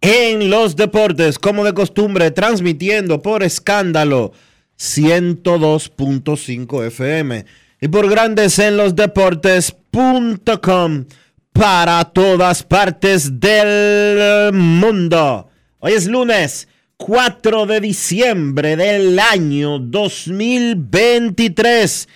[0.00, 4.32] en los Deportes, como de costumbre, transmitiendo por escándalo
[4.78, 7.44] 102.5 FM
[7.80, 11.04] y por Grandes en los Deportes.com
[11.52, 15.48] para todas partes del mundo.
[15.78, 22.08] Hoy es lunes 4 de diciembre del año 2023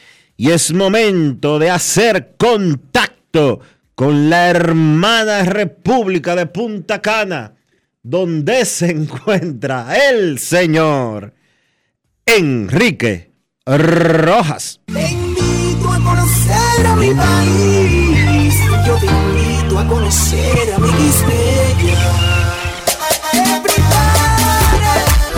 [0.42, 3.60] y es momento de hacer contacto
[3.94, 7.54] con la hermana República de Punta Cana,
[8.02, 11.32] donde se encuentra el señor
[12.26, 13.30] Enrique
[13.64, 14.80] Rojas.
[14.86, 18.54] Te invito a conocer a mi país.
[18.84, 20.92] Yo te invito a conocer a mi.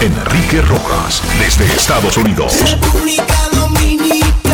[0.01, 2.59] Enrique Rojas desde Estados Unidos.
[2.71, 4.54] República Dominicana.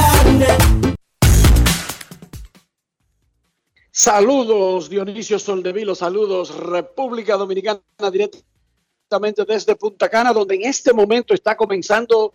[4.02, 11.56] Saludos Dionisio Soldevilo, saludos República Dominicana directamente desde Punta Cana, donde en este momento está
[11.56, 12.34] comenzando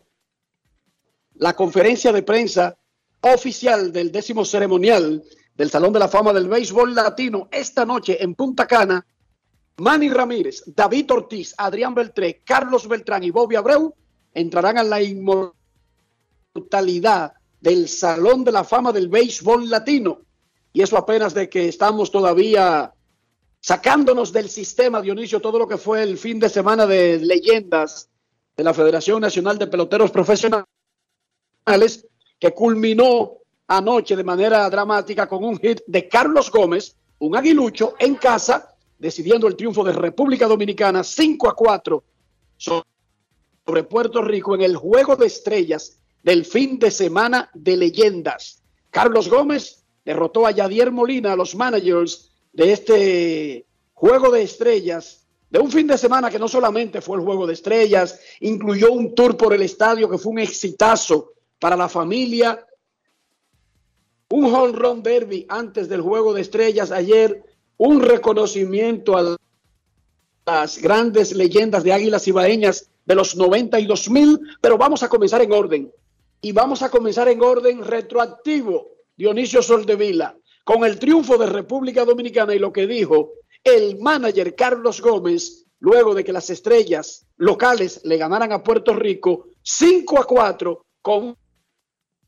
[1.36, 2.78] la conferencia de prensa
[3.22, 5.24] oficial del décimo ceremonial
[5.56, 9.04] del Salón de la Fama del Béisbol Latino esta noche en Punta Cana.
[9.78, 13.96] Manny Ramírez, David Ortiz, Adrián Beltré, Carlos Beltrán y Bobby Abreu
[14.34, 20.22] entrarán a la inmortalidad del Salón de la Fama del Béisbol Latino.
[20.74, 22.94] Y eso apenas de que estamos todavía
[23.62, 28.10] sacándonos del sistema, Dionisio, todo lo que fue el fin de semana de leyendas
[28.56, 30.68] de la Federación Nacional de Peloteros Profesionales,
[32.40, 38.16] que culminó anoche de manera dramática con un hit de Carlos Gómez, un aguilucho en
[38.16, 42.04] casa, decidiendo el triunfo de República Dominicana 5 a 4
[42.58, 48.64] sobre Puerto Rico en el juego de estrellas del fin de semana de leyendas.
[48.90, 55.60] Carlos Gómez derrotó a Yadier Molina, a los managers de este juego de estrellas, de
[55.60, 59.38] un fin de semana que no solamente fue el juego de estrellas, incluyó un tour
[59.38, 62.66] por el estadio que fue un exitazo para la familia,
[64.30, 67.44] un home run derby antes del juego de estrellas ayer,
[67.78, 69.38] un reconocimiento a
[70.48, 75.52] las grandes leyendas de Águilas Ibaeñas de los 92 mil, pero vamos a comenzar en
[75.52, 75.92] orden.
[76.46, 82.54] Y vamos a comenzar en orden retroactivo, Dionisio Soldevila, con el triunfo de República Dominicana
[82.54, 83.32] y lo que dijo
[83.64, 89.48] el manager Carlos Gómez, luego de que las estrellas locales le ganaran a Puerto Rico
[89.64, 91.36] 5 a 4 con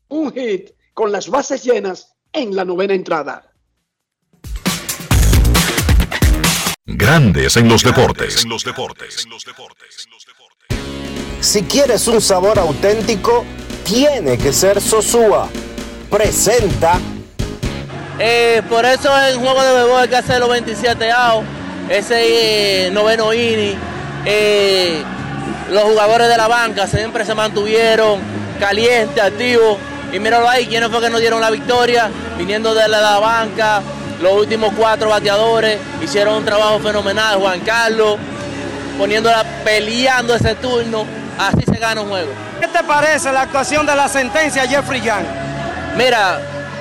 [0.08, 3.54] un hit con las bases llenas en la novena entrada.
[6.84, 8.44] Grandes en los deportes.
[11.40, 13.44] Si quieres un sabor auténtico,
[13.88, 15.48] tiene que ser Sosúa.
[16.10, 16.98] Presenta
[18.18, 21.46] Eh, por eso en juego de bebé hay que hacer los 27 outs,
[21.88, 23.78] ese eh, noveno inning.
[24.26, 25.02] eh,
[25.70, 28.20] los jugadores de la banca siempre se mantuvieron
[28.58, 29.78] calientes, activos.
[30.12, 33.82] Y míralo ahí, quiénes fue que nos dieron la victoria, viniendo de la, la banca.
[34.20, 37.38] los últimos cuatro bateadores hicieron un trabajo fenomenal.
[37.38, 38.16] Juan Carlos
[38.98, 41.04] poniéndola, peleando ese turno,
[41.38, 42.30] así se gana un juego.
[42.60, 45.24] ¿Qué te parece la actuación de la sentencia Jeffrey Young?
[45.96, 46.40] Mira,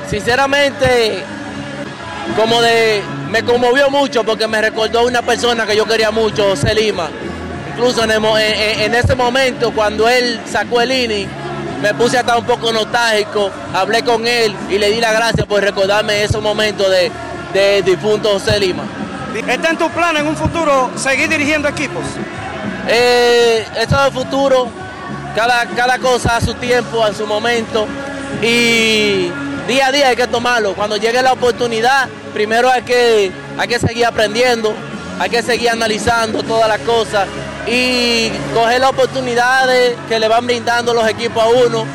[0.09, 1.23] sinceramente,
[2.35, 6.49] como de, me conmovió mucho porque me recordó a una persona que yo quería mucho,
[6.49, 7.09] José Lima.
[7.71, 11.27] Incluso en, ese momento, cuando él sacó el inning,
[11.81, 15.61] me puse hasta un poco nostálgico, hablé con él y le di las gracias por
[15.61, 17.11] recordarme esos momentos de,
[17.53, 18.83] de difunto José Lima.
[19.47, 22.03] ¿Está en tu plan en un futuro seguir dirigiendo equipos?
[22.87, 24.67] Eh, eso es futuro,
[25.35, 27.85] cada, cada cosa a su tiempo, a su momento
[28.41, 29.29] y
[29.67, 30.73] día a día hay que tomarlo.
[30.73, 34.73] Cuando llegue la oportunidad, primero hay que, hay que seguir aprendiendo,
[35.19, 37.27] hay que seguir analizando todas las cosas
[37.67, 41.85] y coger las oportunidades que le van brindando los equipos a uno.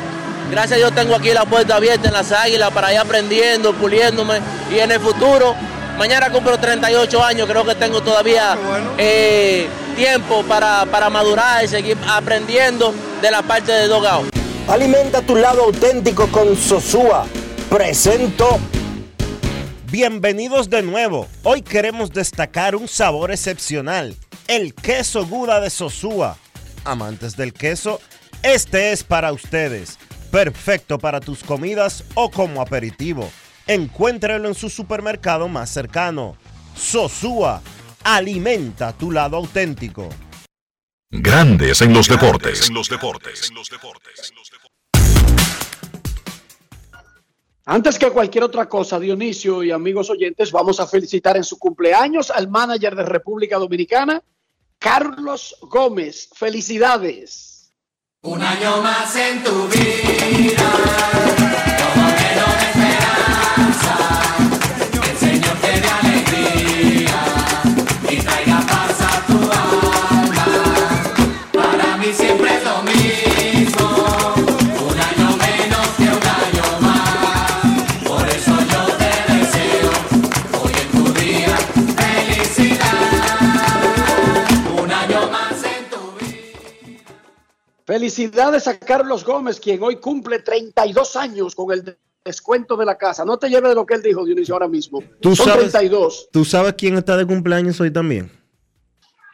[0.51, 4.39] Gracias a Dios tengo aquí la puerta abierta en las águilas para ir aprendiendo, puliéndome
[4.71, 5.55] y en el futuro
[5.97, 8.57] Mañana cumplo 38 años, creo que tengo todavía
[8.97, 14.25] eh, tiempo para, para, madurar y seguir aprendiendo de la parte de Dogao.
[14.67, 17.25] Alimenta tu lado auténtico con Sosúa.
[17.69, 18.59] Presento.
[19.91, 21.27] Bienvenidos de nuevo.
[21.43, 24.15] Hoy queremos destacar un sabor excepcional,
[24.47, 26.37] el queso Guda de Sosúa.
[26.83, 28.01] Amantes del queso,
[28.41, 29.97] este es para ustedes.
[30.31, 33.29] Perfecto para tus comidas o como aperitivo
[33.67, 36.35] Encuéntralo en su supermercado más cercano.
[36.75, 37.61] Sosúa,
[38.03, 40.09] alimenta tu lado auténtico.
[41.09, 42.67] Grandes en los deportes.
[42.69, 43.53] En los deportes.
[47.65, 52.29] Antes que cualquier otra cosa, Dionisio y amigos oyentes, vamos a felicitar en su cumpleaños
[52.29, 54.21] al manager de República Dominicana,
[54.77, 56.29] Carlos Gómez.
[56.33, 57.71] Felicidades.
[58.23, 61.42] Un año más en tu vida.
[88.23, 93.25] Felicidades a Carlos Gómez, quien hoy cumple 32 años con el descuento de la casa.
[93.25, 95.03] No te lleves de lo que él dijo, Dionisio, ahora mismo.
[95.19, 96.29] ¿Tú Son sabes, 32.
[96.31, 98.31] ¿Tú sabes quién está de cumpleaños hoy también?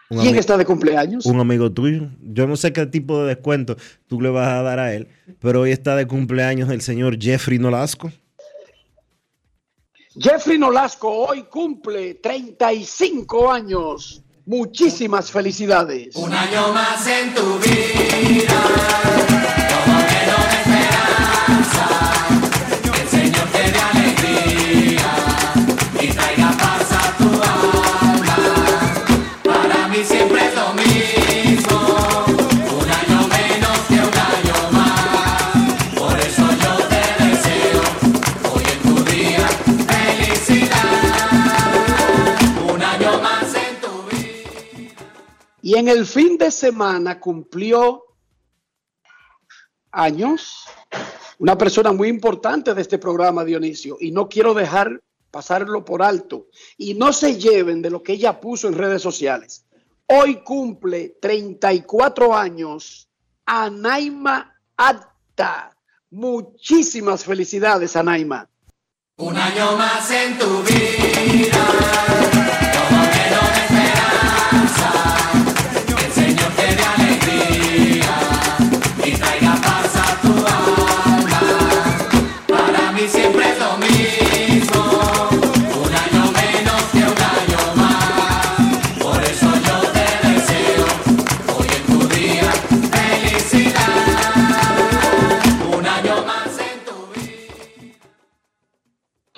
[0.09, 1.27] ¿Quién está de cumpleaños?
[1.27, 2.07] Un amigo tuyo.
[2.19, 3.75] Yo no sé qué tipo de descuento
[4.07, 5.07] tú le vas a dar a él,
[5.39, 8.11] pero hoy está de cumpleaños el señor Jeffrey Nolasco.
[10.19, 14.23] Jeffrey Nolasco hoy cumple 35 años.
[14.49, 16.15] Muchísimas felicidades.
[16.15, 19.38] Un año más en tu vida,
[45.69, 48.03] Y en el fin de semana cumplió
[49.91, 50.65] años
[51.37, 54.99] una persona muy importante de este programa, Dionisio, y no quiero dejar
[55.29, 56.47] pasarlo por alto.
[56.75, 59.63] Y no se lleven de lo que ella puso en redes sociales.
[60.07, 63.07] Hoy cumple 34 años
[63.45, 65.77] Anaima Atta.
[66.09, 68.49] Muchísimas felicidades, Anaima.
[69.17, 72.18] Un año más en tu vida,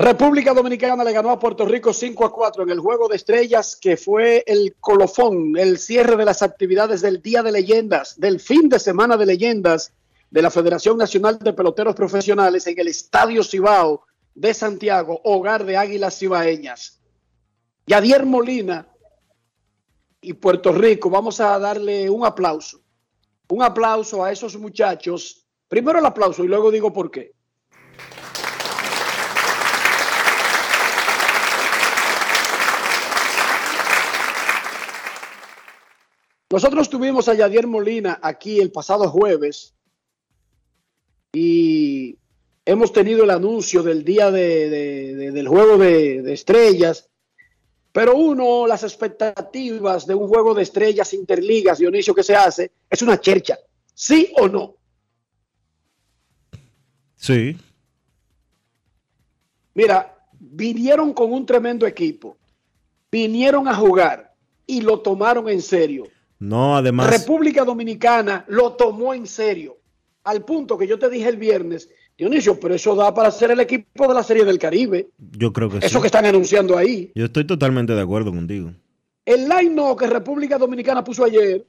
[0.02, 3.78] República Dominicana le ganó a Puerto Rico 5 a 4 en el juego de estrellas
[3.80, 8.68] que fue el colofón, el cierre de las actividades del Día de Leyendas, del fin
[8.68, 9.94] de semana de leyendas
[10.32, 14.02] de la Federación Nacional de Peloteros Profesionales en el Estadio Cibao
[14.34, 17.00] de Santiago, hogar de Águilas Cibaeñas.
[17.86, 18.88] Yadier Molina
[20.20, 22.82] y Puerto Rico, vamos a darle un aplauso.
[23.50, 25.46] Un aplauso a esos muchachos.
[25.68, 27.34] Primero el aplauso y luego digo por qué.
[36.52, 39.74] Nosotros tuvimos a Yadier Molina aquí el pasado jueves
[41.32, 42.18] y
[42.66, 47.10] hemos tenido el anuncio del día de- de- de- del juego de, de estrellas,
[47.94, 53.02] pero uno, las expectativas de un juego de estrellas interligas, Dionisio, que se hace, es
[53.02, 53.58] una chercha.
[53.94, 54.76] ¿Sí o no?
[57.16, 57.58] Sí.
[59.74, 62.38] Mira, vinieron con un tremendo equipo,
[63.10, 64.34] vinieron a jugar
[64.68, 66.06] y lo tomaron en serio.
[66.42, 67.08] No, además.
[67.08, 69.78] República Dominicana lo tomó en serio,
[70.24, 73.60] al punto que yo te dije el viernes, Dionisio, pero eso da para ser el
[73.60, 76.02] equipo de la Serie del Caribe, Yo creo que eso sí.
[76.02, 77.12] que están anunciando ahí.
[77.14, 78.72] Yo estoy totalmente de acuerdo contigo.
[79.24, 81.64] El line que República Dominicana puso ayer,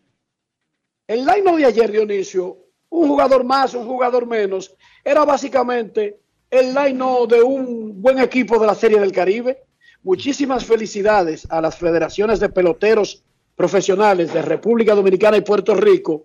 [1.06, 2.56] el line de ayer, Dionisio,
[2.88, 4.74] un jugador más, un jugador menos,
[5.04, 6.18] era básicamente
[6.50, 9.64] el line de un buen equipo de la Serie del Caribe.
[10.02, 13.22] Muchísimas felicidades a las federaciones de peloteros
[13.62, 16.24] profesionales de República Dominicana y Puerto Rico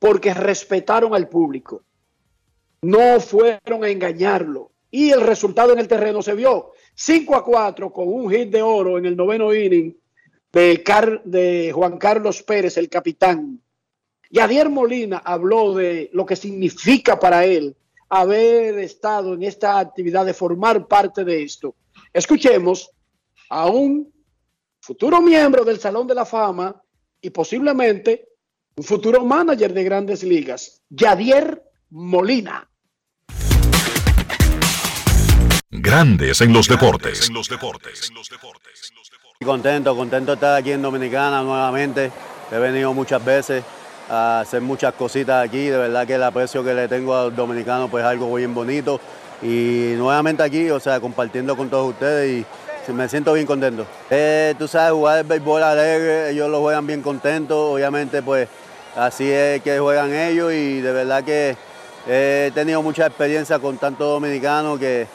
[0.00, 1.84] porque respetaron al público.
[2.82, 4.72] No fueron a engañarlo.
[4.90, 8.62] Y el resultado en el terreno se vio 5 a 4 con un hit de
[8.62, 9.96] oro en el noveno inning
[10.52, 13.62] de, de Juan Carlos Pérez, el capitán.
[14.28, 17.76] Yadier Molina habló de lo que significa para él
[18.08, 21.76] haber estado en esta actividad, de formar parte de esto.
[22.12, 22.90] Escuchemos
[23.50, 24.11] a un
[24.82, 26.74] futuro miembro del Salón de la Fama
[27.20, 28.30] y posiblemente
[28.76, 32.68] un futuro manager de grandes ligas, Yadier Molina.
[35.70, 37.30] Grandes en los deportes.
[39.40, 42.10] Y Contento, contento de estar aquí en Dominicana nuevamente.
[42.50, 43.62] He venido muchas veces
[44.08, 45.66] a hacer muchas cositas aquí.
[45.66, 48.52] De verdad que el aprecio que le tengo a los dominicanos pues es algo bien
[48.52, 49.00] bonito.
[49.42, 52.46] Y nuevamente aquí, o sea, compartiendo con todos ustedes y
[52.88, 53.86] me siento bien contento.
[54.10, 57.74] Eh, tú sabes, jugar el béisbol alegre, ellos lo juegan bien contentos.
[57.74, 58.48] Obviamente pues
[58.96, 61.56] así es que juegan ellos y de verdad que
[62.08, 65.06] he tenido mucha experiencia con tantos dominicanos que,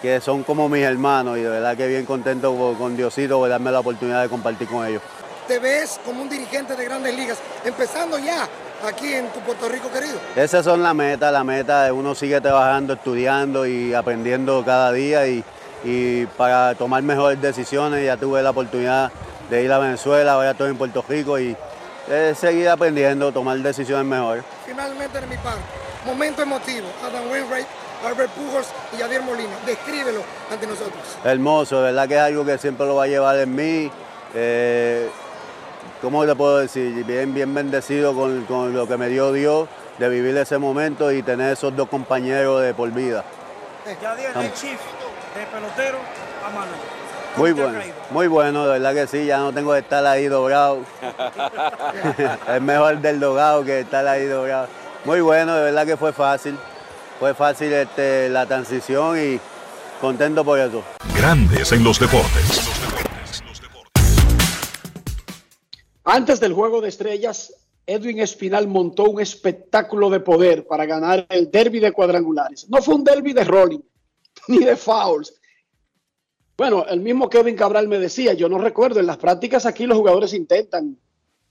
[0.00, 3.72] que son como mis hermanos y de verdad que bien contento con, Diosito por darme
[3.72, 5.02] la oportunidad de compartir con ellos.
[5.48, 8.48] te ves como un dirigente de grandes ligas, empezando ya
[8.86, 10.18] aquí en tu Puerto Rico querido.
[10.36, 15.26] Esas son las metas, la meta de uno sigue trabajando, estudiando y aprendiendo cada día
[15.26, 15.42] y,
[15.86, 18.04] y para tomar mejores decisiones.
[18.04, 19.12] Ya tuve la oportunidad
[19.48, 21.56] de ir a Venezuela, ahora estoy en Puerto Rico y
[22.08, 24.44] eh, seguir aprendiendo, tomar decisiones mejores.
[24.66, 25.60] Finalmente de mi parte,
[26.04, 27.66] momento emotivo, Adam Wainwright,
[28.04, 28.66] Albert Pujols
[28.96, 29.54] y Javier Molina.
[29.64, 31.00] Descríbelo ante nosotros.
[31.24, 33.90] Hermoso, de verdad que es algo que siempre lo va a llevar en mí.
[34.34, 35.08] Eh,
[36.02, 37.04] ¿Cómo te puedo decir?
[37.04, 41.22] Bien, bien bendecido con, con lo que me dio Dios de vivir ese momento y
[41.22, 43.24] tener esos dos compañeros de por vida.
[43.86, 44.80] El chief
[45.36, 45.98] de pelotero
[46.44, 46.72] a mano.
[47.36, 47.78] Muy bueno,
[48.10, 50.80] muy bueno, de verdad que sí, ya no tengo que estar ahí doblado.
[52.54, 54.68] es mejor del dogado que estar ahí doblado.
[55.04, 56.56] Muy bueno, de verdad que fue fácil.
[57.18, 59.38] Fue fácil este, la transición y
[60.00, 60.82] contento por eso.
[61.14, 62.70] Grandes en los deportes.
[66.04, 67.52] Antes del juego de estrellas,
[67.86, 72.66] Edwin Espinal montó un espectáculo de poder para ganar el derby de cuadrangulares.
[72.70, 73.80] No fue un derby de rolling
[74.48, 75.34] ni de fouls.
[76.56, 79.98] Bueno, el mismo Kevin Cabral me decía, yo no recuerdo, en las prácticas aquí los
[79.98, 80.98] jugadores intentan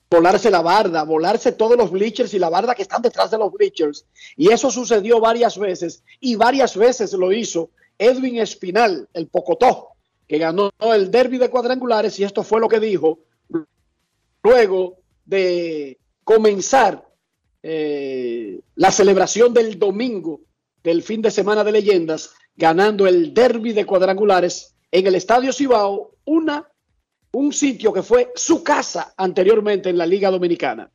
[0.10, 3.52] volarse la barda, volarse todos los bleachers y la barda que están detrás de los
[3.52, 4.06] bleachers.
[4.36, 9.90] Y eso sucedió varias veces y varias veces lo hizo Edwin Espinal, el Pocotó,
[10.28, 13.20] que ganó el derby de cuadrangulares y esto fue lo que dijo
[14.44, 17.08] luego de comenzar
[17.64, 20.42] eh, la celebración del domingo
[20.84, 26.16] del fin de semana de leyendas, ganando el derby de cuadrangulares en el Estadio Cibao,
[26.26, 26.68] una,
[27.32, 30.90] un sitio que fue su casa anteriormente en la Liga Dominicana.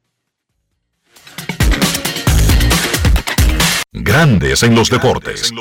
[3.93, 5.53] Grandes en los deportes.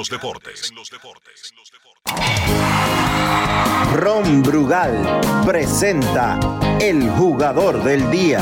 [3.96, 6.40] Ron Brugal presenta
[6.80, 8.42] el jugador del día.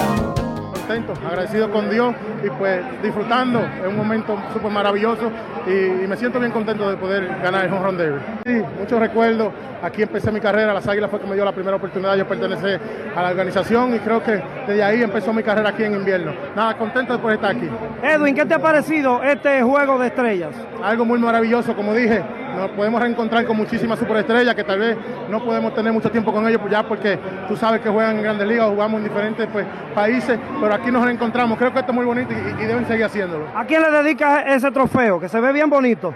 [0.87, 5.29] Contento, agradecido con Dios y pues disfrutando, es un momento súper maravilloso
[5.67, 8.19] y, y me siento bien contento de poder ganar el Home Run Derby.
[8.45, 9.51] Sí, muchos recuerdos,
[9.81, 12.79] aquí empecé mi carrera, las Águilas fue que me dio la primera oportunidad, yo pertenecé
[13.13, 16.33] a la organización y creo que desde ahí empezó mi carrera aquí en invierno.
[16.55, 17.69] Nada, contento de poder estar aquí.
[18.01, 20.55] Edwin, ¿qué te ha parecido este juego de estrellas?
[20.81, 22.23] Algo muy maravilloso, como dije,
[22.57, 24.97] nos podemos reencontrar con muchísimas superestrellas que tal vez
[25.29, 28.23] no podemos tener mucho tiempo con ellos pues ya porque tú sabes que juegan en
[28.23, 31.57] grandes ligas, jugamos en diferentes pues, países, pero aquí nos reencontramos.
[31.57, 33.45] Creo que esto es muy bonito y, y deben seguir haciéndolo.
[33.55, 35.19] ¿A quién le dedicas ese trofeo?
[35.19, 36.13] Que se ve bien bonito.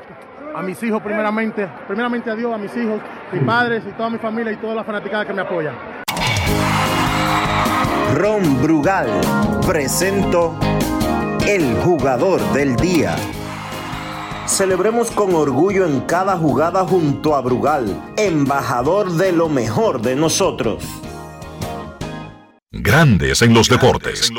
[0.53, 2.99] A mis hijos primeramente, primeramente a Dios, a mis hijos,
[3.31, 5.73] mis padres y toda mi familia y todas las fanaticadas que me apoyan.
[8.15, 9.07] Ron Brugal
[9.65, 10.59] presento
[11.47, 13.15] el jugador del día.
[14.47, 20.83] Celebremos con orgullo en cada jugada junto a Brugal, embajador de lo mejor de nosotros.
[22.71, 24.31] Grandes en los deportes.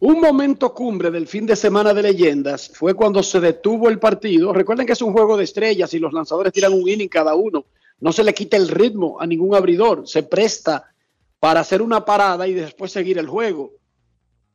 [0.00, 4.52] Un momento cumbre del fin de semana de leyendas fue cuando se detuvo el partido.
[4.52, 7.66] Recuerden que es un juego de estrellas y los lanzadores tiran un inning cada uno.
[8.00, 10.06] No se le quita el ritmo a ningún abridor.
[10.06, 10.92] Se presta
[11.40, 13.77] para hacer una parada y después seguir el juego.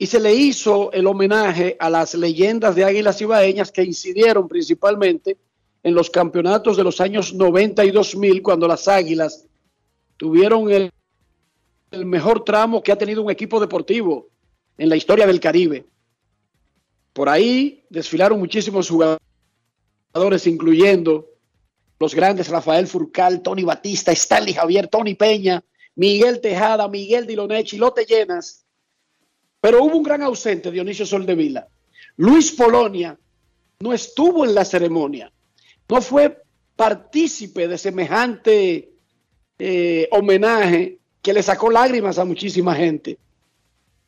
[0.03, 5.38] Y se le hizo el homenaje a las leyendas de Águilas Ibaeñas que incidieron principalmente
[5.81, 9.45] en los campeonatos de los años 90 y 2000 cuando las Águilas
[10.17, 10.91] tuvieron el,
[12.05, 14.27] mejor tramo que ha tenido un equipo deportivo
[14.77, 15.86] en la historia del Caribe.
[17.13, 21.29] Por ahí desfilaron muchísimos jugadores, incluyendo
[21.98, 25.63] los grandes Rafael Furcal, Tony Batista, Stanley Javier, Tony Peña,
[25.95, 28.62] Miguel Tejada, Miguel Diloné, Chilote Llenas.
[29.63, 31.65] Pero hubo un gran ausente, Dionisio Soldevila.
[32.17, 33.17] Luis Polonia
[33.79, 35.32] no estuvo en la ceremonia,
[35.88, 36.43] no fue
[36.75, 38.91] partícipe de semejante
[39.58, 43.17] eh, homenaje que le sacó lágrimas a muchísima gente.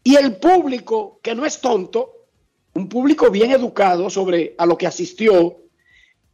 [0.04, 2.26] Y el público, que no es tonto,
[2.74, 5.56] un público bien educado sobre a lo que asistió,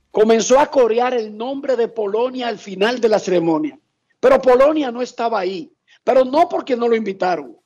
[0.09, 3.77] comenzó a corear el nombre de Polonia al final de la ceremonia.
[4.19, 5.71] Pero Polonia no estaba ahí,
[6.03, 7.60] pero no porque no lo invitaron,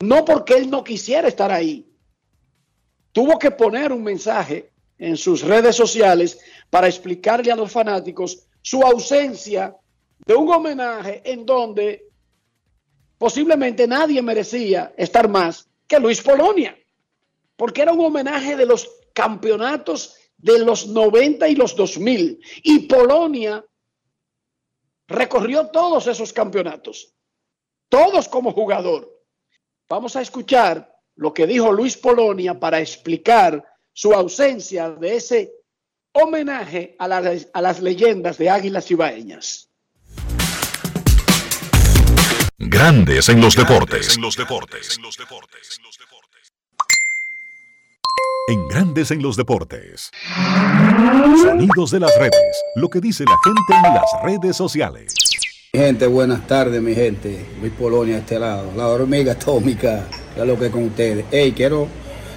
[0.00, 1.90] no porque él no quisiera estar ahí.
[3.12, 6.38] Tuvo que poner un mensaje en sus redes sociales
[6.70, 9.76] para explicarle a los fanáticos su ausencia
[10.26, 12.08] de un homenaje en donde
[13.16, 16.76] posiblemente nadie merecía estar más que Luis Polonia,
[17.56, 22.40] porque era un homenaje de los campeonatos de los 90 y los 2000.
[22.62, 23.64] Y Polonia
[25.08, 27.14] recorrió todos esos campeonatos,
[27.88, 29.17] todos como jugador.
[29.88, 35.52] Vamos a escuchar lo que dijo Luis Polonia para explicar su ausencia de ese
[36.12, 39.70] homenaje a, las- a las leyendas de Águilas Ibaeñas.
[42.58, 44.18] Grandes en los deportes.
[48.48, 50.10] En Grandes en los deportes.
[51.42, 52.62] Sonidos de las redes.
[52.76, 55.14] Lo que dice la gente en las redes sociales.
[55.78, 57.38] Gente, buenas tardes, mi gente.
[57.60, 58.72] Luis Polonia a este lado.
[58.76, 61.24] La hormiga atómica, ya lo que con ustedes.
[61.30, 61.86] Hey, quiero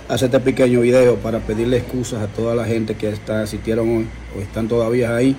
[0.07, 4.07] hacer este pequeño video para pedirle excusas a toda la gente que está, asistieron hoy
[4.37, 5.35] o están todavía ahí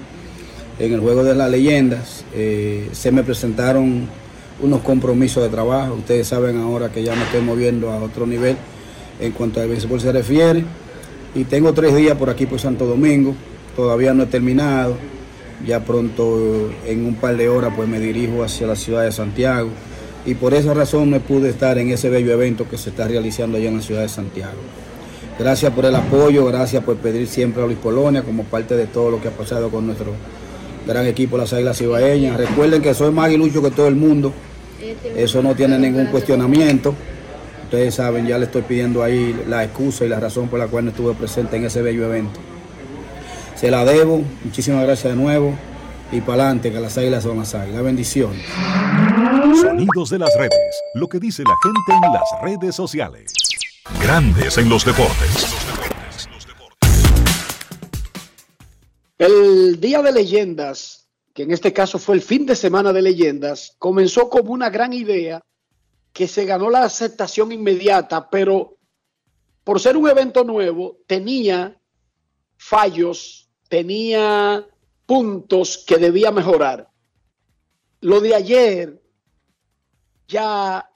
[0.80, 2.24] en el juego de las leyendas.
[2.34, 4.08] Eh, se me presentaron
[4.60, 5.94] unos compromisos de trabajo.
[5.94, 8.56] Ustedes saben ahora que ya me estoy moviendo a otro nivel
[9.20, 10.64] en cuanto al béisbol se refiere.
[11.36, 13.36] Y tengo tres días por aquí por Santo Domingo.
[13.76, 14.96] Todavía no he terminado.
[15.66, 19.68] Ya pronto, en un par de horas, pues me dirijo hacia la ciudad de Santiago.
[20.25, 23.59] Y por esa razón no pude estar en ese bello evento que se está realizando
[23.59, 24.59] allá en la ciudad de Santiago.
[25.38, 29.11] Gracias por el apoyo, gracias por pedir siempre a Luis Polonia como parte de todo
[29.11, 30.12] lo que ha pasado con nuestro
[30.87, 32.37] gran equipo, las Águilas Ibaeñas.
[32.37, 34.33] Recuerden que soy más aguilucho que todo el mundo.
[35.16, 36.94] Eso no tiene ningún cuestionamiento.
[37.64, 40.85] Ustedes saben, ya le estoy pidiendo ahí la excusa y la razón por la cual
[40.85, 42.38] no estuve presente en ese bello evento.
[43.62, 45.57] Se la debo, muchísimas gracias de nuevo
[46.11, 47.85] y para adelante, que las águilas son las águilas.
[47.85, 48.44] Bendiciones.
[49.61, 50.83] Sonidos de las redes.
[50.94, 53.33] Lo que dice la gente en las redes sociales.
[54.03, 55.46] Grandes en los deportes.
[59.16, 63.77] El Día de Leyendas, que en este caso fue el fin de semana de leyendas,
[63.79, 65.40] comenzó como una gran idea
[66.12, 68.77] que se ganó la aceptación inmediata, pero
[69.62, 71.81] por ser un evento nuevo, tenía
[72.57, 74.68] fallos, tenía
[75.06, 76.90] puntos que debía mejorar.
[78.02, 79.02] Lo de ayer
[80.28, 80.90] ya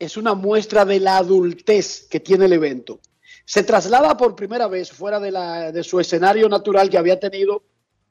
[0.00, 2.98] es una muestra de la adultez que tiene el evento.
[3.44, 7.62] Se traslada por primera vez fuera de, la, de su escenario natural que había tenido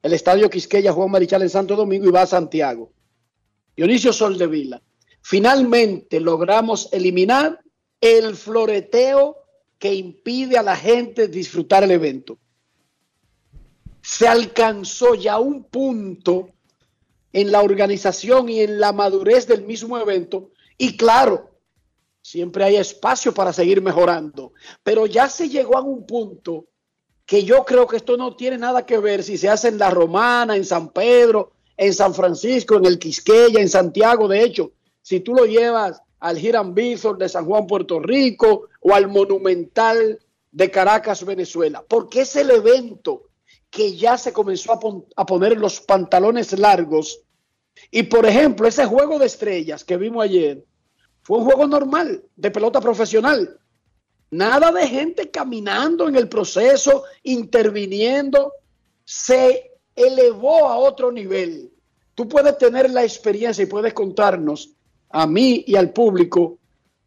[0.01, 2.93] el Estadio Quisqueya Juan Marichal en Santo Domingo y va a Santiago.
[3.75, 4.81] Dionisio Soldevila.
[5.21, 7.59] Finalmente logramos eliminar
[7.99, 9.35] el floreteo
[9.77, 12.37] que impide a la gente disfrutar el evento.
[14.01, 16.49] Se alcanzó ya un punto
[17.33, 20.51] en la organización y en la madurez del mismo evento.
[20.77, 21.51] Y claro,
[22.21, 26.65] siempre hay espacio para seguir mejorando, pero ya se llegó a un punto
[27.25, 29.89] que yo creo que esto no tiene nada que ver si se hace en La
[29.89, 34.27] Romana, en San Pedro, en San Francisco, en el Quisqueya, en Santiago.
[34.27, 38.93] De hecho, si tú lo llevas al Hiram Bithorn de San Juan, Puerto Rico, o
[38.93, 40.19] al Monumental
[40.51, 43.29] de Caracas, Venezuela, porque es el evento
[43.71, 47.21] que ya se comenzó a, pon- a poner los pantalones largos.
[47.89, 50.63] Y por ejemplo, ese juego de estrellas que vimos ayer
[51.23, 53.57] fue un juego normal de pelota profesional.
[54.29, 58.53] Nada de gente caminando en el proceso, interviniendo.
[59.05, 61.71] Se elevó a otro nivel.
[62.13, 64.73] Tú puedes tener la experiencia y puedes contarnos
[65.09, 66.59] a mí y al público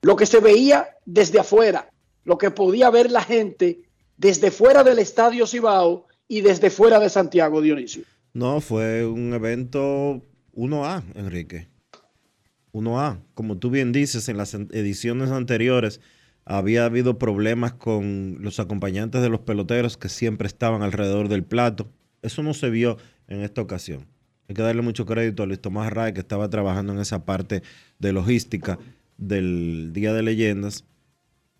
[0.02, 1.90] lo que se veía desde afuera,
[2.24, 3.82] lo que podía ver la gente
[4.16, 8.02] desde fuera del Estadio Cibao y desde fuera de Santiago, Dionisio.
[8.32, 10.20] No, fue un evento
[10.56, 11.68] 1A, Enrique.
[12.72, 13.20] 1A.
[13.34, 16.00] Como tú bien dices, en las ediciones anteriores
[16.44, 21.86] había habido problemas con los acompañantes de los peloteros que siempre estaban alrededor del plato.
[22.20, 22.96] Eso no se vio
[23.28, 24.04] en esta ocasión.
[24.48, 27.62] Hay que darle mucho crédito a Luis Tomás Ray, que estaba trabajando en esa parte
[28.00, 28.80] de logística
[29.18, 30.84] del Día de Leyendas.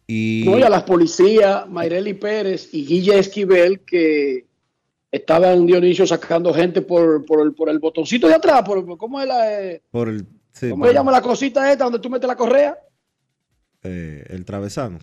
[0.09, 4.47] Y, No, y a las policías, Mayreli Pérez y Guille Esquivel, que
[5.17, 8.63] estaban, Dionisio, sacando gente por, por, el, por el botoncito de atrás.
[8.63, 11.99] Por, ¿Cómo es la, eh, por el, sí, ¿cómo se llama la cosita esta donde
[12.01, 12.79] tú metes la correa?
[13.83, 14.99] eh, el travesano.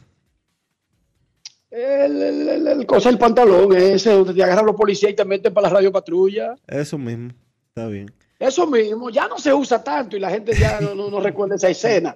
[1.70, 5.24] El, el, el- el cosa del pantalón, ese donde te agarran los policías y te
[5.24, 6.56] meten para la radio patrulla.
[6.68, 7.30] Eso mismo.
[7.70, 8.12] Está bien.
[8.38, 11.56] Eso mismo, ya no se usa tanto y la gente ya no, no- no recuerda
[11.56, 12.16] esa escena.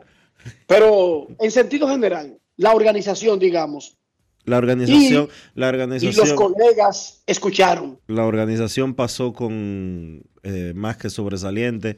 [0.68, 3.98] Pero en sentido general, la organización, digamos,
[4.46, 6.28] La organización, la y organización.
[6.28, 8.00] los colegas escucharon.
[8.08, 11.98] La organización pasó con eh, más que sobresaliente.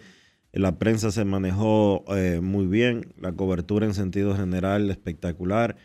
[0.54, 3.14] La prensa se manejó eh, muy bien.
[3.20, 5.76] La cobertura en sentido general espectacular.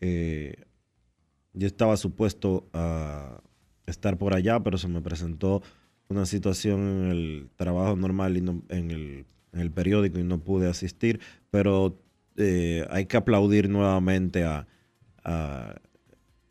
[0.00, 0.56] Eh,
[1.52, 3.40] yo estaba supuesto a
[3.86, 5.62] estar por allá, pero se me presentó
[6.08, 10.40] una situación en el trabajo normal y no- en, el, en el periódico y no
[10.40, 11.20] pude asistir.
[11.50, 11.98] Pero
[12.36, 14.66] eh, hay que aplaudir nuevamente a,
[15.24, 15.76] a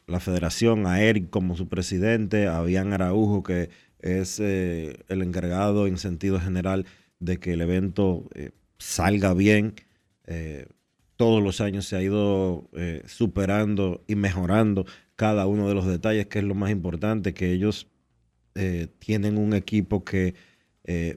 [0.09, 3.69] la federación, a Eric como su presidente, a Bian Araujo, que
[3.99, 6.85] es eh, el encargado en sentido general
[7.19, 9.75] de que el evento eh, salga bien.
[10.25, 10.67] Eh,
[11.15, 12.69] todos los años se ha ido
[13.05, 14.85] superando y mejorando
[15.17, 17.87] cada uno de los detalles, que es lo más importante, que ellos
[18.99, 20.33] tienen un equipo que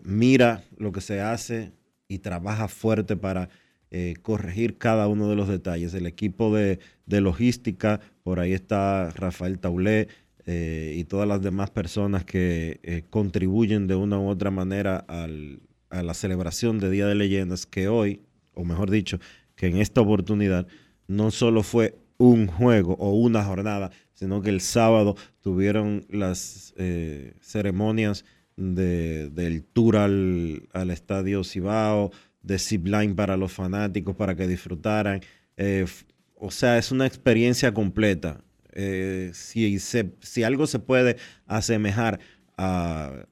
[0.03, 1.71] mira lo que se hace
[2.09, 3.49] y trabaja fuerte para
[3.95, 5.95] eh, corregir cada uno de los detalles.
[5.95, 10.09] El equipo de, de logística, por ahí está Rafael Taulé
[10.47, 15.61] eh, y todas las demás personas que eh, contribuyen de una u otra manera al-
[15.91, 18.23] a la celebración de Día de Leyendas, que hoy,
[18.55, 19.19] o mejor dicho,
[19.55, 20.67] que en esta oportunidad
[21.07, 26.73] no solo fue un juego o una jornada, sino que el sábado tuvieron las
[27.41, 28.25] ceremonias
[28.57, 32.11] de- del tour al, al estadio Cibao,
[32.43, 35.21] de zipline para los fanáticos, para que disfrutaran.
[35.57, 35.87] Eh,
[36.35, 38.43] o sea, es una experiencia completa.
[38.73, 42.21] Eh, si algo se puede asemejar
[42.57, 43.27] a,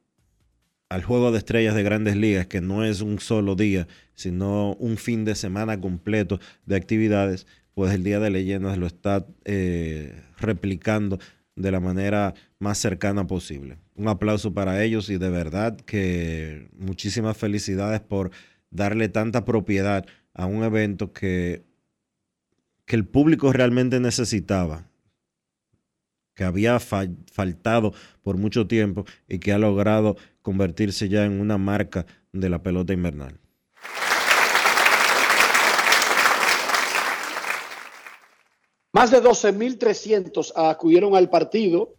[0.90, 4.96] al juego de estrellas de grandes ligas, que no es un solo día, sino un
[4.96, 11.18] fin de semana completo de actividades, pues el Día de Leyendas lo está eh, replicando
[11.54, 13.78] de la manera más cercana posible.
[13.94, 18.32] Un aplauso para ellos y de verdad que muchísimas felicidades por
[18.70, 21.64] darle tanta propiedad a un evento que,
[22.86, 24.86] que el público realmente necesitaba
[26.34, 31.58] que había fa- faltado por mucho tiempo y que ha logrado convertirse ya en una
[31.58, 33.38] marca de la pelota invernal.
[38.92, 41.96] Más de 12.300 acudieron al partido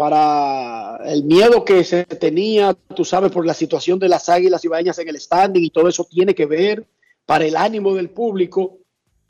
[0.00, 4.98] para el miedo que se tenía, tú sabes, por la situación de las águilas ibaeñas
[4.98, 6.86] en el standing y todo eso tiene que ver
[7.26, 8.78] para el ánimo del público.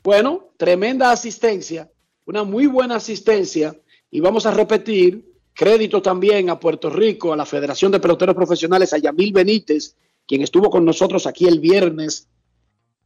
[0.01, 1.91] Bueno, tremenda asistencia,
[2.25, 3.75] una muy buena asistencia
[4.09, 8.93] y vamos a repetir crédito también a Puerto Rico, a la Federación de Peloteros Profesionales,
[8.93, 12.29] a Yamil Benítez, quien estuvo con nosotros aquí el viernes.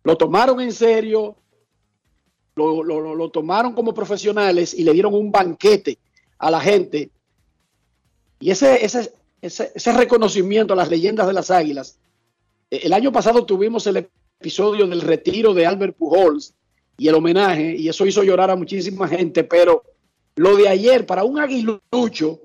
[0.04, 1.36] Lo tomaron en serio,
[2.56, 5.98] lo, lo- tomaron como profesionales y le dieron un banquete
[6.38, 7.10] a la gente.
[8.40, 11.98] Y ese, ese, ese, ese reconocimiento a las leyendas de las águilas.
[12.70, 16.54] eh, El año pasado tuvimos el episodio del retiro de Albert Pujols
[16.98, 19.84] y el homenaje, y eso hizo llorar a muchísima gente, pero
[20.36, 22.42] lo de ayer, para un aguilucho,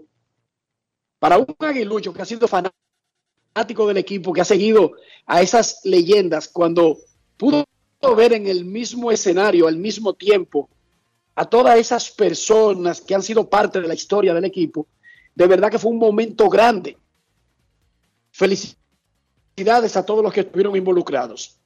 [1.19, 4.93] para un aguilucho que ha sido fanático del equipo, que ha seguido
[5.27, 6.99] a esas leyendas, cuando
[7.37, 7.65] pudo
[8.17, 10.69] ver en el mismo escenario, al mismo tiempo,
[11.35, 14.87] a todas esas personas que han sido parte de la historia del equipo,
[15.41, 16.99] de verdad que fue un momento grande.
[18.31, 21.59] Felicidades a todos los que estuvieron involucrados.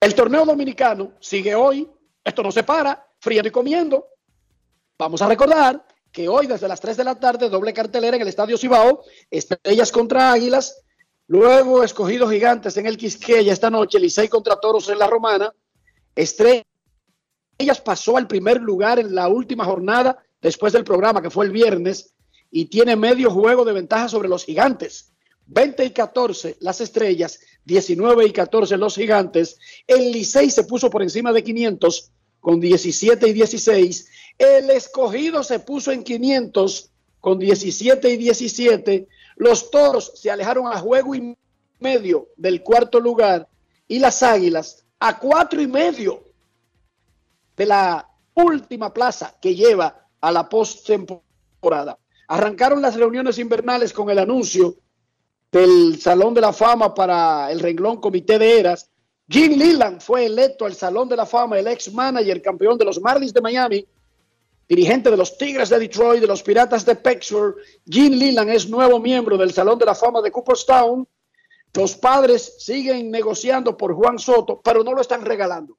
[0.00, 1.88] El torneo dominicano sigue hoy,
[2.24, 4.08] esto no se para, friendo y comiendo.
[4.98, 8.28] Vamos a recordar que hoy desde las 3 de la tarde, doble cartelera en el
[8.28, 10.82] Estadio Cibao, Estrellas contra Águilas,
[11.28, 15.54] luego Escogidos Gigantes en el Quisqueya esta noche, Licey contra Toros en la Romana,
[16.16, 16.64] Estrellas
[17.84, 22.12] pasó al primer lugar en la última jornada después del programa, que fue el viernes,
[22.52, 25.10] y tiene medio juego de ventaja sobre los gigantes.
[25.46, 29.58] 20 y 14 las estrellas, 19 y 14 los gigantes.
[29.86, 34.08] El Licey se puso por encima de 500 con 17 y 16.
[34.38, 39.08] El escogido se puso en 500 con 17 y 17.
[39.36, 41.36] Los toros se alejaron a juego y
[41.80, 43.48] medio del cuarto lugar
[43.88, 46.22] y las águilas a cuatro y medio
[47.56, 51.98] de la última plaza que lleva a la postemporada.
[52.32, 54.76] Arrancaron las reuniones invernales con el anuncio
[55.50, 58.88] del Salón de la Fama para el renglón Comité de Eras.
[59.28, 63.02] Jim Leland fue electo al Salón de la Fama, el ex manager campeón de los
[63.02, 63.86] Marlins de Miami,
[64.66, 67.56] dirigente de los Tigres de Detroit, de los Piratas de Pittsburgh.
[67.86, 71.06] Jim Leland es nuevo miembro del Salón de la Fama de Cooperstown.
[71.74, 75.76] Los padres siguen negociando por Juan Soto, pero no lo están regalando.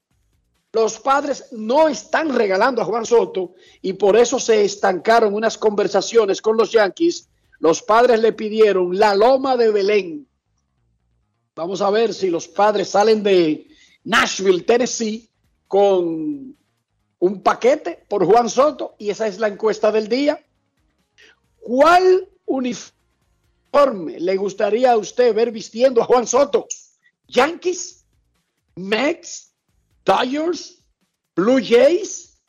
[0.73, 6.41] Los padres no están regalando a Juan Soto y por eso se estancaron unas conversaciones
[6.41, 7.29] con los Yankees.
[7.59, 10.27] Los padres le pidieron la loma de Belén.
[11.55, 13.67] Vamos a ver si los padres salen de
[14.03, 15.29] Nashville, Tennessee,
[15.67, 16.57] con
[17.19, 20.43] un paquete por Juan Soto y esa es la encuesta del día.
[21.59, 26.67] ¿Cuál uniforme le gustaría a usted ver vistiendo a Juan Soto?
[27.27, 28.03] ¿Yankees?
[28.75, 29.52] ¿Mex?
[30.05, 30.83] Dodgers,
[31.35, 32.41] Blue Jays,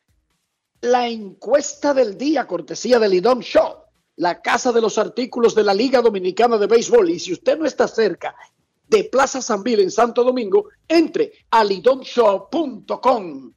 [0.80, 3.76] la encuesta del día, cortesía de Lidón Show,
[4.16, 7.10] la casa de los artículos de la Liga Dominicana de Béisbol.
[7.10, 8.34] Y si usted no está cerca
[8.88, 13.52] de Plaza San Bill en Santo Domingo, entre a lidonshow.com.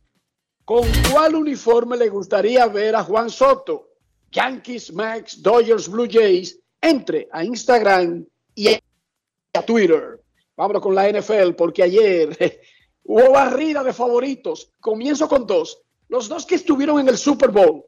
[0.63, 3.89] ¿Con cuál uniforme le gustaría ver a Juan Soto?
[4.31, 6.60] Yankees, Max, Dodgers, Blue Jays.
[6.79, 10.21] Entre a Instagram y a Twitter.
[10.55, 12.62] Vámonos con la NFL porque ayer
[13.08, 14.74] Hubo barrida de favoritos.
[14.82, 15.82] Comienzo con dos.
[16.10, 17.86] Los dos que estuvieron en el Super Bowl.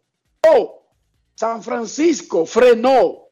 [0.47, 0.86] Oh,
[1.36, 3.27] San Francisco frenó,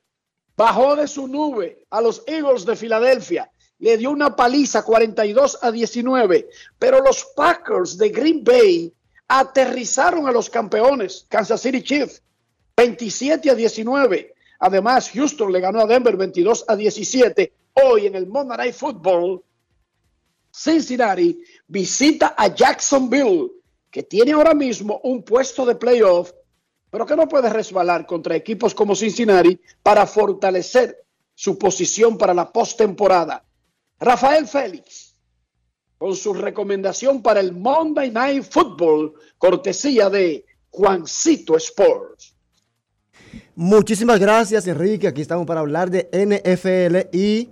[0.55, 3.49] bajó de su nube a los Eagles de Filadelfia.
[3.79, 6.49] Le dio una paliza 42 a 19.
[6.77, 8.93] Pero los Packers de Green Bay
[9.29, 12.21] aterrizaron a los campeones, Kansas City Chiefs,
[12.75, 14.33] 27 a 19.
[14.59, 17.53] Además, Houston le ganó a Denver 22 a 17.
[17.73, 19.43] Hoy en el Monday Night Football,
[20.57, 23.51] Cincinnati visita a Jacksonville,
[23.91, 26.31] que tiene ahora mismo un puesto de playoff,
[26.89, 30.97] pero que no puede resbalar contra equipos como Cincinnati para fortalecer
[31.35, 33.45] su posición para la postemporada.
[33.99, 35.15] Rafael Félix,
[35.97, 42.35] con su recomendación para el Monday Night Football, cortesía de Juancito Sports.
[43.55, 45.07] Muchísimas gracias, Enrique.
[45.07, 47.49] Aquí estamos para hablar de NFL y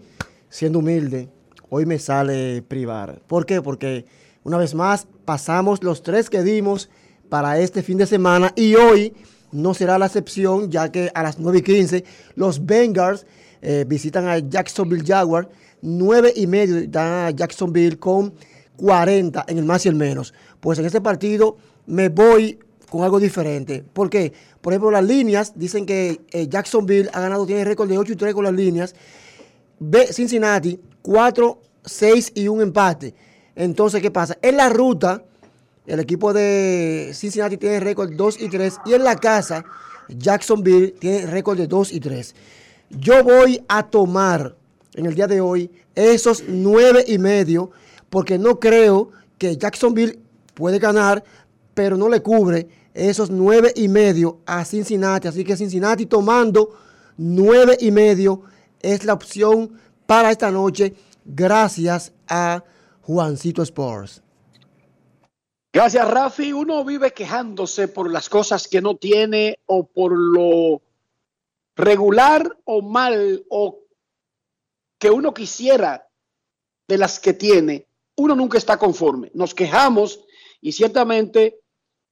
[0.50, 1.30] siendo humilde,
[1.75, 3.21] hoy me sale privar.
[3.27, 3.61] ¿Por qué?
[3.61, 4.05] Porque
[4.45, 6.89] una vez más pasamos los tres que dimos
[7.27, 9.13] para este fin de semana y hoy
[9.51, 12.03] no será la excepción ya que a las 9 y 15
[12.35, 13.25] los Bengals
[13.61, 15.49] eh, visitan a Jacksonville Jaguar.
[15.81, 18.33] 9 y medio dan a Jacksonville con
[18.77, 20.33] 40 en el más y el menos.
[20.61, 21.57] Pues en este partido
[21.88, 22.57] me voy
[22.89, 23.83] con algo diferente.
[23.83, 24.31] ¿Por qué?
[24.61, 28.15] Por ejemplo, las líneas dicen que eh, Jacksonville ha ganado, tiene récord de 8 y
[28.15, 28.95] 3 con las líneas.
[29.88, 33.13] Ve Cincinnati 4, 6 y un empate.
[33.56, 34.36] Entonces, ¿qué pasa?
[34.41, 35.24] En la ruta,
[35.86, 38.78] el equipo de Cincinnati tiene récord 2 y 3.
[38.88, 39.63] Y en la casa,
[40.10, 42.36] Jacksonville tiene récord de 2 y 3.
[42.89, 44.56] Yo voy a tomar
[44.95, 47.69] en el día de hoy esos 9 y medio,
[48.10, 50.19] porque no creo que Jacksonville
[50.56, 51.24] puede ganar,
[51.76, 55.28] pero no le cubre esos 9 y medio a Cincinnati.
[55.28, 56.76] Así que Cincinnati tomando
[57.17, 58.41] 9 y medio
[58.93, 60.93] es la opción para esta noche,
[61.26, 62.63] gracias a
[63.02, 64.21] Juancito Sports.
[65.74, 66.54] Gracias, Rafi.
[66.54, 70.82] Uno vive quejándose por las cosas que no tiene o por lo
[71.76, 73.82] regular o mal o
[75.00, 76.08] que uno quisiera
[76.88, 77.88] de las que tiene.
[78.15, 79.32] Uno nunca está conforme.
[79.34, 80.21] Nos quejamos
[80.62, 81.60] y ciertamente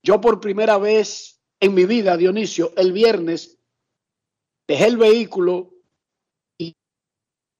[0.01, 3.57] yo por primera vez en mi vida, Dionisio, el viernes
[4.67, 5.72] dejé el vehículo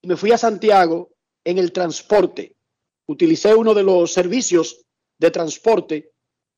[0.04, 1.10] me fui a Santiago
[1.44, 2.56] en el transporte.
[3.08, 4.86] Utilicé uno de los servicios
[5.18, 6.12] de transporte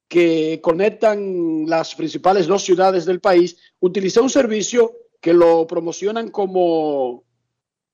[0.08, 3.58] que conectan las principales dos ciudades del país.
[3.80, 7.24] Utilicé un servicio que lo promocionan como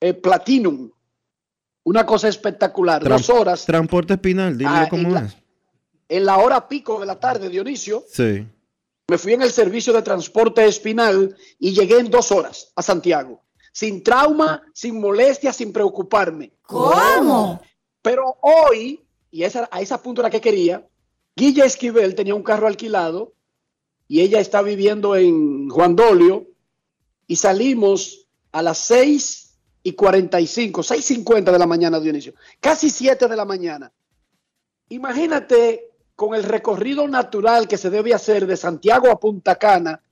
[0.02, 0.92] eh, Platinum.
[1.84, 3.02] Una cosa espectacular.
[3.04, 3.66] Tran- Dos horas.
[3.66, 5.38] Transporte Espinal, dime Ah, cómo en la- es.
[6.10, 8.46] En la hora pico de la tarde, Dionisio, Sí.
[9.10, 13.41] me fui en el servicio de transporte espinal y llegué en dos horas a Santiago.
[13.72, 16.54] Sin trauma, sin molestia, sin preocuparme.
[16.64, 17.62] ¿Cómo?
[18.02, 20.88] Pero hoy, y esa, a ese punto era que quería,
[21.36, 23.34] Guilla Esquivel tenía un carro alquilado
[24.08, 26.48] y ella está viviendo en Juan Dolio
[27.28, 33.36] y salimos a las 6 y 45, 6.50 de la mañana, Dionisio, casi 7 de
[33.36, 33.92] la mañana.
[34.90, 40.04] Imagínate con el recorrido natural que se debe hacer de Santiago a Punta Cana,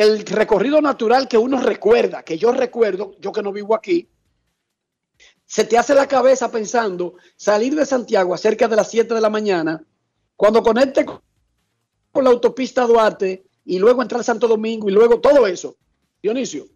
[0.00, 4.08] el recorrido natural que uno recuerda, que yo recuerdo, yo que no vivo aquí,
[5.44, 9.20] se te hace la cabeza pensando salir de Santiago a cerca de las 7 de
[9.20, 9.84] la mañana,
[10.36, 15.46] cuando conecte con la autopista Duarte y luego entrar a Santo Domingo y luego todo
[15.46, 15.76] eso.
[16.22, 16.66] Dionisio,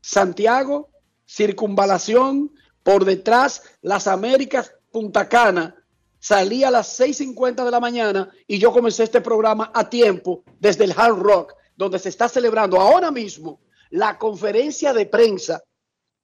[0.00, 0.90] Santiago,
[1.26, 5.76] circunvalación, por detrás, las Américas, Punta Cana,
[6.18, 10.84] salí a las 6.50 de la mañana y yo comencé este programa a tiempo desde
[10.84, 13.60] el Hard Rock, donde se está celebrando ahora mismo
[13.90, 15.62] la conferencia de prensa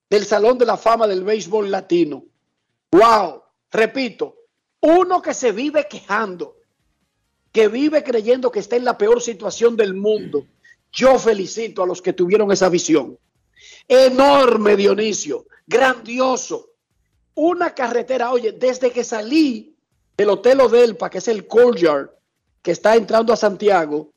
[0.09, 2.25] del Salón de la Fama del Béisbol Latino.
[2.91, 3.43] ¡Wow!
[3.71, 4.37] Repito,
[4.81, 6.57] uno que se vive quejando,
[7.53, 10.47] que vive creyendo que está en la peor situación del mundo.
[10.93, 13.19] Yo felicito a los que tuvieron esa visión.
[13.87, 16.71] Enorme, Dionisio, grandioso.
[17.35, 19.77] Una carretera, oye, desde que salí
[20.17, 22.11] del Hotel Odelpa, que es el Courtyard,
[22.63, 24.13] que está entrando a Santiago,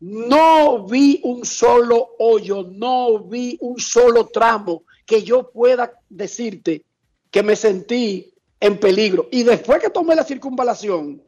[0.00, 6.84] no vi un solo hoyo, no vi un solo tramo que yo pueda decirte
[7.30, 9.28] que me sentí en peligro.
[9.30, 11.22] Y después que tomé la circunvalación,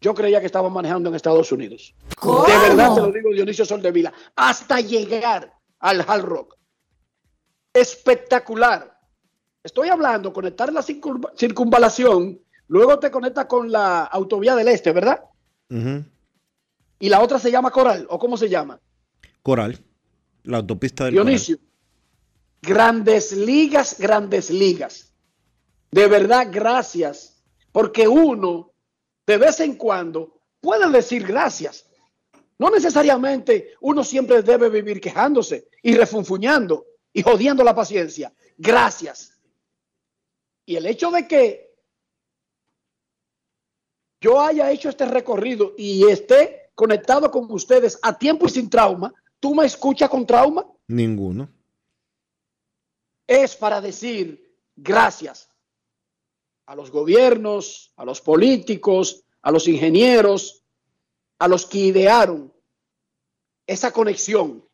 [0.00, 1.94] yo creía que estaba manejando en Estados Unidos.
[2.22, 4.12] De verdad te lo digo, Dionisio Soldevila.
[4.36, 6.56] Hasta llegar al Hard Rock.
[7.72, 8.98] Espectacular.
[9.62, 15.22] Estoy hablando, conectar la circun- circunvalación, luego te conecta con la autovía del Este, ¿verdad?
[17.00, 18.78] Y la otra se llama Coral, ¿o cómo se llama?
[19.42, 19.82] Coral.
[20.44, 21.58] La autopista del Dionisio.
[22.62, 25.14] Grandes ligas, grandes ligas.
[25.90, 27.42] De verdad, gracias.
[27.72, 28.74] Porque uno,
[29.26, 31.86] de vez en cuando, puede decir gracias.
[32.58, 36.84] No necesariamente uno siempre debe vivir quejándose y refunfuñando
[37.14, 38.34] y jodiendo la paciencia.
[38.58, 39.40] Gracias.
[40.66, 41.74] Y el hecho de que
[44.20, 49.12] yo haya hecho este recorrido y esté conectado con ustedes a tiempo y sin trauma,
[49.38, 50.66] ¿tú me escuchas con trauma?
[50.88, 51.48] Ninguno.
[53.26, 55.48] es para decir gracias
[56.66, 60.64] a los gobiernos, a los políticos, a los ingenieros,
[61.38, 62.52] a los que idearon
[63.66, 64.64] esa conexión.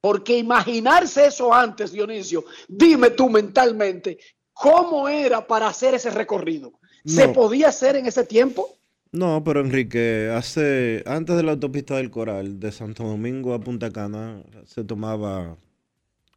[0.00, 4.18] Porque imaginarse eso antes, Dionisio, dime tú mentalmente,
[4.52, 6.72] ¿cómo era para hacer ese recorrido?
[7.04, 7.32] ¿Se No.
[7.32, 8.76] podía hacer en ese tiempo?
[9.12, 13.90] No, pero Enrique, hace antes de la autopista del Coral, de Santo Domingo a Punta
[13.90, 15.56] Cana, se tomaba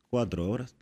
[0.10, 0.76] cuatro horas.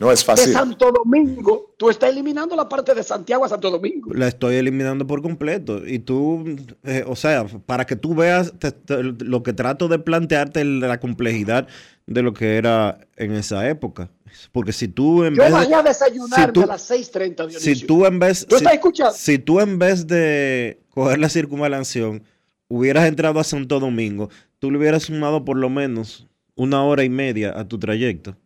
[0.00, 4.10] No es De Santo Domingo, tú estás eliminando la parte de Santiago a Santo Domingo.
[4.14, 5.86] La estoy eliminando por completo.
[5.86, 9.98] Y tú, eh, o sea, para que tú veas te- te- lo que trato de
[9.98, 11.68] plantearte la complejidad
[12.10, 14.10] de lo que era en esa época.
[14.52, 17.74] Porque si tú en Yo vez de- a desayunarme si tú- a las 6.30, Dionisio.
[17.74, 19.12] si tú en vez ¿Tú si, estás escuchando?
[19.14, 22.22] si tú en vez de coger la circunvalación
[22.68, 27.08] hubieras entrado a Santo Domingo, tú le hubieras sumado por lo menos una hora y
[27.08, 28.36] media a tu trayecto.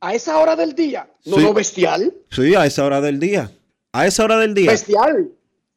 [0.00, 1.42] A esa hora del día, no, Sí.
[1.42, 3.50] no bestial, Sí, a esa hora del día.
[3.92, 4.70] A esa hora del día.
[4.70, 5.30] bestial.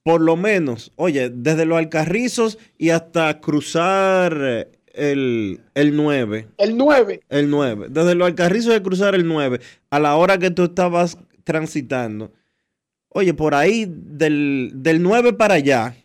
[0.04, 6.48] Por lo menos, oye, desde los Alcarrizos y hasta cruzar eh, el, el 9.
[6.58, 7.22] El 9.
[7.30, 7.88] El 9.
[7.90, 12.32] Desde los Alcarrizos de cruzar el 9, a la hora que tú estabas transitando.
[13.10, 15.96] Oye, por ahí del, del 9 para allá,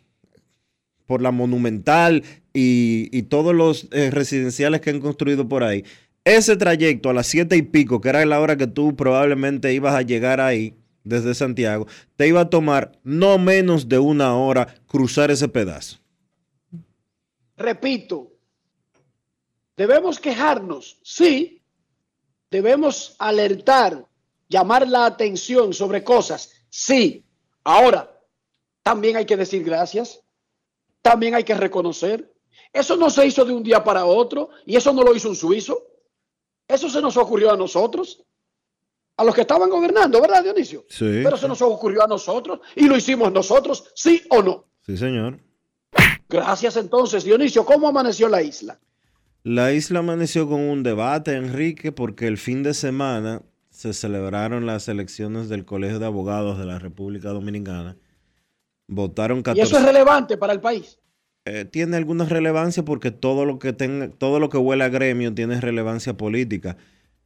[1.07, 2.23] por la Monumental
[2.55, 5.85] y, y todos los eh, residenciales que han construido por ahí,
[6.25, 9.95] ese trayecto a las 7 y pico, que era la hora que tú probablemente ibas
[9.95, 10.75] a llegar ahí
[11.05, 15.99] desde Santiago, te iba a tomar no menos de una hora cruzar ese pedazo.
[17.57, 18.32] Repito,
[19.83, 21.61] debemos quejarnos, sí,
[22.49, 24.07] debemos alertar,
[24.49, 27.25] llamar la atención sobre cosas, sí.
[27.65, 28.17] Ahora,
[28.85, 30.21] también hay que decir gracias,
[31.01, 32.33] también hay que reconocer.
[32.73, 35.35] Eso no se hizo de un día para otro y eso no lo hizo un
[35.37, 35.85] suizo.
[36.69, 38.23] Eso se nos ocurrió a nosotros,
[39.17, 40.87] a los que estaban gobernando, ¿verdad, Dionisio?
[40.89, 41.23] Sí.
[41.25, 44.69] Pero se nos ocurrió a nosotros y lo hicimos nosotros, sí o no.
[44.87, 45.41] Sí, señor.
[46.29, 47.67] Gracias entonces, Dionisio.
[47.67, 48.79] ¿Cómo amaneció la isla?
[49.45, 54.87] La isla amaneció con un debate, Enrique, porque el fin de semana se celebraron las
[54.89, 57.97] elecciones del Colegio de Abogados de la República Dominicana.
[58.87, 59.63] Votaron Y 14.
[59.69, 60.99] eso es relevante para el país.
[61.45, 65.35] Eh, tiene alguna relevancia porque todo lo que tenga, todo lo que huele a gremio
[65.35, 66.77] tiene relevancia política.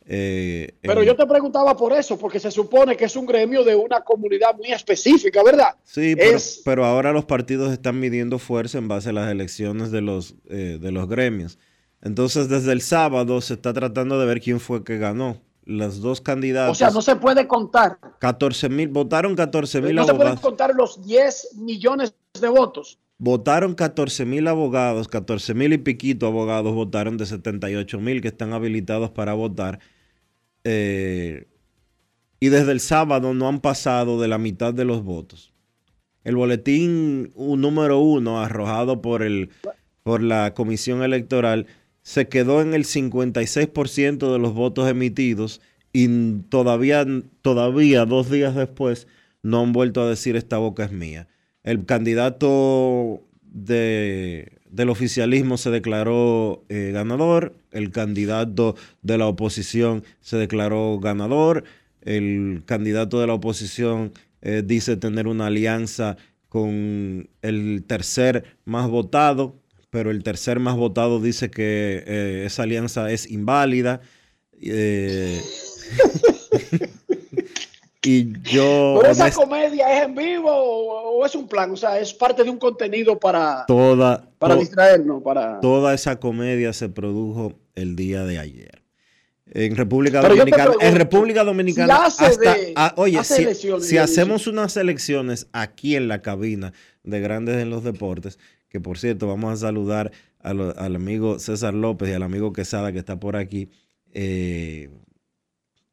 [0.09, 3.75] Eh, Pero yo te preguntaba por eso, porque se supone que es un gremio de
[3.75, 5.75] una comunidad muy específica, ¿verdad?
[5.83, 9.91] Sí, pero, Es- pero ahora los partidos están midiendo fuerza en base a las elecciones
[9.91, 11.59] de los, eh, de los gremios.
[12.03, 15.41] Entonces, desde el sábado se está tratando de ver quién fue que ganó.
[15.65, 17.99] Los dos O candidatos, sea, no se puede contar.
[18.21, 20.41] 14 mil, votaron 14 mil No se pueden abogados.
[20.41, 23.01] contar los 10 millones de votos.
[23.19, 28.53] Votaron 14 mil abogados, 14 mil y piquito abogados votaron de 78 mil que están
[28.53, 29.81] habilitados para votar.
[30.63, 31.49] Eh,
[32.39, 35.53] y desde el sábado no han pasado de la mitad de los votos.
[36.23, 39.51] El boletín número uno arrojado por, el,
[40.03, 41.67] por la comisión electoral
[42.07, 45.61] se quedó en el 56% de los votos emitidos
[45.93, 46.07] y
[46.51, 47.05] todavía,
[47.43, 49.09] todavía dos días después
[49.43, 51.27] no han vuelto a decir esta boca es mía.
[51.65, 60.37] El candidato de- del oficialismo se declaró eh, ganador, el candidato de la oposición se
[60.37, 61.65] declaró ganador,
[62.03, 66.17] el candidato de la oposición eh, dice tener una alianza
[66.49, 69.57] con el tercer más votado,
[69.97, 74.03] pero el tercer más votado dice que eh, esa alianza es inválida.
[74.61, 75.41] eh,
[78.03, 81.71] y yo ¿Pero esa comedia es en vivo o, o es un plan?
[81.71, 85.61] O sea, es parte de un contenido para, toda, para to- distraernos, para...
[85.61, 88.83] toda esa comedia se produjo el día de ayer.
[89.51, 94.77] En República Pero Dominicana, en República Dominicana, si hace hasta, de- oye, si, hacemos unas
[94.77, 98.39] elecciones aquí en la cabina de Grandes en los Deportes,
[98.77, 102.93] que por cierto vamos a saludar a al amigo César López y al amigo Quesada
[102.93, 103.70] que está por aquí,
[104.12, 104.91] eh,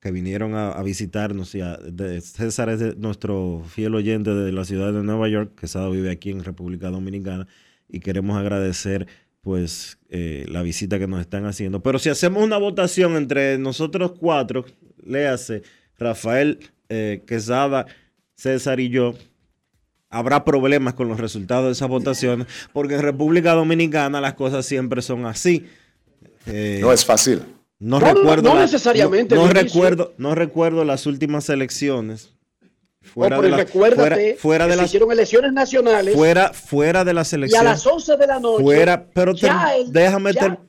[0.02, 1.56] que vinieron a, visitarnos.
[2.22, 6.44] César es nuestro fiel oyente de la ciudad de Nueva York, Quesada vive aquí en
[6.44, 7.48] República Dominicana
[7.88, 9.08] y queremos agradecer
[9.40, 11.82] pues eh, la visita que nos están haciendo.
[11.82, 14.66] Pero si hacemos una votación entre nosotros cuatro,
[15.02, 15.64] léase
[15.98, 16.60] Rafael
[16.90, 17.86] eh, Quesada,
[18.36, 19.16] César y yo,
[20.14, 25.02] habrá problemas con los resultados de esas votaciones, porque en República Dominicana las cosas siempre
[25.02, 25.66] son así.
[26.46, 27.42] Eh, No es fácil.
[27.80, 32.30] no, recuerdo no la- necesariamente, no, recuerdo no recuerdo las últimas elecciones
[33.02, 36.54] fuera No, de las recuérdate fuera, fuera que de se las hicieron elecciones nacionales fuera
[36.54, 39.82] fuera de las y a elecciones las 11 de la noche fuera pero ya, ter-
[39.82, 40.60] el, déjame ya ter-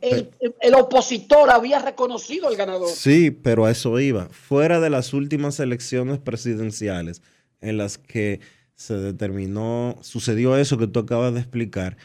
[0.40, 2.88] el, el opositor había reconocido al ganador.
[2.88, 4.28] Sí, pero a eso iba.
[4.30, 7.22] Fuera de las últimas elecciones presidenciales
[7.60, 8.40] en las que
[8.74, 11.96] se determinó, sucedió eso que tú acabas de explicar,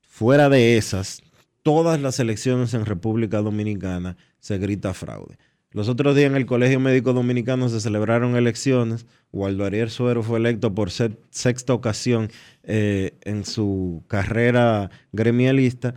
[0.00, 1.22] fuera de esas,
[1.62, 5.38] todas las elecciones en República Dominicana se grita fraude.
[5.72, 9.04] Los otros días en el Colegio Médico Dominicano se celebraron elecciones.
[9.30, 12.30] Waldo Ariel Suero fue electo por se- sexta ocasión
[12.62, 15.94] eh, en su carrera gremialista.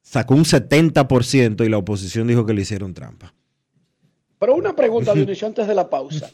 [0.00, 3.34] Sacó un 70% y la oposición dijo que le hicieron trampa.
[4.38, 6.30] Pero una pregunta, Dionisio, antes de la pausa.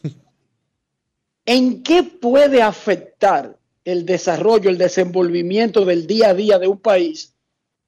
[1.51, 7.35] ¿En qué puede afectar el desarrollo, el desenvolvimiento del día a día de un país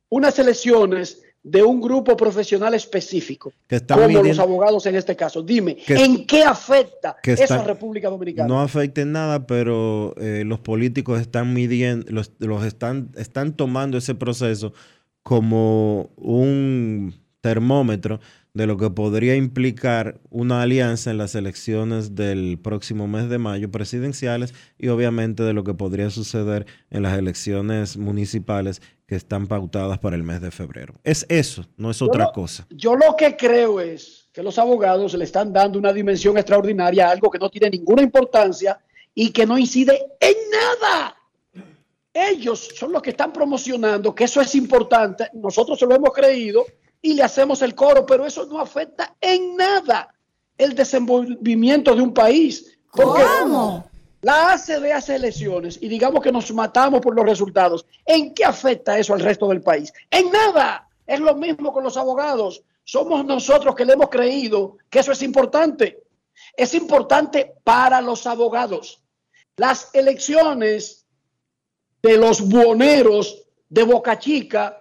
[0.08, 5.42] unas elecciones de un grupo profesional específico, Que están como los abogados en este caso?
[5.42, 8.48] Dime, Que- ¿en qué afecta que eso están- a República Dominicana?
[8.48, 13.98] No afecta en nada, pero eh, los políticos están midiendo, los, los están, están tomando
[13.98, 14.72] ese proceso
[15.22, 18.20] como un termómetro
[18.52, 23.70] de lo que podría implicar una alianza en las elecciones del próximo mes de mayo
[23.70, 29.98] presidenciales y obviamente de lo que podría suceder en las elecciones municipales que están pautadas
[29.98, 30.94] para el mes de febrero.
[31.04, 32.66] Es eso, no es otra lo- cosa.
[32.70, 37.12] Yo lo que creo es que los abogados le están dando una dimensión extraordinaria a
[37.12, 38.78] algo que no tiene ninguna importancia
[39.14, 41.16] y que no incide en nada.
[42.12, 45.28] Ellos son los que están promocionando que eso es importante.
[45.34, 46.64] Nosotros se lo hemos creído
[47.02, 50.14] y le hacemos el coro, pero eso no afecta en nada
[50.56, 52.78] el desenvolvimiento de un país.
[52.92, 53.22] Porque
[54.22, 57.86] la ACD hace elecciones y digamos que nos matamos por los resultados.
[58.04, 59.92] ¿En qué afecta eso al resto del país?
[60.10, 60.86] En nada.
[61.06, 62.62] Es lo mismo con los abogados.
[62.84, 66.04] Somos nosotros que le hemos creído que eso es importante.
[66.56, 69.02] Es importante para los abogados.
[69.56, 71.06] Las elecciones
[72.02, 74.79] de los buhoneros de Boca Chica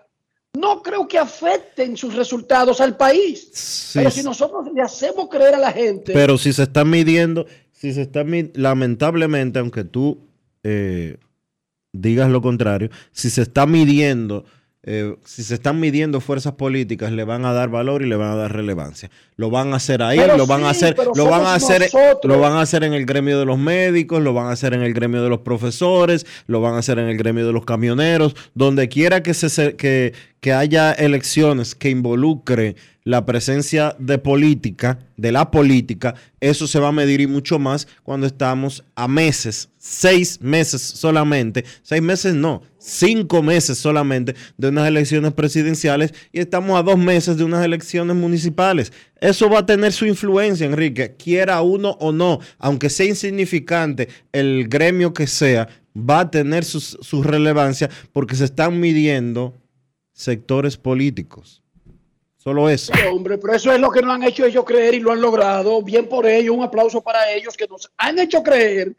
[0.57, 3.91] no creo que afecten sus resultados al país.
[3.93, 7.93] Pero si nosotros le hacemos creer a la gente Pero si se está midiendo, si
[7.93, 8.23] se está
[8.53, 10.27] lamentablemente, aunque tú
[10.63, 11.17] eh,
[11.93, 14.45] digas lo contrario, si se está midiendo,
[14.83, 18.31] eh, si se están midiendo fuerzas políticas, le van a dar valor y le van
[18.31, 19.11] a dar relevancia.
[19.35, 22.19] Lo van a hacer ahí, Pero lo van a hacer, lo van a hacer, nosotros.
[22.33, 24.81] lo van a hacer en el gremio de los médicos, lo van a hacer en
[24.81, 28.35] el gremio de los profesores, lo van a hacer en el gremio de los camioneros,
[28.55, 34.99] donde quiera que se se- que, que haya elecciones que involucre la presencia de política,
[35.17, 39.69] de la política, eso se va a medir y mucho más cuando estamos a meses,
[39.77, 46.77] seis meses solamente, seis meses no, cinco meses solamente de unas elecciones presidenciales y estamos
[46.79, 48.91] a dos meses de unas elecciones municipales.
[49.21, 54.67] Eso va a tener su influencia, Enrique, quiera uno o no, aunque sea insignificante el
[54.67, 59.55] gremio que sea, va a tener su, relevancia porque se están midiendo
[60.13, 61.63] sectores políticos.
[62.41, 62.93] Solo eso.
[62.95, 65.19] Sí, hombre, pero eso es lo que nos han hecho ellos creer y lo han
[65.21, 65.81] logrado.
[65.83, 68.95] Bien por ellos, un aplauso para ellos que nos han hecho creer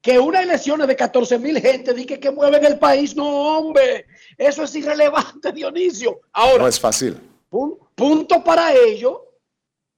[0.00, 3.16] que unas elecciones de 14 mil gente dice que mueven el país.
[3.16, 3.26] No,
[3.58, 4.06] hombre,
[4.38, 6.20] eso es irrelevante, Dionisio.
[6.32, 7.18] Ahora, No es fácil.
[7.50, 9.18] pun- punto para ellos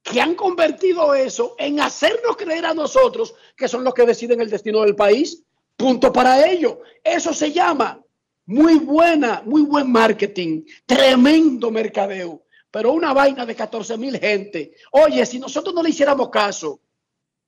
[0.01, 4.49] que han convertido eso en hacernos creer a nosotros que son los que deciden el
[4.49, 5.43] destino del país.
[5.75, 6.77] Punto para ellos.
[7.03, 8.01] Eso se llama
[8.45, 14.73] muy buena, muy buen marketing, tremendo mercadeo, pero una vaina de 14 mil gente.
[14.91, 16.79] Oye, si nosotros no le hiciéramos caso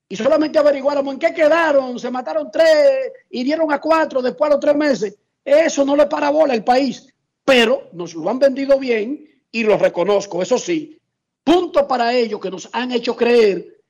[0.08, 4.54] y solamente averiguáramos en qué quedaron, se mataron tres y dieron a cuatro después a
[4.54, 7.14] los tres meses, eso no le para bola al país.
[7.44, 11.00] Pero nos lo han vendido bien y lo reconozco, eso sí.
[11.44, 13.82] Punto para ellos que nos han hecho creer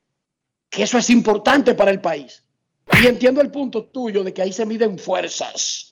[0.68, 2.44] que eso es importante para el país.
[3.02, 5.89] Y entiendo el punto tuyo de que ahí se miden fuerzas.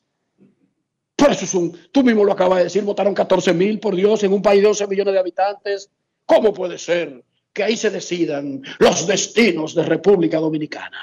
[1.18, 4.22] Pero eso es un, tú mismo lo acabas de decir, votaron 14 mil, por Dios,
[4.22, 5.90] en un país de 11 millones de habitantes.
[6.24, 10.96] ¿Cómo puede ser que ahí se decidan los destinos de República Dominicana?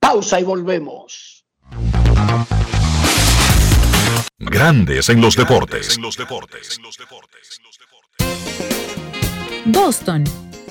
[0.00, 1.44] Pausa y volvemos.
[4.38, 5.98] Grandes en los deportes.
[9.66, 10.24] Boston,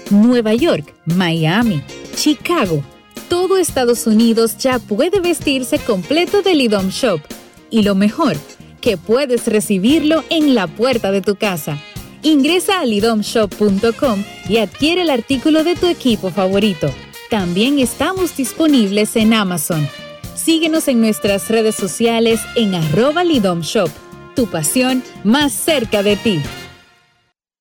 [0.09, 1.83] Nueva York, Miami,
[2.15, 2.83] Chicago.
[3.29, 7.21] Todo Estados Unidos ya puede vestirse completo del IDOM Shop.
[7.69, 8.37] Y lo mejor,
[8.81, 11.79] que puedes recibirlo en la puerta de tu casa.
[12.21, 16.89] Ingresa a lidomshop.com y adquiere el artículo de tu equipo favorito.
[17.29, 19.87] También estamos disponibles en Amazon.
[20.35, 23.89] Síguenos en nuestras redes sociales en arroba Lidom Shop.
[24.35, 26.41] Tu pasión más cerca de ti.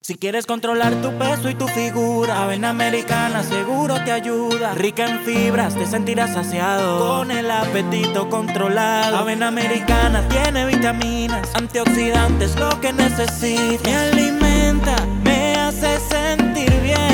[0.06, 4.74] Si quieres controlar tu peso y tu figura, Avena Americana seguro te ayuda.
[4.74, 6.98] Rica en fibras, te sentirás saciado.
[6.98, 9.16] Con el apetito controlado.
[9.16, 13.82] Avena Americana tiene vitaminas, antioxidantes, lo que necesitas.
[13.82, 14.94] Me alimenta,
[15.24, 17.13] me hace sentir bien.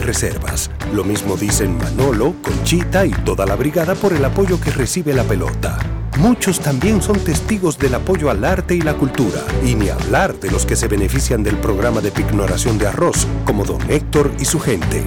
[0.00, 0.70] Banreservas.
[0.94, 5.24] Lo mismo dicen Manolo, Conchita y toda la brigada por el apoyo que recibe la
[5.24, 5.78] pelota.
[6.18, 10.50] Muchos también son testigos del apoyo al arte y la cultura, y ni hablar de
[10.50, 14.58] los que se benefician del programa de pignoración de arroz, como don Héctor y su
[14.58, 15.04] gente.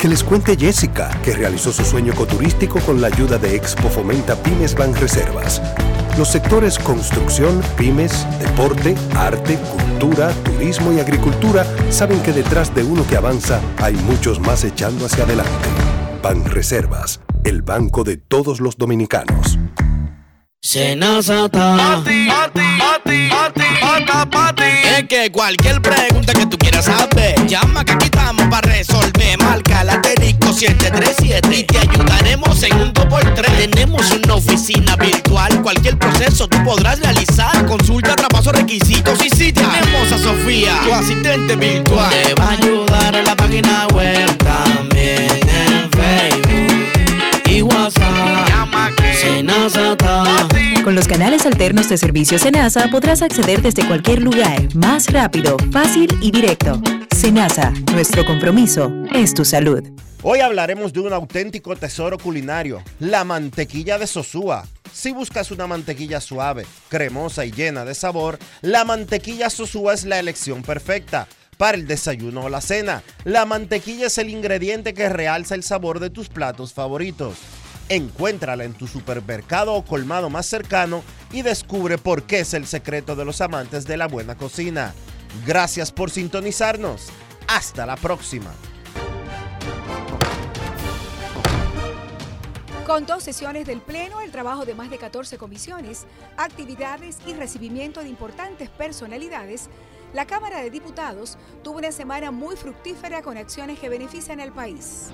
[0.00, 4.34] Que les cuente Jessica, que realizó su sueño ecoturístico con la ayuda de Expo Fomenta
[4.34, 5.60] Pymes Banreservas.
[6.16, 13.06] Los sectores construcción, pymes, deporte, arte, cultura, turismo y agricultura saben que detrás de uno
[13.06, 15.68] que avanza hay muchos más echando hacia adelante.
[16.22, 19.58] Banreservas, el banco de todos los dominicanos.
[20.62, 22.02] Senazata.
[24.98, 29.38] Es que cualquier pregunta que tú quieras saber, llama que aquí estamos para resolver.
[29.38, 33.70] Marca la asterisco 737 y te ayudaremos en un 2x3.
[33.70, 37.66] Tenemos una oficina virtual, cualquier proceso tú podrás realizar.
[37.66, 42.10] Consulta, traspaso, requisitos y si tenemos a Sofía, tu asistente virtual.
[42.10, 48.48] Te va a ayudar en la página web también en Facebook y WhatsApp.
[48.48, 50.49] Llama que Senazata.
[50.84, 56.08] Con los canales alternos de servicio Senasa podrás acceder desde cualquier lugar, más rápido, fácil
[56.22, 56.80] y directo.
[57.14, 59.82] Senasa, nuestro compromiso es tu salud.
[60.22, 64.66] Hoy hablaremos de un auténtico tesoro culinario, la mantequilla de Sosúa.
[64.90, 70.18] Si buscas una mantequilla suave, cremosa y llena de sabor, la mantequilla Sosúa es la
[70.18, 71.28] elección perfecta.
[71.58, 76.00] Para el desayuno o la cena, la mantequilla es el ingrediente que realza el sabor
[76.00, 77.36] de tus platos favoritos.
[77.90, 83.16] Encuéntrala en tu supermercado o colmado más cercano y descubre por qué es el secreto
[83.16, 84.94] de los amantes de la buena cocina.
[85.44, 87.08] Gracias por sintonizarnos.
[87.48, 88.52] Hasta la próxima.
[92.86, 98.02] Con dos sesiones del Pleno, el trabajo de más de 14 comisiones, actividades y recibimiento
[98.02, 99.68] de importantes personalidades,
[100.14, 105.08] la Cámara de Diputados tuvo una semana muy fructífera con acciones que benefician al país.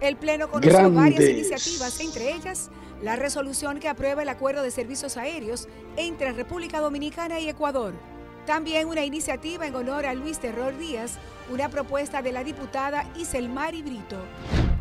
[0.00, 2.70] El Pleno conoció varias iniciativas, entre ellas
[3.02, 7.92] la resolución que aprueba el acuerdo de servicios aéreos entre República Dominicana y Ecuador.
[8.46, 11.18] También una iniciativa en honor a Luis Terror Díaz,
[11.50, 14.16] una propuesta de la diputada Iselmari Brito.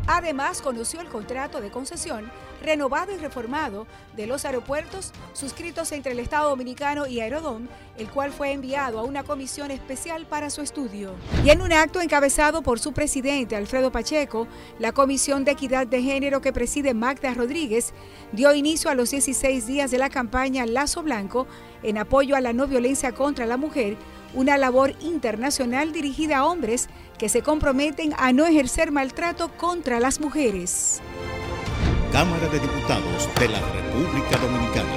[0.07, 2.31] Además, conoció el contrato de concesión
[2.61, 8.31] renovado y reformado de los aeropuertos suscritos entre el Estado Dominicano y Aerodom, el cual
[8.31, 11.13] fue enviado a una comisión especial para su estudio.
[11.43, 14.47] Y en un acto encabezado por su presidente Alfredo Pacheco,
[14.77, 17.93] la Comisión de Equidad de Género que preside Magda Rodríguez
[18.31, 21.47] dio inicio a los 16 días de la campaña Lazo Blanco
[21.83, 23.97] en apoyo a la no violencia contra la mujer,
[24.33, 26.87] una labor internacional dirigida a hombres
[27.19, 31.01] que se comprometen a no ejercer maltrato contra las mujeres.
[32.11, 34.89] Cámara de Diputados de la República Dominicana.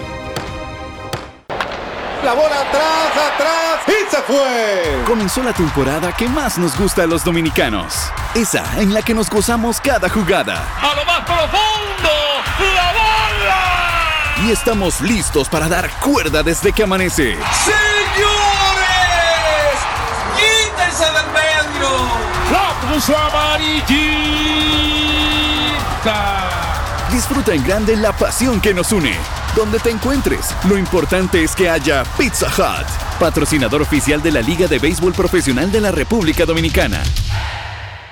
[2.25, 5.05] La bola atrás, atrás y se fue.
[5.07, 8.13] Comenzó la temporada que más nos gusta a los dominicanos.
[8.35, 10.65] Esa en la que nos gozamos cada jugada.
[10.81, 12.09] A lo más profundo,
[12.77, 14.47] la bola.
[14.47, 17.37] Y estamos listos para dar cuerda desde que amanece.
[17.65, 17.83] ¡Señores!
[20.37, 21.42] ¡Quítense del
[22.83, 23.93] puso amarillita!
[27.11, 29.15] Disfruta en grande la pasión que nos une.
[29.55, 32.87] Donde te encuentres, lo importante es que haya Pizza Hut,
[33.19, 37.03] patrocinador oficial de la Liga de Béisbol Profesional de la República Dominicana.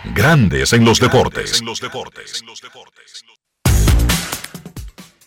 [0.05, 1.63] Grandes en los deportes.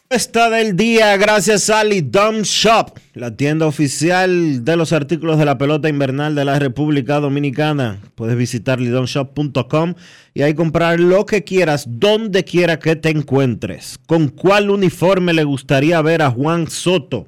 [0.10, 5.58] Está del día gracias a Lidom Shop, la tienda oficial de los artículos de la
[5.60, 8.00] pelota invernal de la República Dominicana.
[8.16, 9.94] Puedes visitar lidomshop.com
[10.34, 14.00] y ahí comprar lo que quieras, donde quiera que te encuentres.
[14.08, 17.28] ¿Con cuál uniforme le gustaría ver a Juan Soto?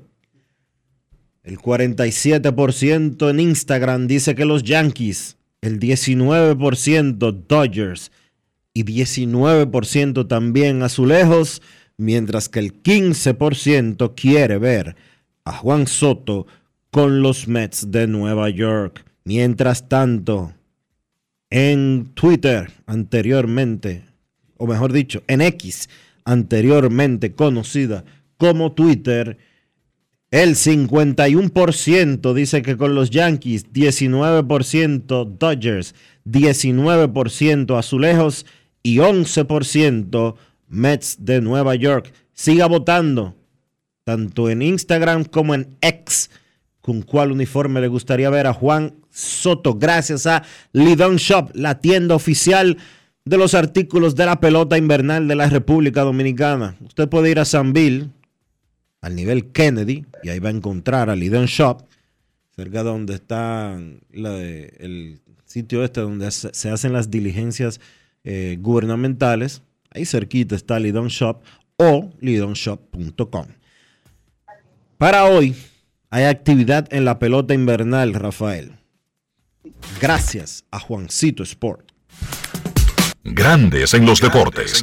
[1.43, 8.11] El 47% en Instagram dice que los Yankees, el 19% Dodgers
[8.73, 11.61] y 19% también Azulejos,
[11.97, 14.95] mientras que el 15% quiere ver
[15.45, 16.47] a Juan Soto
[16.91, 19.05] con los Mets de Nueva York.
[19.23, 20.53] Mientras tanto,
[21.49, 24.03] en Twitter anteriormente,
[24.57, 25.89] o mejor dicho, en X
[26.25, 28.03] anteriormente conocida
[28.37, 29.37] como Twitter,
[30.31, 38.45] el 51% dice que con los Yankees, 19% Dodgers, 19% Azulejos
[38.83, 40.35] y 11%
[40.67, 42.11] Mets de Nueva York.
[42.33, 43.35] Siga votando,
[44.05, 46.29] tanto en Instagram como en X,
[46.79, 52.15] con cuál uniforme le gustaría ver a Juan Soto, gracias a Lidon Shop, la tienda
[52.15, 52.77] oficial
[53.25, 56.77] de los artículos de la pelota invernal de la República Dominicana.
[56.85, 58.11] Usted puede ir a San Bill,
[59.01, 61.81] al nivel Kennedy, y ahí va a encontrar a Lidon Shop,
[62.55, 63.77] cerca de donde está
[64.11, 67.81] el sitio este donde se hacen las diligencias
[68.23, 69.63] eh, gubernamentales.
[69.89, 71.41] Ahí cerquita está Lidon Shop
[71.77, 73.47] o lidonshop.com.
[74.97, 75.55] Para hoy
[76.09, 78.77] hay actividad en la pelota invernal, Rafael.
[79.99, 81.91] Gracias a Juancito Sport.
[83.23, 84.81] Grandes en los deportes.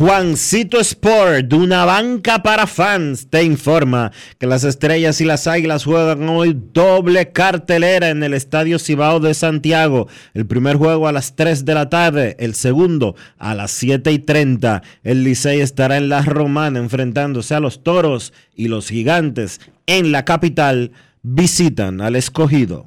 [0.00, 6.26] Juancito Sport, una banca para fans, te informa que las estrellas y las águilas juegan
[6.30, 10.08] hoy doble cartelera en el Estadio Cibao de Santiago.
[10.32, 14.20] El primer juego a las 3 de la tarde, el segundo a las 7 y
[14.20, 14.82] 30.
[15.04, 20.24] El Licey estará en la Romana enfrentándose a los toros y los gigantes en la
[20.24, 20.92] capital
[21.22, 22.86] visitan al escogido.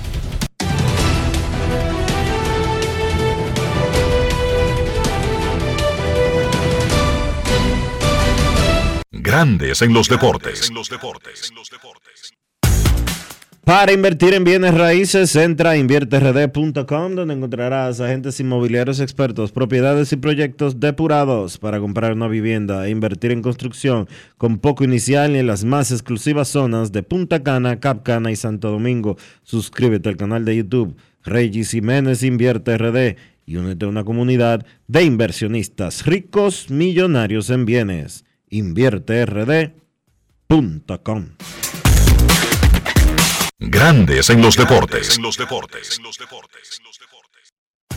[9.23, 10.71] Grandes en los deportes.
[13.63, 20.15] Para invertir en bienes raíces, entra a invierterd.com donde encontrarás agentes inmobiliarios expertos, propiedades y
[20.15, 24.07] proyectos depurados para comprar una vivienda e invertir en construcción
[24.39, 28.35] con poco inicial y en las más exclusivas zonas de Punta Cana, Cap Cana y
[28.35, 29.17] Santo Domingo.
[29.43, 35.03] Suscríbete al canal de YouTube Regis Jiménez Invierte RD y únete a una comunidad de
[35.03, 38.25] inversionistas ricos millonarios en bienes.
[38.51, 41.29] InvierteRD.com
[43.57, 45.17] Grandes en los deportes.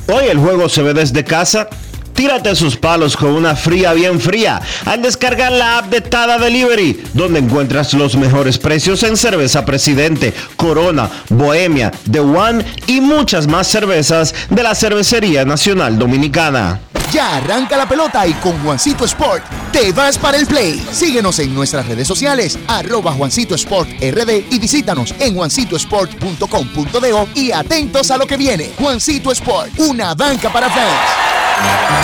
[0.07, 1.69] Hoy el juego se ve desde casa.
[2.15, 7.03] Tírate sus palos con una fría bien fría al descargar la app de Tada Delivery,
[7.12, 13.67] donde encuentras los mejores precios en cerveza Presidente, Corona, Bohemia, The One y muchas más
[13.67, 16.81] cervezas de la Cervecería Nacional Dominicana.
[17.12, 20.85] Ya arranca la pelota y con Juancito Sport te vas para el play.
[20.91, 28.11] Síguenos en nuestras redes sociales, arroba Juancito Sport RD y visítanos en juancitosport.com.de y atentos
[28.11, 28.71] a lo que viene.
[28.79, 32.04] Juancito Sport, una banca para fans.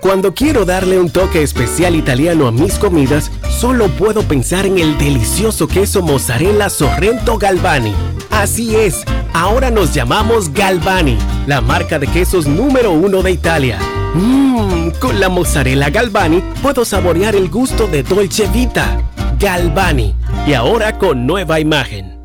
[0.00, 4.96] Cuando quiero darle un toque especial italiano a mis comidas, solo puedo pensar en el
[4.96, 7.94] delicioso queso mozzarella Sorrento Galvani.
[8.30, 9.02] Así es,
[9.34, 13.78] ahora nos llamamos Galvani, la marca de quesos número uno de Italia.
[14.14, 19.02] Mmm, con la mozzarella Galvani puedo saborear el gusto de Dolce Vita.
[19.40, 20.14] Galvani,
[20.46, 22.18] y ahora con nueva imagen.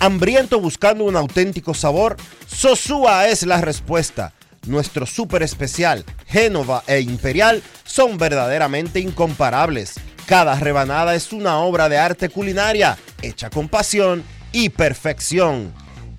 [0.00, 4.32] Hambriento buscando un auténtico sabor, Sosúa es la respuesta.
[4.66, 9.94] Nuestro súper especial, Génova e Imperial, son verdaderamente incomparables.
[10.26, 15.72] Cada rebanada es una obra de arte culinaria, hecha con pasión y perfección.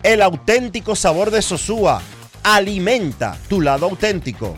[0.04, 2.02] El auténtico sabor de Sosúa
[2.44, 4.58] alimenta tu lado auténtico.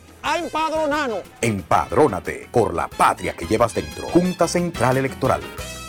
[0.23, 1.21] a empadronarnos.
[1.41, 4.07] Empadrónate por la patria que llevas dentro.
[4.09, 5.41] Junta Central Electoral.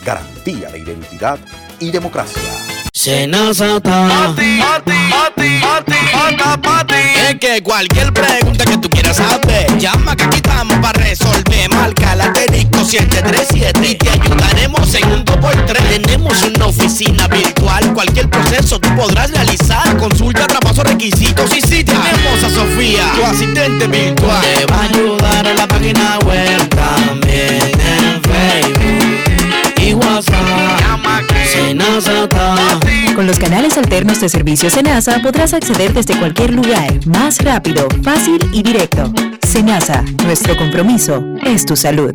[0.05, 1.39] Garantía de identidad
[1.79, 2.72] y democracia.
[3.03, 4.07] Senazata.
[4.07, 6.95] Pati, pati, pati, pati, pata, pati.
[7.29, 11.69] Es que cualquier pregunta que tú quieras saber, llama que aquí estamos para resolver.
[11.75, 15.89] Marca la asterisco 737 y te ayudaremos en un 2x3.
[15.89, 19.97] Tenemos una oficina virtual, cualquier proceso tú podrás realizar.
[19.97, 24.43] Consulta, traspaso, requisitos y si tenemos a Sofía, tu asistente virtual.
[24.43, 28.82] Te va a ayudar en la página web también en Facebook.
[33.15, 38.39] Con los canales alternos de servicio Senasa podrás acceder desde cualquier lugar, más rápido, fácil
[38.53, 39.13] y directo.
[39.47, 42.15] Senasa, nuestro compromiso es tu salud.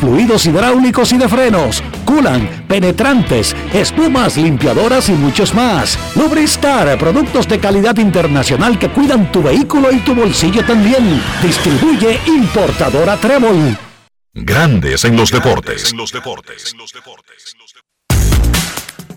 [0.00, 5.98] fluidos hidráulicos y de frenos, culan, penetrantes, espumas, limpiadoras y muchos más.
[6.16, 11.20] Lubristar, productos de calidad internacional que cuidan tu vehículo y tu bolsillo también.
[11.42, 13.76] Distribuye importadora Trébol.
[14.34, 15.94] Grandes en los deportes.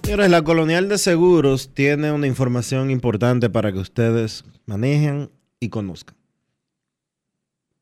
[0.03, 6.17] Señores, la Colonial de Seguros tiene una información importante para que ustedes manejen y conozcan.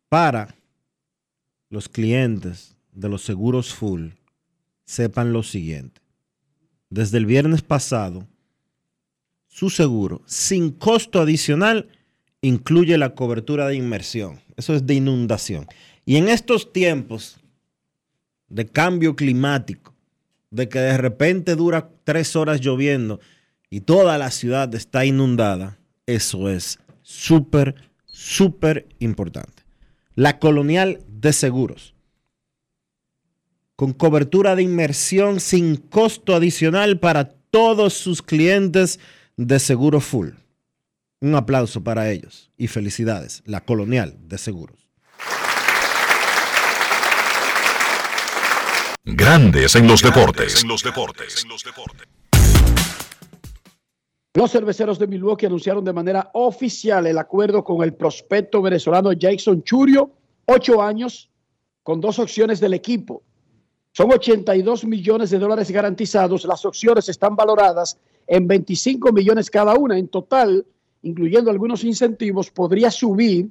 [0.09, 0.55] Para
[1.69, 4.09] los clientes de los seguros full
[4.85, 6.01] sepan lo siguiente.
[6.89, 8.27] Desde el viernes pasado,
[9.47, 11.89] su seguro sin costo adicional
[12.41, 14.39] incluye la cobertura de inmersión.
[14.57, 15.67] Eso es de inundación.
[16.05, 17.39] Y en estos tiempos
[18.47, 19.93] de cambio climático,
[20.49, 23.19] de que de repente dura tres horas lloviendo
[23.69, 29.63] y toda la ciudad está inundada, eso es súper, súper importante.
[30.15, 31.93] La colonial de seguros.
[33.75, 38.99] Con cobertura de inmersión sin costo adicional para todos sus clientes
[39.37, 40.29] de seguro full.
[41.21, 43.41] Un aplauso para ellos y felicidades.
[43.45, 44.89] La colonial de seguros.
[49.05, 50.63] Grandes en los deportes.
[54.35, 59.63] Los cerveceros de Milwaukee anunciaron de manera oficial el acuerdo con el prospecto venezolano Jason
[59.63, 60.18] Churio,
[60.49, 61.29] ocho años,
[61.83, 63.23] con dos opciones del equipo.
[63.91, 66.45] Son 82 millones de dólares garantizados.
[66.45, 67.97] Las opciones están valoradas
[68.27, 69.97] en 25 millones cada una.
[69.97, 70.65] En total,
[71.01, 73.49] incluyendo algunos incentivos, podría subir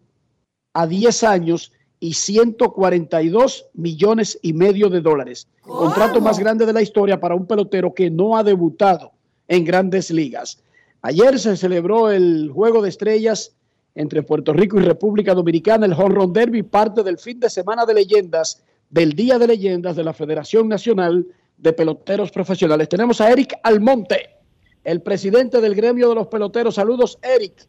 [0.75, 5.49] a 10 años y 142 millones y medio de dólares.
[5.63, 9.13] Contrato más grande de la historia para un pelotero que no ha debutado
[9.49, 10.63] en grandes ligas.
[11.03, 13.57] Ayer se celebró el Juego de Estrellas
[13.99, 17.85] entre Puerto Rico y República Dominicana, el Home Run Derby, parte del fin de semana
[17.85, 21.27] de leyendas del Día de Leyendas de la Federación Nacional
[21.57, 22.89] de Peloteros Profesionales.
[22.89, 24.37] Tenemos a Eric Almonte,
[24.85, 26.77] el presidente del gremio de los peloteros.
[26.77, 27.67] Saludos, Eric.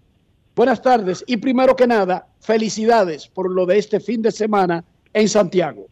[0.56, 5.28] Buenas tardes y primero que nada, felicidades por lo de este fin de semana en
[5.28, 5.88] Santiago.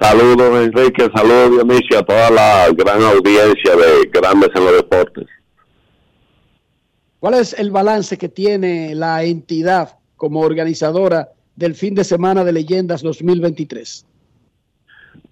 [0.00, 5.26] Saludos Enrique, saludos Dionisio a toda la gran audiencia de Grandes en los Deportes.
[7.24, 12.52] ¿Cuál es el balance que tiene la entidad como organizadora del fin de semana de
[12.52, 14.04] Leyendas 2023?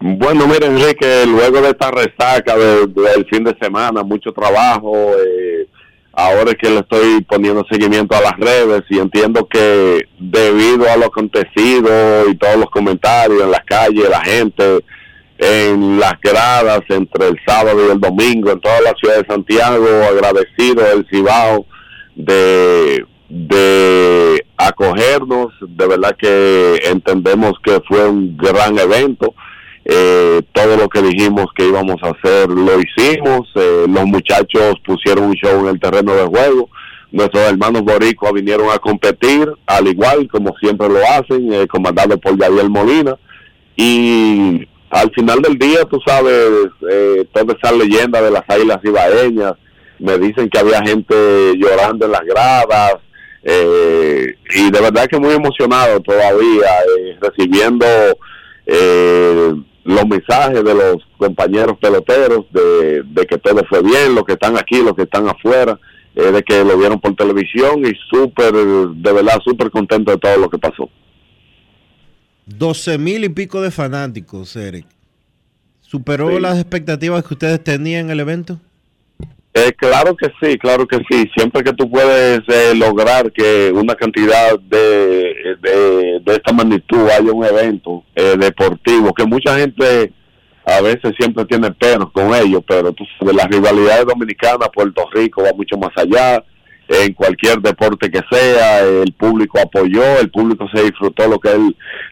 [0.00, 5.66] Bueno, mira Enrique, luego de esta resaca de- del fin de semana, mucho trabajo, eh,
[6.14, 10.96] ahora es que le estoy poniendo seguimiento a las redes y entiendo que debido a
[10.96, 14.82] lo acontecido y todos los comentarios en las calles, la gente
[15.36, 19.86] en las gradas entre el sábado y el domingo en toda la ciudad de Santiago,
[20.10, 21.66] agradecido el Cibao
[22.14, 29.34] de, de acogernos, de verdad que entendemos que fue un gran evento.
[29.84, 33.48] Eh, todo lo que dijimos que íbamos a hacer lo hicimos.
[33.56, 36.68] Eh, los muchachos pusieron un show en el terreno de juego.
[37.10, 42.38] Nuestros hermanos boricuas vinieron a competir, al igual como siempre lo hacen, eh, comandado por
[42.38, 43.16] Gabriel Molina.
[43.76, 46.50] Y al final del día, tú sabes,
[46.90, 49.54] eh, toda esa leyenda de las águilas ibaeñas,
[50.02, 51.14] me dicen que había gente
[51.56, 52.94] llorando en las gradas,
[53.44, 57.86] eh, y de verdad que muy emocionado todavía, eh, recibiendo
[58.66, 59.52] eh,
[59.84, 64.56] los mensajes de los compañeros peloteros de, de que todo fue bien, los que están
[64.56, 65.78] aquí, los que están afuera,
[66.14, 70.36] eh, de que lo vieron por televisión y súper, de verdad, súper contento de todo
[70.36, 70.88] lo que pasó.
[72.46, 74.86] 12 mil y pico de fanáticos, Eric.
[75.80, 76.40] ¿Superó Sí.
[76.40, 78.58] las expectativas que ustedes tenían en el evento?
[79.54, 81.30] Eh, claro que sí, claro que sí.
[81.36, 87.32] Siempre que tú puedes eh, lograr que una cantidad de, de, de esta magnitud haya
[87.32, 90.12] un evento eh, deportivo, que mucha gente
[90.64, 95.42] a veces siempre tiene penos con ello, pero tú sabes, las rivalidades dominicanas, Puerto Rico
[95.42, 96.42] va mucho más allá.
[96.88, 101.58] En cualquier deporte que sea, el público apoyó, el público se disfrutó lo que es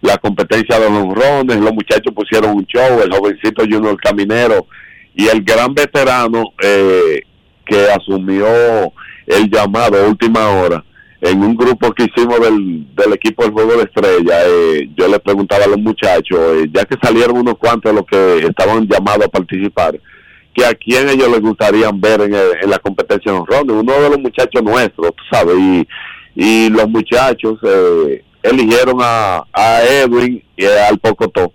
[0.01, 4.67] la competencia de los honrones, los muchachos pusieron un show, el jovencito Junior Caminero
[5.15, 7.25] y el gran veterano eh,
[7.67, 8.47] que asumió
[9.27, 10.85] el llamado última hora
[11.21, 15.19] en un grupo que hicimos del, del equipo del Juego de Estrella, eh, yo le
[15.19, 19.29] preguntaba a los muchachos, eh, ya que salieron unos cuantos los que estaban llamados a
[19.29, 20.01] participar,
[20.55, 23.77] que a quién ellos les gustaría ver en, el- en la competencia rondes.
[23.77, 25.87] Uno de los muchachos nuestros, tú sabes, y,
[26.35, 31.53] y los muchachos eh, eligieron a, a Edwin y al Pocotó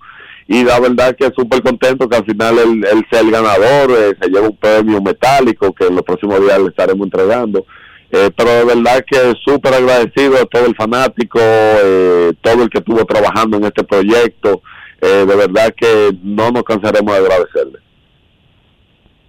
[0.48, 4.14] y la verdad que súper contento que al final él, él sea el ganador, eh,
[4.22, 7.66] se lleva un premio metálico que en los próximos días le estaremos entregando.
[8.12, 12.78] Eh, pero de verdad que súper agradecido a todo el fanático, eh, todo el que
[12.78, 14.62] estuvo trabajando en este proyecto.
[15.02, 17.80] De verdad que no nos cansaremos de agradecerle.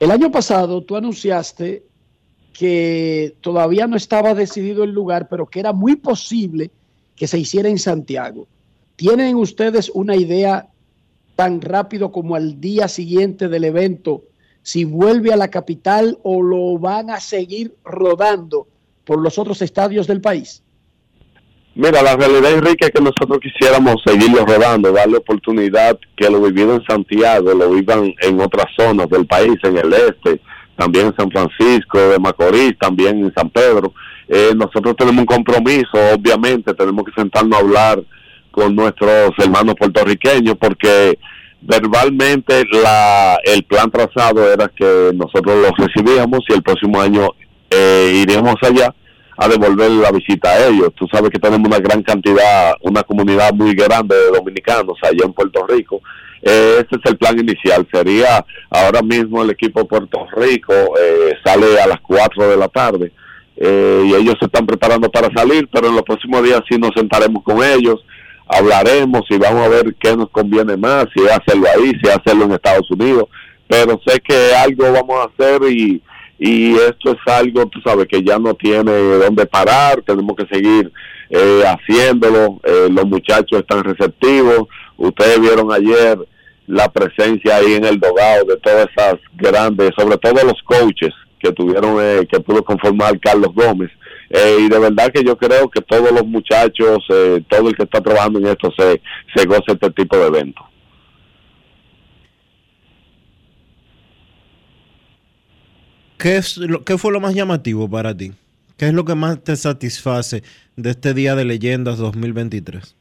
[0.00, 1.82] El año pasado tú anunciaste
[2.54, 6.70] que todavía no estaba decidido el lugar, pero que era muy posible
[7.14, 8.46] que se hiciera en Santiago.
[8.94, 10.66] ¿Tienen ustedes una idea
[11.36, 14.22] tan rápido como al día siguiente del evento
[14.62, 18.66] si vuelve a la capital o lo van a seguir rodando
[19.04, 20.64] por los otros estadios del país?
[21.76, 26.74] Mira, la realidad, Enrique, es que nosotros quisiéramos seguirlo rodando, darle oportunidad que lo vivido
[26.74, 30.40] en Santiago, lo vivan en otras zonas del país, en el este,
[30.74, 33.92] también en San Francisco de Macorís, también en San Pedro.
[34.26, 38.02] Eh, nosotros tenemos un compromiso, obviamente, tenemos que sentarnos a hablar
[38.56, 41.18] con nuestros hermanos puertorriqueños porque
[41.60, 47.28] verbalmente la, el plan trazado era que nosotros los recibíamos y el próximo año
[47.70, 48.94] eh, iríamos allá
[49.36, 50.88] a devolver la visita a ellos.
[50.94, 55.34] Tú sabes que tenemos una gran cantidad, una comunidad muy grande de dominicanos allá en
[55.34, 56.00] Puerto Rico.
[56.40, 57.86] Eh, ese es el plan inicial.
[57.92, 62.68] Sería ahora mismo el equipo de Puerto Rico eh, sale a las 4 de la
[62.68, 63.12] tarde
[63.56, 66.90] eh, y ellos se están preparando para salir, pero en los próximos días sí nos
[66.94, 68.04] sentaremos con ellos,
[68.46, 72.52] hablaremos y vamos a ver qué nos conviene más, si hacerlo ahí, si hacerlo en
[72.52, 73.24] Estados Unidos.
[73.68, 76.02] Pero sé que algo vamos a hacer y
[76.38, 80.92] y esto es algo, tú sabes, que ya no tiene dónde parar, tenemos que seguir
[81.30, 84.68] eh, haciéndolo, eh, los muchachos están receptivos,
[84.98, 86.18] ustedes vieron ayer
[86.66, 91.52] la presencia ahí en el dogado de todas esas grandes, sobre todo los coaches que
[91.52, 93.90] tuvieron, eh, que pudo conformar Carlos Gómez,
[94.58, 96.98] y de verdad que yo creo que todos los muchachos,
[97.48, 99.00] todo el que está trabajando en esto se,
[99.34, 100.64] se goza este tipo de eventos.
[106.18, 108.32] ¿Qué, es lo, ¿Qué fue lo más llamativo para ti?
[108.76, 110.42] ¿Qué es lo que más te satisface
[110.76, 112.96] de este Día de Leyendas 2023?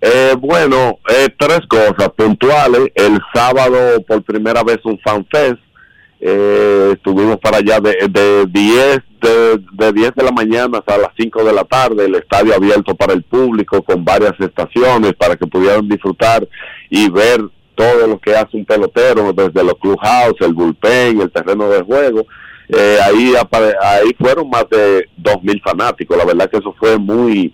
[0.00, 2.92] Eh, bueno, eh, tres cosas puntuales.
[2.94, 5.60] El sábado, por primera vez, un fanfest.
[6.20, 11.10] Eh, estuvimos para allá de, de 10 de, de 10 de la mañana hasta las
[11.18, 15.46] 5 de la tarde, el estadio abierto para el público con varias estaciones para que
[15.46, 16.46] pudieran disfrutar
[16.88, 17.40] y ver
[17.76, 22.26] todo lo que hace un pelotero, desde los clubhouse, el bullpen, el terreno de juego.
[22.68, 23.34] Eh, ahí,
[23.82, 26.16] ahí fueron más de dos mil fanáticos.
[26.16, 27.52] La verdad que eso fue muy,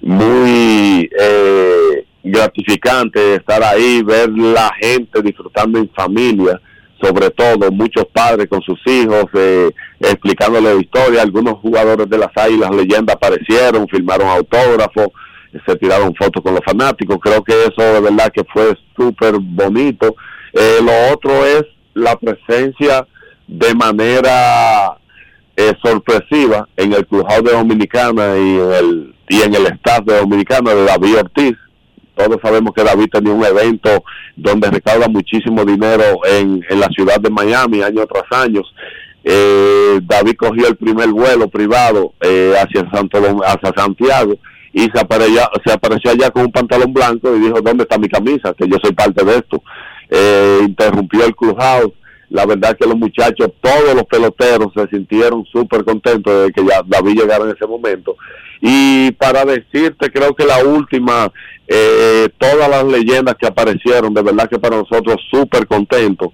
[0.00, 6.60] muy eh, gratificante estar ahí, ver la gente disfrutando en familia,
[7.00, 9.70] sobre todo muchos padres con sus hijos, eh,
[10.00, 11.22] explicándole la historia.
[11.22, 15.08] Algunos jugadores de las Águilas Leyendas aparecieron, firmaron autógrafos
[15.66, 17.18] se tiraron fotos con los fanáticos.
[17.20, 20.14] Creo que eso de verdad que fue súper bonito.
[20.52, 23.06] Eh, lo otro es la presencia
[23.46, 24.98] de manera
[25.56, 30.18] eh, sorpresiva en el Clubhouse de Dominicana y en el y en el staff de
[30.18, 31.56] Dominicana de David Ortiz.
[32.18, 34.02] Todos sabemos que David tenía un evento
[34.34, 38.60] donde recauda muchísimo dinero en, en la ciudad de Miami año tras año.
[39.22, 44.34] Eh, David cogió el primer vuelo privado eh, hacia, Santo, hacia Santiago
[44.72, 48.52] y se apareció, allá con un pantalón blanco y dijo, ¿dónde está mi camisa?
[48.52, 49.62] Que yo soy parte de esto.
[50.10, 51.92] Eh, interrumpió el clubhouse.
[52.30, 56.82] La verdad que los muchachos, todos los peloteros se sintieron súper contentos de que ya
[56.84, 58.16] David llegara en ese momento.
[58.60, 61.32] Y para decirte, creo que la última,
[61.68, 66.30] eh, todas las leyendas que aparecieron, de verdad que para nosotros súper contentos.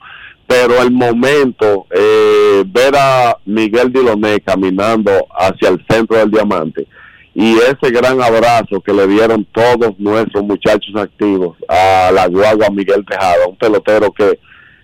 [0.47, 6.87] Pero el momento, eh, ver a Miguel Diloné caminando hacia el centro del diamante,
[7.35, 13.05] y ese gran abrazo que le dieron todos nuestros muchachos activos a la guagua Miguel
[13.05, 14.39] Tejada, un pelotero que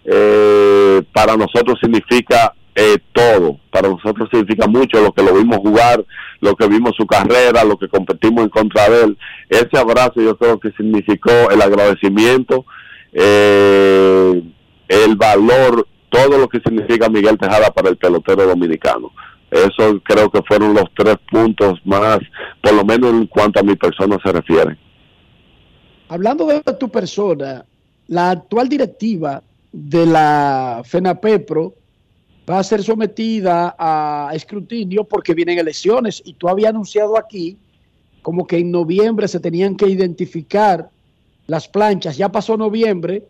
[0.04, 6.02] eh, para nosotros significa eh, todo, para nosotros significa mucho lo que lo vimos jugar,
[6.40, 9.18] lo que vimos su carrera, lo que competimos en contra de él.
[9.50, 12.64] Ese abrazo yo creo que significó el agradecimiento,
[13.12, 14.42] eh,
[14.88, 19.12] el valor, todo lo que significa Miguel Tejada para el pelotero dominicano.
[19.50, 22.20] Eso creo que fueron los tres puntos más,
[22.62, 24.78] por lo menos en cuanto a mi persona se refiere.
[26.08, 27.62] Hablando de tu persona,
[28.06, 31.74] la actual directiva de la FENAPEPRO
[32.50, 37.56] va a ser sometida a escrutinio porque vienen elecciones y tú habías anunciado aquí
[38.22, 40.90] como que en noviembre se tenían que identificar
[41.46, 42.16] las planchas.
[42.16, 43.22] Ya pasó noviembre.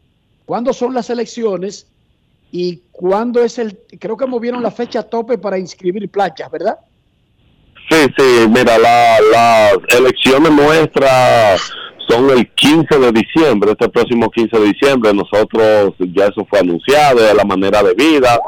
[0.46, 1.86] ¿Cuándo son las elecciones?
[2.52, 6.78] y cuándo es el, creo que movieron la fecha tope para inscribir planchas, ¿verdad?
[7.88, 11.72] Sí, sí, mira, las elecciones nuestras
[12.08, 17.20] son el 15 de diciembre, este próximo 15 de diciembre, nosotros ya eso fue anunciado
[17.20, 18.38] de la manera debida,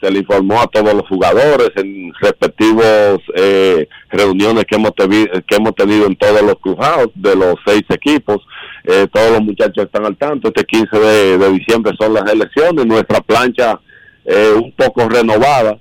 [0.00, 5.74] se le informó a todos los jugadores en respectivos eh, reuniones que hemos, que hemos
[5.74, 8.38] tenido en todos los cruzados de los seis equipos.
[8.84, 10.48] Eh, todos los muchachos están al tanto.
[10.48, 12.86] Este 15 de, diciembre son las elecciones.
[12.86, 13.78] Nuestra plancha
[14.24, 15.78] eh, un poco renovada.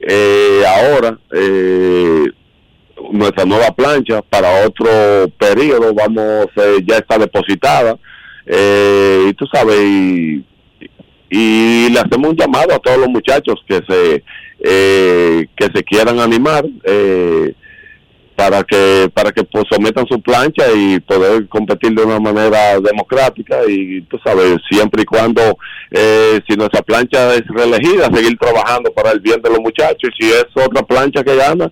[0.00, 1.18] Eh, ahora,
[3.12, 4.88] nuestra nueva plancha para otro
[5.38, 6.46] periodo, vamos,
[6.84, 7.96] ya está depositada.
[8.46, 10.44] y tú sabes, y
[11.30, 14.24] y le hacemos un llamado a todos los muchachos que se
[14.62, 17.54] eh, que se quieran animar eh,
[18.34, 23.60] para que para que pues, sometan su plancha y poder competir de una manera democrática
[23.68, 25.40] y tú sabes siempre y cuando
[25.90, 30.10] eh, si nuestra plancha es reelegida, seguir trabajando para el bien de los muchachos.
[30.18, 31.70] Y si es otra plancha que gana,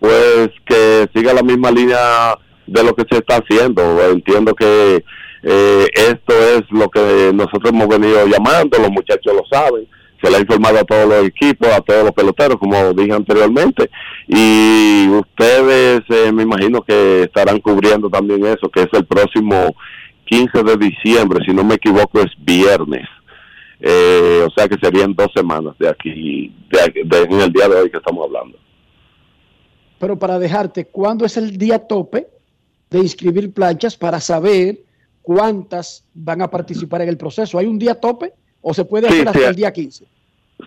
[0.00, 2.36] pues que siga la misma línea
[2.66, 3.82] de lo que se está haciendo.
[4.10, 5.04] Entiendo que
[5.42, 9.86] eh, esto es lo que nosotros hemos venido llamando, los muchachos lo saben
[10.22, 13.90] se le ha informado a todos los equipos, a todos los peloteros, como dije anteriormente,
[14.26, 19.74] y ustedes eh, me imagino que estarán cubriendo también eso, que es el próximo
[20.24, 23.06] 15 de diciembre, si no me equivoco es viernes,
[23.80, 27.88] Eh, o sea que serían dos semanas de aquí, de, en el día de hoy
[27.88, 28.58] que estamos hablando.
[30.00, 32.26] Pero para dejarte, ¿cuándo es el día tope
[32.90, 34.80] de inscribir planchas para saber
[35.28, 37.58] cuántas van a participar en el proceso?
[37.58, 39.44] ¿Hay un día tope o se puede Sí, hacer hasta sí.
[39.44, 40.06] el día 15?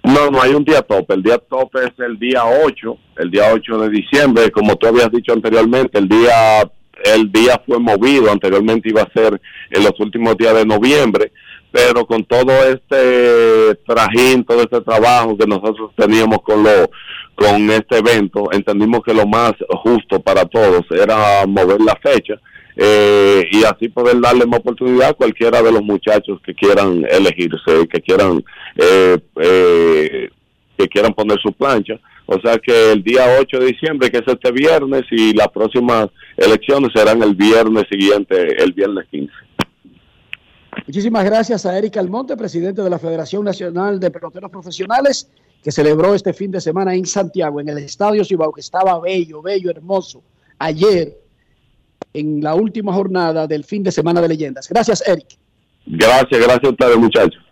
[0.03, 1.15] No, no hay un día tope.
[1.15, 4.51] El día tope es el día 8, el día 8 de diciembre.
[4.51, 6.61] Como tú habías dicho anteriormente, el día
[7.05, 8.31] el día fue movido.
[8.31, 9.41] Anteriormente iba a ser
[9.71, 11.31] en los últimos días de noviembre,
[11.71, 16.87] pero con todo este trajín, todo este trabajo que nosotros teníamos con lo
[17.33, 19.53] con este evento, entendimos que lo más
[19.83, 22.35] justo para todos era mover la fecha
[22.83, 27.87] eh, y así poder darle más oportunidad a cualquiera de los muchachos que quieran elegirse,
[27.87, 28.43] que quieran
[28.75, 30.29] eh, eh,
[30.75, 31.99] que quieran poner su plancha.
[32.25, 36.07] O sea que el día 8 de diciembre, que es este viernes, y las próximas
[36.35, 39.31] elecciones serán el viernes siguiente, el viernes 15.
[40.87, 45.29] Muchísimas gracias a Eric Almonte, presidente de la Federación Nacional de Peloteros Profesionales,
[45.63, 49.43] que celebró este fin de semana en Santiago, en el Estadio Cibao, que estaba bello,
[49.43, 50.23] bello, hermoso,
[50.57, 51.20] ayer,
[52.13, 54.67] en la última jornada del fin de semana de leyendas.
[54.67, 55.37] Gracias, Eric.
[55.85, 57.43] Gracias, gracias a ustedes, muchachos.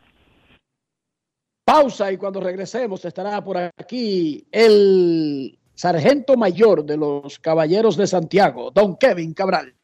[1.66, 8.72] Pausa y cuando regresemos estará por aquí el sargento mayor de los Caballeros de Santiago,
[8.72, 9.76] don Kevin Cabral.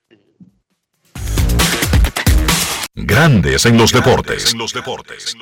[2.96, 4.54] Grandes en los deportes.
[4.54, 5.36] En los deportes.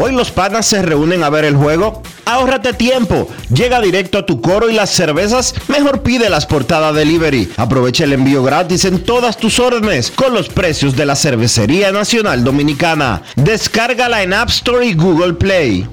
[0.00, 2.02] Hoy los panas se reúnen a ver el juego.
[2.24, 3.28] Ahórrate tiempo.
[3.52, 5.54] Llega directo a tu coro y las cervezas.
[5.68, 7.52] Mejor pide las portadas delivery.
[7.56, 12.44] Aprovecha el envío gratis en todas tus órdenes con los precios de la Cervecería Nacional
[12.44, 13.22] Dominicana.
[13.34, 15.88] Descárgala en App Store y Google Play.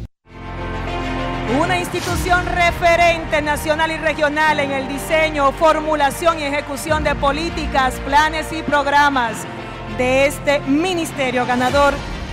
[1.59, 8.47] Una institución referente nacional y regional en el diseño, formulación y ejecución de políticas, planes
[8.51, 9.37] y programas
[9.97, 11.93] de este ministerio ganador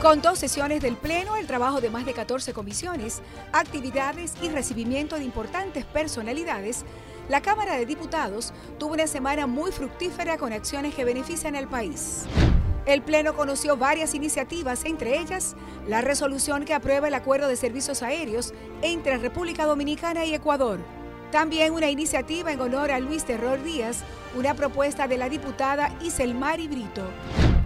[0.00, 3.20] Con dos sesiones del Pleno, el trabajo de más de 14 comisiones,
[3.52, 6.86] actividades y recibimiento de importantes personalidades,
[7.28, 12.22] la Cámara de Diputados tuvo una semana muy fructífera con acciones que benefician al país.
[12.86, 15.54] El Pleno conoció varias iniciativas, entre ellas
[15.86, 20.78] la resolución que aprueba el acuerdo de servicios aéreos entre República Dominicana y Ecuador.
[21.30, 23.98] También una iniciativa en honor a Luis Terror Díaz,
[24.34, 27.02] una propuesta de la diputada Iselmari Brito.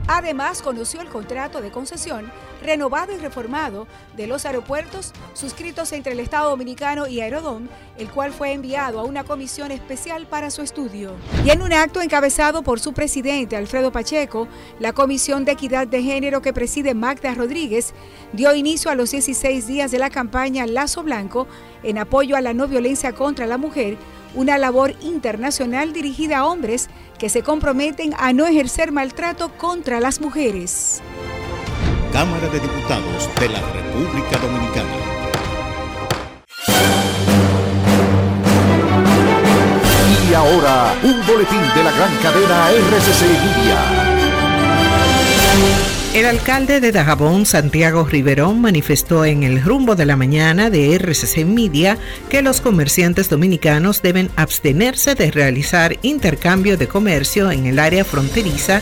[0.06, 2.31] Además, conoció el contrato de concesión
[2.62, 3.86] renovado y reformado
[4.16, 7.68] de los aeropuertos suscritos entre el Estado Dominicano y Aerodom,
[7.98, 11.12] el cual fue enviado a una comisión especial para su estudio.
[11.44, 14.48] Y en un acto encabezado por su presidente Alfredo Pacheco,
[14.81, 17.93] la Comisión de Equidad de Género que preside Magda Rodríguez
[18.32, 21.47] dio inicio a los 16 días de la campaña Lazo Blanco
[21.82, 23.98] en apoyo a la no violencia contra la mujer,
[24.35, 26.89] una labor internacional dirigida a hombres
[27.24, 31.01] que se comprometen a no ejercer maltrato contra las mujeres.
[32.12, 34.90] Cámara de Diputados de la República Dominicana.
[40.28, 44.14] Y ahora, un boletín de la gran cadena RCC Media.
[46.15, 51.45] El alcalde de Dajabón, Santiago Riverón, manifestó en el rumbo de la mañana de RCC
[51.45, 58.05] Media que los comerciantes dominicanos deben abstenerse de realizar intercambio de comercio en el área
[58.05, 58.81] fronteriza,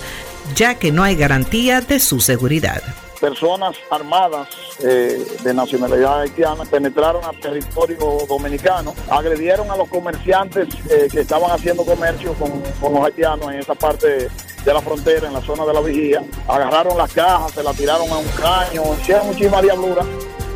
[0.54, 2.82] ya que no hay garantía de su seguridad.
[3.18, 4.48] personas armadas
[4.80, 11.50] eh, de nacionalidad haitiana penetraron al territorio dominicano, agredieron a los comerciantes eh, que estaban
[11.50, 14.28] haciendo comercio con, con los haitianos en esa parte
[14.64, 18.10] de la frontera, en la zona de la vigía, agarraron las cajas, se las tiraron
[18.10, 20.06] a un caño, hicieron muchísimas diabluras.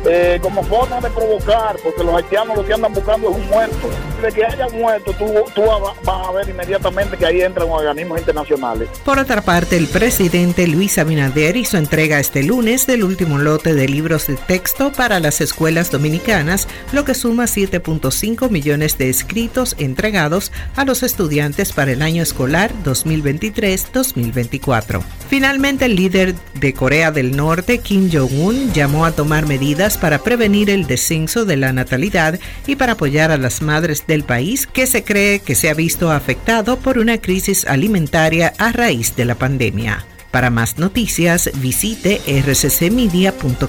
[0.05, 3.89] Eh, como forma de provocar, porque los haitianos lo que andan buscando es un muerto.
[4.21, 8.89] De que haya muerto, tú, tú vas a ver inmediatamente que ahí entran organismos internacionales.
[9.05, 13.87] Por otra parte, el presidente Luis Abinader hizo entrega este lunes del último lote de
[13.87, 20.51] libros de texto para las escuelas dominicanas, lo que suma 7.5 millones de escritos entregados
[20.75, 25.03] a los estudiantes para el año escolar 2023-2024.
[25.29, 30.69] Finalmente, el líder de Corea del Norte, Kim Jong-un, llamó a tomar medidas para prevenir
[30.69, 35.05] el descenso de la natalidad y para apoyar a las madres del país que se
[35.05, 40.05] cree que se ha visto afectado por una crisis alimentaria a raíz de la pandemia.
[40.31, 43.67] Para más noticias, visite rccmedia.com.do.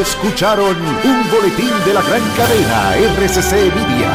[0.00, 4.10] Escucharon un boletín de la gran cadena RCC Media.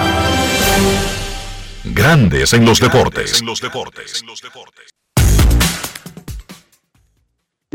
[1.86, 3.42] Grandes en los deportes.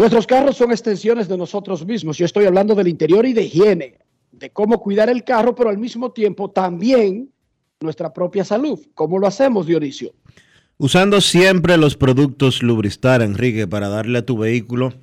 [0.00, 2.16] Nuestros carros son extensiones de nosotros mismos.
[2.16, 3.98] Yo estoy hablando del interior y de higiene,
[4.32, 7.30] de cómo cuidar el carro, pero al mismo tiempo también
[7.80, 8.80] nuestra propia salud.
[8.94, 10.14] ¿Cómo lo hacemos, Dionisio?
[10.78, 14.94] Usando siempre los productos Lubristar, Enrique, para darle a tu vehículo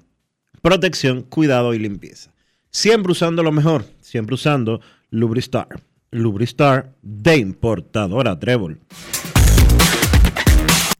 [0.64, 2.34] protección, cuidado y limpieza.
[2.72, 5.68] Siempre usando lo mejor, siempre usando Lubristar.
[6.10, 8.80] Lubristar de importadora Trébol.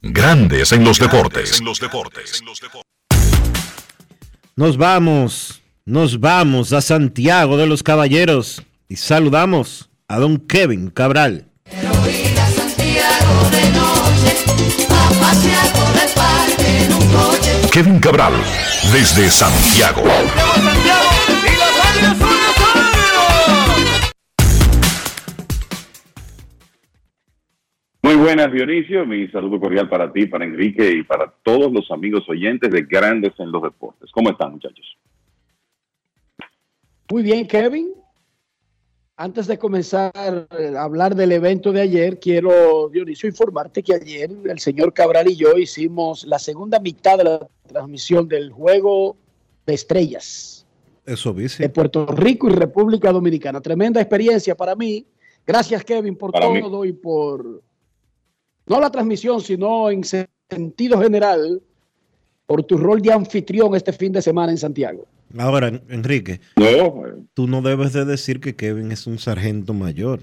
[0.02, 1.60] Grandes en los deportes.
[4.58, 11.46] Nos vamos, nos vamos a Santiago de los Caballeros y saludamos a don Kevin Cabral.
[17.70, 18.32] Kevin Cabral,
[18.92, 20.02] desde Santiago.
[28.08, 29.04] Muy buenas, Dionisio.
[29.04, 33.34] Mi saludo cordial para ti, para Enrique y para todos los amigos oyentes de Grandes
[33.36, 34.10] en los Deportes.
[34.12, 34.96] ¿Cómo están, muchachos?
[37.10, 37.92] Muy bien, Kevin.
[39.14, 44.58] Antes de comenzar a hablar del evento de ayer, quiero, Dionisio, informarte que ayer el
[44.58, 49.18] señor Cabral y yo hicimos la segunda mitad de la transmisión del Juego
[49.66, 50.66] de Estrellas
[51.04, 51.62] Eso dice.
[51.62, 53.60] de Puerto Rico y República Dominicana.
[53.60, 55.04] Tremenda experiencia para mí.
[55.46, 56.62] Gracias, Kevin, por Para mí.
[56.62, 57.67] todo y por,
[58.68, 61.62] no la transmisión, sino en sentido general,
[62.46, 65.06] por tu rol de anfitrión este fin de semana en Santiago.
[65.36, 67.02] Ahora, En- Enrique, No,
[67.34, 70.20] tú no debes de decir que Kevin es un sargento mayor.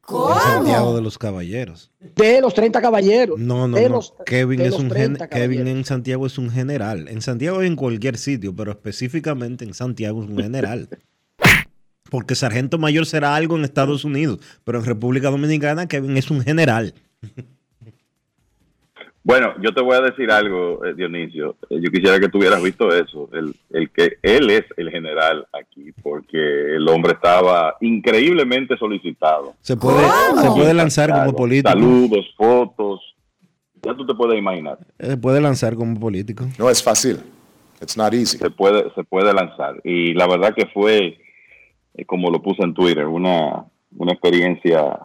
[0.00, 0.34] ¿Cómo?
[0.34, 1.92] De Santiago de los Caballeros.
[2.16, 3.38] De los 30 caballeros.
[3.38, 3.96] No, no, de no.
[3.96, 5.78] los- Kevin de es los un gen- 30 Kevin caballeros.
[5.78, 7.06] en Santiago es un general.
[7.08, 10.88] En Santiago y en cualquier sitio, pero específicamente en Santiago es un general.
[12.10, 16.42] Porque sargento mayor será algo en Estados Unidos, pero en República Dominicana Kevin es un
[16.42, 16.92] general.
[19.22, 21.54] Bueno, yo te voy a decir algo, eh, Dionisio.
[21.68, 25.46] Eh, Yo quisiera que tú hubieras visto eso, el, el que él es el general
[25.52, 26.38] aquí, porque
[26.76, 29.54] el hombre estaba increíblemente solicitado.
[29.60, 30.02] Se puede,
[30.42, 31.68] se puede lanzar como político.
[31.68, 33.00] Saludos, fotos.
[33.82, 34.78] Ya tú te puedes imaginar.
[34.98, 36.46] Se puede lanzar como político.
[36.58, 37.18] No es fácil.
[37.82, 38.38] It's not easy.
[38.38, 39.80] Se puede, se puede lanzar.
[39.84, 41.18] Y la verdad que fue,
[41.94, 43.64] eh, como lo puse en Twitter, una,
[43.96, 44.98] una experiencia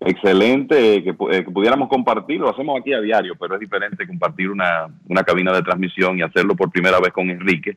[0.00, 2.40] excelente que, pu- eh, que pudiéramos compartir.
[2.40, 6.22] Lo hacemos aquí a diario, pero es diferente compartir una, una cabina de transmisión y
[6.22, 7.76] hacerlo por primera vez con Enrique.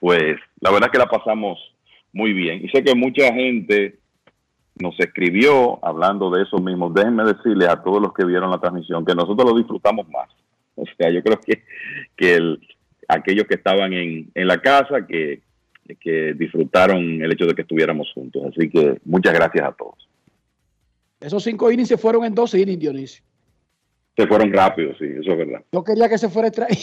[0.00, 1.58] Pues la verdad que la pasamos
[2.12, 2.64] muy bien.
[2.64, 3.98] Y sé que mucha gente
[4.80, 6.90] nos escribió hablando de eso mismo.
[6.90, 10.28] Déjenme decirles a todos los que vieron la transmisión que nosotros lo disfrutamos más.
[10.76, 11.62] O sea, yo creo que,
[12.16, 12.60] que el-
[13.08, 15.40] aquellos que estaban en, en la casa, que,
[16.00, 18.42] que disfrutaron el hecho de que estuviéramos juntos.
[18.48, 20.08] Así que muchas gracias a todos.
[21.20, 23.24] Esos cinco innings se fueron en dos innings, Dionisio.
[24.16, 25.60] Se fueron rápidos, sí, eso es verdad.
[25.72, 26.76] Yo quería que se fuera extra Y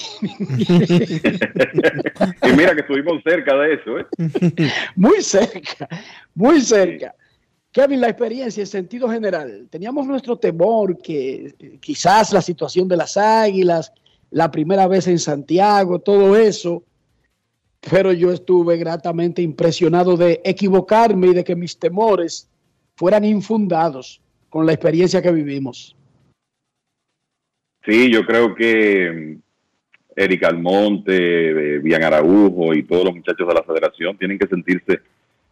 [2.57, 4.06] mira que estuvimos cerca de eso, ¿eh?
[4.95, 5.88] muy cerca,
[6.36, 7.15] muy cerca.
[7.72, 9.68] Kevin, la experiencia en sentido general.
[9.69, 13.94] Teníamos nuestro temor que eh, quizás la situación de las águilas,
[14.30, 16.84] la primera vez en Santiago, todo eso,
[17.90, 22.48] pero yo estuve gratamente impresionado de equivocarme y de que mis temores
[22.95, 25.95] fueran infundados con la experiencia que vivimos.
[27.84, 29.38] Sí, yo creo que
[30.16, 34.99] Eric Almonte, eh, Bian Araujo y todos los muchachos de la federación tienen que sentirse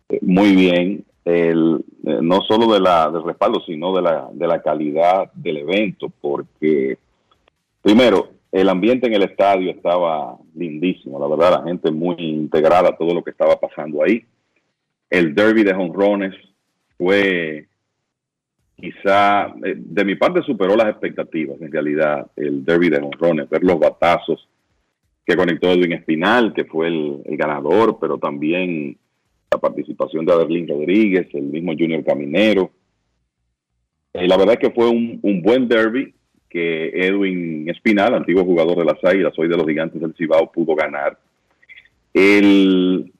[0.10, 4.48] eh, muy bien, el, eh, no solo de la, del respaldo, sino de la, de
[4.48, 6.98] la calidad del evento, porque
[7.82, 12.98] primero, el ambiente en el estadio estaba lindísimo, la verdad, la gente muy integrada a
[12.98, 14.26] todo lo que estaba pasando ahí.
[15.10, 16.34] El derby de honrones
[16.98, 17.68] fue
[18.76, 23.64] quizá, eh, de mi parte superó las expectativas, en realidad, el derby de honrones, ver
[23.64, 24.48] los batazos
[25.26, 28.98] que conectó Edwin Espinal, que fue el, ganador, pero también
[29.52, 32.72] la participación de Adelín Rodríguez, el mismo Junior Caminero.
[34.14, 36.14] Eh, la verdad es que fue un buen derby
[36.50, 40.76] que Edwin Espinal, antiguo jugador de las Águilas, hoy de los Gigantes del Cibao, pudo
[40.76, 41.18] ganar.
[42.14, 43.14] El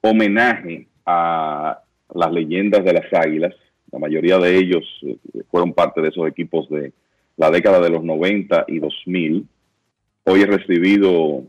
[0.00, 1.80] homenaje a
[2.12, 3.54] las leyendas de las Águilas,
[3.92, 5.16] la mayoría de ellos eh,
[5.50, 6.92] fueron parte de esos equipos de
[7.36, 9.46] la década de los 90 y 2000.
[10.24, 11.44] Hoy he recibido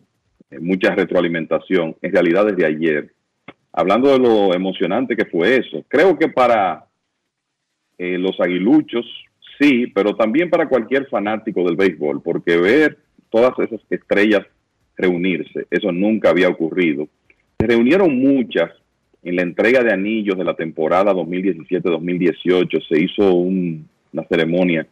[0.51, 3.11] eh, mucha retroalimentación, en realidad desde ayer,
[3.73, 5.83] hablando de lo emocionante que fue eso.
[5.87, 6.85] Creo que para
[7.97, 9.05] eh, los aguiluchos,
[9.59, 12.97] sí, pero también para cualquier fanático del béisbol, porque ver
[13.29, 14.45] todas esas estrellas
[14.97, 17.07] reunirse, eso nunca había ocurrido.
[17.59, 18.71] Se reunieron muchas
[19.23, 22.79] en la entrega de anillos de la temporada 2017-2018.
[22.87, 24.87] Se hizo un- una ceremonia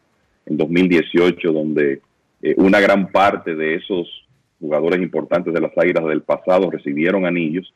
[0.46, 2.00] en 2018 donde
[2.42, 4.06] eh, una gran parte de esos
[4.60, 7.72] jugadores importantes de las Águilas del pasado recibieron anillos,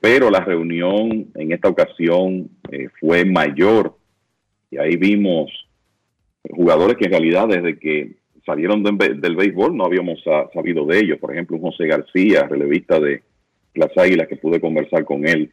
[0.00, 3.96] pero la reunión en esta ocasión eh, fue mayor
[4.70, 5.50] y ahí vimos
[6.50, 11.18] jugadores que en realidad desde que salieron del, béisbol no habíamos sa- sabido de ellos.
[11.18, 13.22] Por ejemplo, José García, relevista de
[13.74, 15.52] las Águilas, que pude conversar con él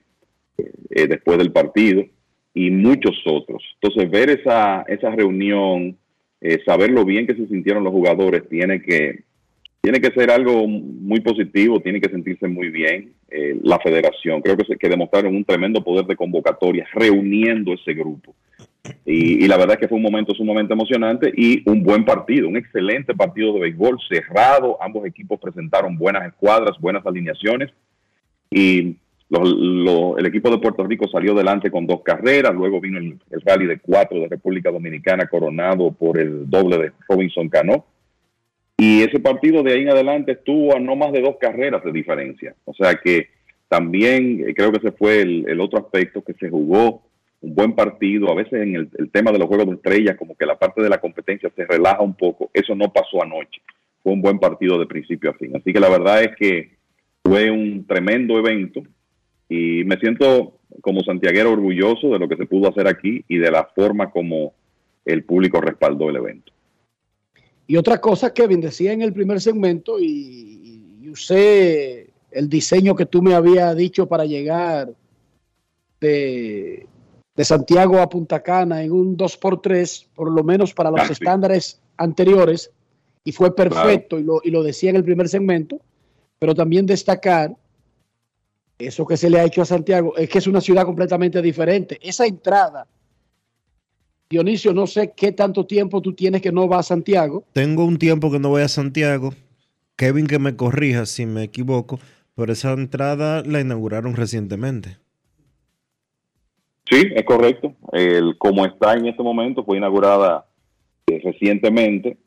[0.57, 2.06] eh, después del partido,
[2.53, 3.62] y muchos otros.
[3.82, 5.98] Entonces, ver esa, esa reunión,
[6.40, 9.24] eh, saber lo bien que se sintieron los jugadores, tiene que,
[9.82, 14.41] tiene que ser algo muy positivo, tiene que sentirse muy bien eh, la federación.
[14.41, 18.34] Creo que, se, que demostraron un tremendo poder de convocatoria reuniendo ese grupo.
[19.06, 22.57] Y, la verdad es que fue un momento sumamente emocionante y un buen partido, un
[22.57, 24.78] excelente partido de béisbol cerrado.
[24.82, 27.72] Ambos equipos presentaron buenas escuadras, buenas alineaciones
[28.49, 28.95] y
[29.30, 33.18] los- lo- el equipo de Puerto Rico salió delante con dos carreras, luego vino el,
[33.32, 37.86] el rally de cuatro de República Dominicana coronado por el doble de Robinson Cano.
[38.78, 41.91] Y ese partido de ahí en adelante estuvo a no más de dos carreras de
[41.91, 42.56] diferencia.
[42.66, 43.30] O sea que
[43.68, 47.02] también eh, creo que ese fue el otro aspecto que se jugó
[47.45, 48.31] un buen partido.
[48.31, 50.89] A veces en el, tema de los juegos de estrellas, como que la parte de
[50.89, 52.49] la competencia se relaja un poco.
[52.53, 53.61] Eso no pasó anoche.
[54.03, 55.55] Fue un buen partido de principio a fin.
[55.55, 56.72] Así que la verdad es que
[57.23, 58.81] fue un tremendo evento
[59.47, 63.51] y me siento como santiaguero orgulloso de lo que se pudo hacer aquí y de
[63.51, 64.53] la forma como
[65.05, 66.51] el público respaldó el evento.
[67.67, 73.05] Y otra cosa, Kevin, decía en el primer segmento, y, y usé el diseño que
[73.05, 74.89] tú me habías dicho para llegar
[75.99, 76.85] de,
[77.36, 81.14] de Santiago a Punta Cana en un 2x3, por lo menos para los Ah, sí.
[81.14, 82.72] estándares anteriores,
[83.24, 85.80] y fue perfecto, y, lo, y lo decía en el primer segmento,
[86.40, 87.56] pero también destacar
[88.78, 91.98] eso que se le ha hecho a Santiago, es que es una ciudad completamente diferente.
[92.02, 92.88] Esa entrada,
[94.30, 97.45] Dionisio, no sé qué tanto tiempo tú tienes que no va a Santiago.
[97.53, 99.34] Tengo un tiempo que no voy a Santiago.
[99.95, 101.99] Kevin que me corrija si me equivoco,
[102.36, 104.98] pero esa entrada la inauguraron recientemente.
[106.90, 107.74] Sí, es correcto.
[107.91, 110.45] El, como está en este momento, fue inaugurada
[111.07, 112.18] eh, recientemente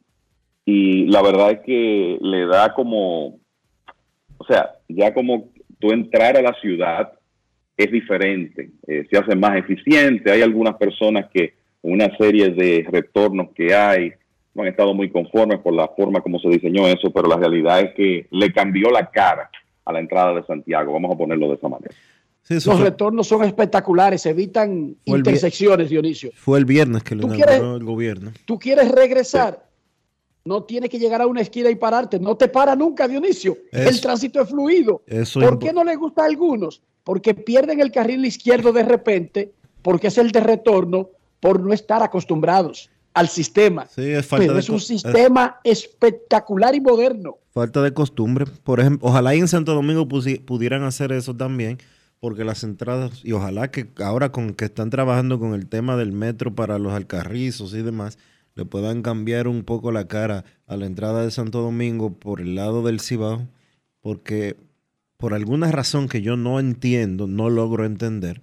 [0.64, 3.38] y la verdad es que le da como,
[4.36, 5.48] o sea, ya como
[5.78, 7.12] tú entrar a la ciudad
[7.76, 10.30] es diferente, eh, se hace más eficiente.
[10.30, 14.12] Hay algunas personas que una serie de retornos que hay
[14.54, 17.80] no han estado muy conformes por la forma como se diseñó eso, pero la realidad
[17.80, 19.50] es que le cambió la cara
[19.84, 21.94] a la entrada de Santiago, vamos a ponerlo de esa manera.
[22.48, 26.30] Los retornos son espectaculares, evitan Fue intersecciones, Dionisio.
[26.34, 28.32] Fue el viernes que lo ¿Tú inauguró quieres- el gobierno.
[28.46, 29.68] Tú quieres regresar,
[30.44, 33.56] no tienes que llegar a una esquina y pararte, no te para nunca, Dionisio.
[33.70, 35.02] El tránsito es fluido.
[35.06, 36.80] Eso ¿Por qué no le gusta a algunos?
[37.04, 39.52] Porque pierden el carril izquierdo de repente,
[39.82, 41.10] porque es el de retorno,
[41.40, 43.86] por no estar acostumbrados al sistema.
[43.94, 47.38] Sí, es falta Pero de es un sistema espectacular y moderno.
[47.50, 48.44] Falta de costumbre.
[48.64, 51.78] Por ejemplo, ojalá en Santo Domingo pudieran hacer eso también,
[52.20, 56.12] porque las entradas, y ojalá que ahora con que están trabajando con el tema del
[56.12, 58.18] metro para los alcarrizos y demás,
[58.54, 62.56] le puedan cambiar un poco la cara a la entrada de Santo Domingo por el
[62.56, 63.46] lado del Cibao,
[64.00, 64.56] porque
[65.16, 68.42] por alguna razón que yo no entiendo, no logro entender,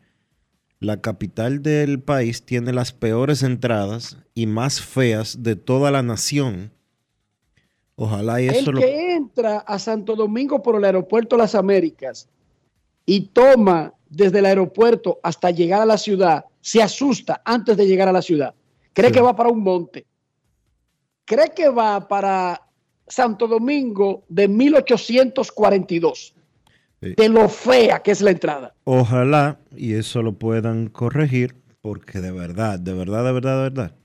[0.80, 6.72] la capital del país tiene las peores entradas y más feas de toda la nación.
[7.96, 8.80] Ojalá y El eso lo...
[8.80, 12.30] que entra a Santo Domingo por el aeropuerto Las Américas
[13.06, 18.08] y toma desde el aeropuerto hasta llegar a la ciudad, se asusta antes de llegar
[18.08, 18.54] a la ciudad.
[18.94, 20.06] Cree que va para un monte.
[21.26, 22.62] Cree que va para
[23.08, 26.34] Santo Domingo de 1842.
[27.02, 28.74] De lo fea que es la entrada.
[28.86, 33.96] Ojalá y eso lo puedan corregir, porque de verdad, de verdad, de verdad, de verdad,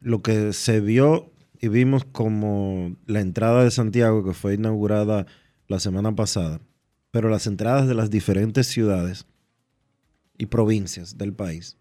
[0.00, 5.26] lo que se vio y vimos como la entrada de Santiago, que fue inaugurada
[5.68, 6.60] la semana pasada,
[7.10, 9.26] pero las entradas de las diferentes ciudades
[10.36, 11.76] y provincias del país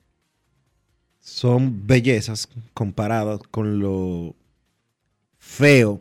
[1.19, 4.35] son bellezas comparadas con lo
[5.37, 5.99] feo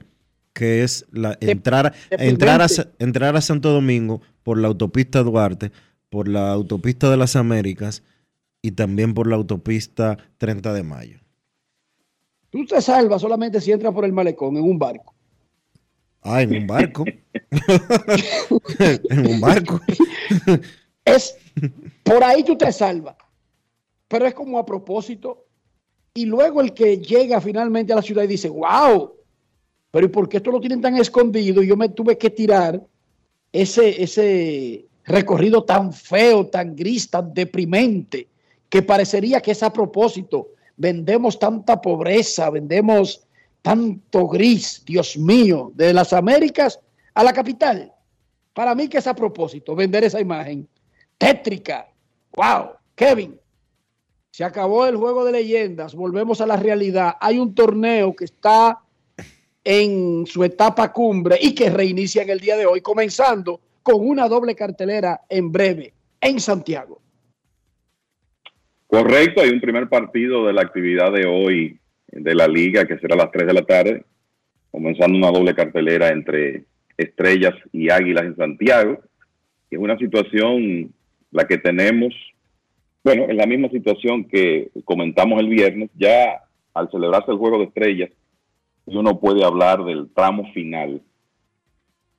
[0.52, 2.66] que es la, entrar, entrar, a,
[2.98, 5.72] entrar a Santo Domingo por la autopista Duarte,
[6.10, 8.02] por la autopista de las Américas
[8.60, 11.20] y también por la autopista 30 de Mayo.
[12.50, 15.14] Tú te salvas solamente si entras por el malecón en un barco.
[16.22, 17.04] Ah, en un barco.
[18.78, 19.80] en un barco.
[21.04, 21.36] Es
[22.02, 23.16] por ahí tú te salvas.
[24.08, 25.46] Pero es como a propósito.
[26.14, 29.14] Y luego el que llega finalmente a la ciudad y dice, wow,
[29.90, 31.62] pero ¿y por qué esto lo tienen tan escondido?
[31.62, 32.82] Y yo me tuve que tirar
[33.50, 38.28] ese, ese recorrido tan feo, tan gris, tan deprimente,
[38.68, 40.50] que parecería que es a propósito.
[40.76, 43.26] Vendemos tanta pobreza, vendemos
[43.62, 46.80] tanto gris, Dios mío, de las Américas
[47.14, 47.92] a la capital.
[48.52, 50.68] Para mí que es a propósito vender esa imagen
[51.16, 51.88] tétrica.
[52.34, 53.38] Wow, Kevin,
[54.30, 57.14] se acabó el juego de leyendas, volvemos a la realidad.
[57.20, 58.80] Hay un torneo que está
[59.64, 64.28] en su etapa cumbre y que reinicia en el día de hoy, comenzando con una
[64.28, 67.00] doble cartelera en breve en Santiago.
[68.86, 71.78] Correcto, hay un primer partido de la actividad de hoy
[72.12, 74.04] de la liga que será a las 3 de la tarde,
[74.70, 76.64] comenzando una doble cartelera entre
[76.96, 78.98] Estrellas y Águilas en Santiago.
[79.70, 80.92] Es una situación
[81.30, 82.14] la que tenemos,
[83.02, 86.42] bueno, es la misma situación que comentamos el viernes, ya
[86.74, 88.10] al celebrarse el juego de Estrellas,
[88.84, 91.00] uno puede hablar del tramo final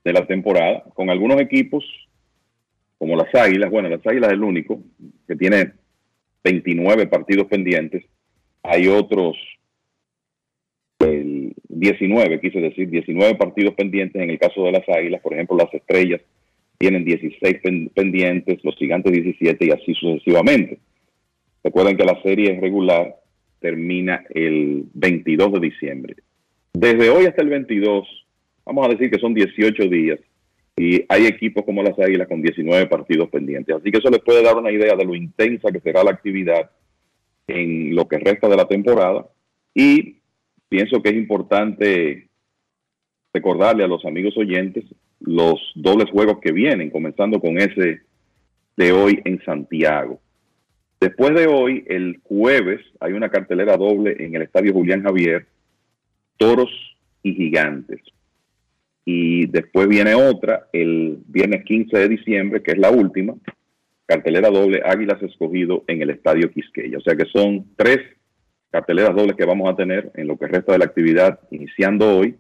[0.03, 1.85] de la temporada, con algunos equipos
[2.97, 4.81] como las Águilas, bueno, las Águilas es el único
[5.27, 5.73] que tiene
[6.43, 8.05] 29 partidos pendientes,
[8.63, 9.35] hay otros
[11.03, 15.57] el 19, quise decir, 19 partidos pendientes en el caso de las Águilas, por ejemplo,
[15.57, 16.21] las Estrellas
[16.77, 20.79] tienen 16 pen- pendientes, los Gigantes 17 y así sucesivamente.
[21.63, 23.15] Recuerden que la serie regular
[23.59, 26.15] termina el 22 de diciembre.
[26.73, 28.25] Desde hoy hasta el 22,
[28.65, 30.19] vamos a decir que son 18 días
[30.75, 33.75] y hay equipos como las Águilas con 19 partidos pendientes.
[33.75, 36.69] Así que eso les puede dar una idea de lo intensa que será la actividad
[37.47, 39.25] en lo que resta de la temporada
[39.75, 40.17] y
[40.73, 42.29] pienso que es importante
[43.31, 44.83] recordarle a los amigos oyentes
[45.19, 48.01] los dobles juegos que vienen, comenzando con ese
[48.75, 50.19] de hoy en Santiago.
[50.99, 55.45] Después de hoy, el jueves, hay una cartelera doble en el Estadio Julián Javier,
[56.37, 56.71] Toros
[57.21, 58.01] y Gigantes.
[59.05, 63.35] Y después viene otra el viernes 15 de diciembre, que es la última,
[64.07, 66.97] cartelera doble Águilas Escogido en el Estadio Quisqueya.
[66.97, 67.99] O sea que son tres
[68.73, 72.35] carteleras dobles que vamos a tener en lo que resta de la actividad iniciando hoy.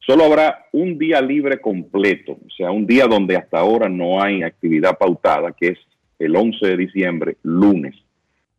[0.00, 4.42] Solo habrá un día libre completo, o sea, un día donde hasta ahora no hay
[4.42, 5.78] actividad pautada, que es
[6.18, 7.94] el 11 de diciembre, lunes.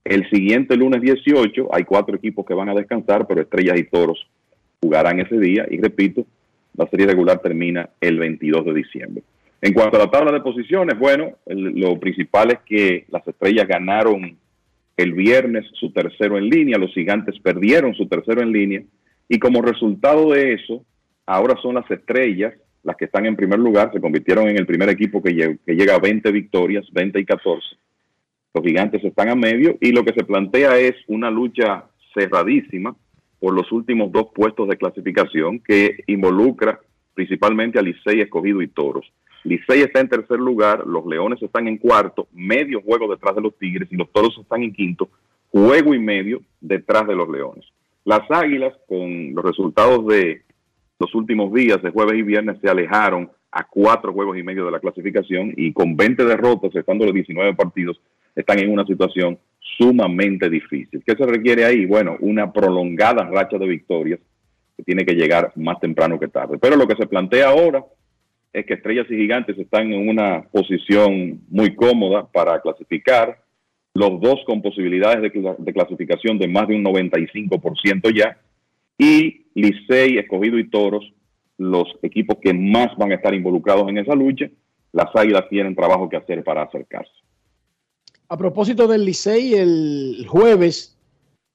[0.03, 4.25] El siguiente lunes 18 hay cuatro equipos que van a descansar, pero Estrellas y Toros
[4.81, 5.67] jugarán ese día.
[5.69, 6.25] Y repito,
[6.75, 9.23] la serie regular termina el 22 de diciembre.
[9.61, 14.35] En cuanto a la tabla de posiciones, bueno, lo principal es que las Estrellas ganaron
[14.97, 18.83] el viernes su tercero en línea, los Gigantes perdieron su tercero en línea
[19.27, 20.85] y como resultado de eso,
[21.25, 22.53] ahora son las Estrellas
[22.83, 25.73] las que están en primer lugar, se convirtieron en el primer equipo que, lle- que
[25.73, 27.65] llega a 20 victorias, 20 y 14.
[28.53, 32.93] Los Gigantes están a medio y lo que se plantea es una lucha cerradísima
[33.39, 36.79] por los últimos dos puestos de clasificación que involucra
[37.13, 39.11] principalmente a Licey, Escogido y Toros.
[39.43, 43.57] Licey está en tercer lugar, los Leones están en cuarto, medio juego detrás de los
[43.57, 45.09] Tigres y los Toros están en quinto,
[45.51, 47.65] juego y medio detrás de los Leones.
[48.05, 50.41] Las Águilas, con los resultados de
[50.99, 54.71] los últimos días, de jueves y viernes, se alejaron a cuatro juegos y medio de
[54.71, 57.99] la clasificación y con 20 derrotas, estando los 19 partidos,
[58.35, 59.37] están en una situación
[59.77, 61.03] sumamente difícil.
[61.05, 61.85] ¿Qué se requiere ahí?
[61.85, 64.19] Bueno, una prolongada racha de victorias
[64.75, 66.57] que tiene que llegar más temprano que tarde.
[66.59, 67.83] Pero lo que se plantea ahora
[68.53, 73.43] es que Estrellas y Gigantes están en una posición muy cómoda para clasificar,
[73.95, 78.37] los dos con posibilidades de, cla- de clasificación de más de un 95% ya,
[78.97, 81.11] y Licey, Escogido y Toros,
[81.57, 84.49] los equipos que más van a estar involucrados en esa lucha,
[84.91, 87.11] las Águilas tienen trabajo que hacer para acercarse.
[88.29, 90.97] A propósito del Licey, el jueves,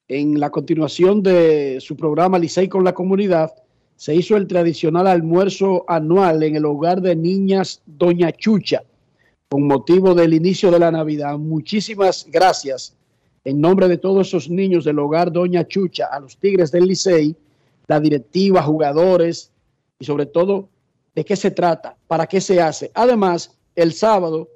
[0.08, 3.50] en la continuación de su programa Licey con la comunidad,
[3.98, 8.84] se hizo el tradicional almuerzo anual en el hogar de niñas Doña Chucha,
[9.48, 11.36] con motivo del inicio de la Navidad.
[11.36, 12.96] Muchísimas gracias
[13.44, 17.34] en nombre de todos esos niños del hogar Doña Chucha, a los Tigres del Licey,
[17.88, 19.50] la directiva, jugadores
[19.98, 20.68] y sobre todo
[21.16, 22.92] de qué se trata, para qué se hace.
[22.94, 24.48] Además, el sábado,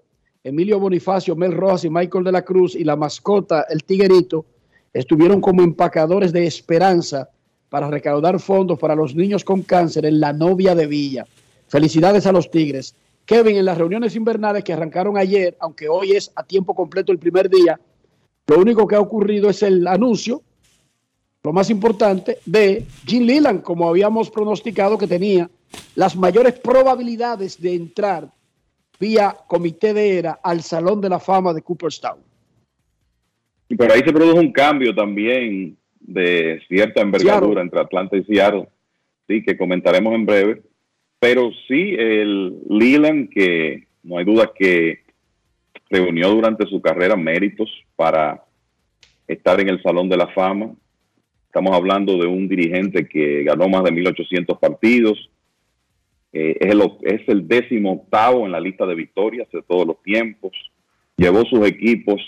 [0.44, 4.46] Emilio Bonifacio, Mel Rojas y Michael de la Cruz y la mascota, el Tiguerito,
[4.92, 7.28] estuvieron como empacadores de esperanza
[7.72, 11.24] para recaudar fondos para los niños con cáncer en la novia de Villa.
[11.68, 12.94] Felicidades a los Tigres.
[13.24, 17.18] Kevin, en las reuniones invernales que arrancaron ayer, aunque hoy es a tiempo completo el
[17.18, 17.80] primer día,
[18.46, 20.42] lo único que ha ocurrido es el anuncio,
[21.42, 25.48] lo más importante, de Jim Leland, como habíamos pronosticado que tenía
[25.94, 28.30] las mayores probabilidades de entrar
[29.00, 32.18] vía comité de era al Salón de la Fama de Cooperstown.
[33.74, 38.68] Por ahí se produjo un cambio también de cierta envergadura entre Atlanta y Seattle,
[39.28, 40.62] sí, que comentaremos en breve.
[41.18, 45.00] Pero sí, el Leland, que no hay duda que
[45.88, 48.44] reunió durante su carrera méritos para
[49.28, 50.74] estar en el Salón de la Fama.
[51.46, 55.30] Estamos hablando de un dirigente que ganó más de 1.800 partidos.
[56.32, 60.02] Eh, es, el, es el décimo octavo en la lista de victorias de todos los
[60.02, 60.52] tiempos.
[61.16, 62.20] Llevó sus equipos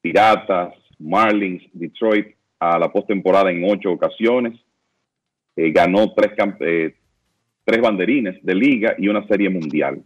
[0.00, 4.58] Piratas, Marlins, Detroit a la postemporada en ocho ocasiones.
[5.56, 6.94] Eh, ganó tres, eh,
[7.64, 10.02] tres banderines de liga y una serie mundial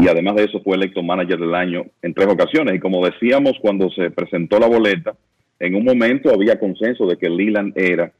[0.00, 2.74] y además de eso fue electo manager del año en tres ocasiones.
[2.74, 5.14] Y como decíamos cuando se presentó la boleta,
[5.58, 8.10] en un momento había consenso de que Leland era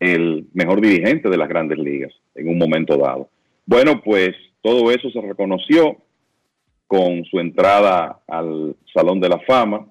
[0.00, 3.28] el mejor dirigente de las grandes ligas en un momento dado.
[3.66, 4.30] Bueno, pues
[4.62, 5.98] todo eso se reconoció
[6.86, 9.86] con su entrada al Salón de la Fama.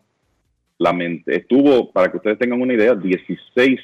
[0.82, 0.98] La
[1.28, 3.80] estuvo, para que ustedes tengan una idea, 16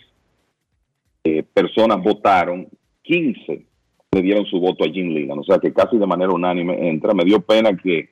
[1.24, 2.68] eh, personas votaron,
[3.04, 3.66] 15
[4.12, 5.42] le dieron su voto a Jim Leland.
[5.42, 7.14] O sea que casi de manera unánime entra.
[7.14, 8.10] Me dio pena que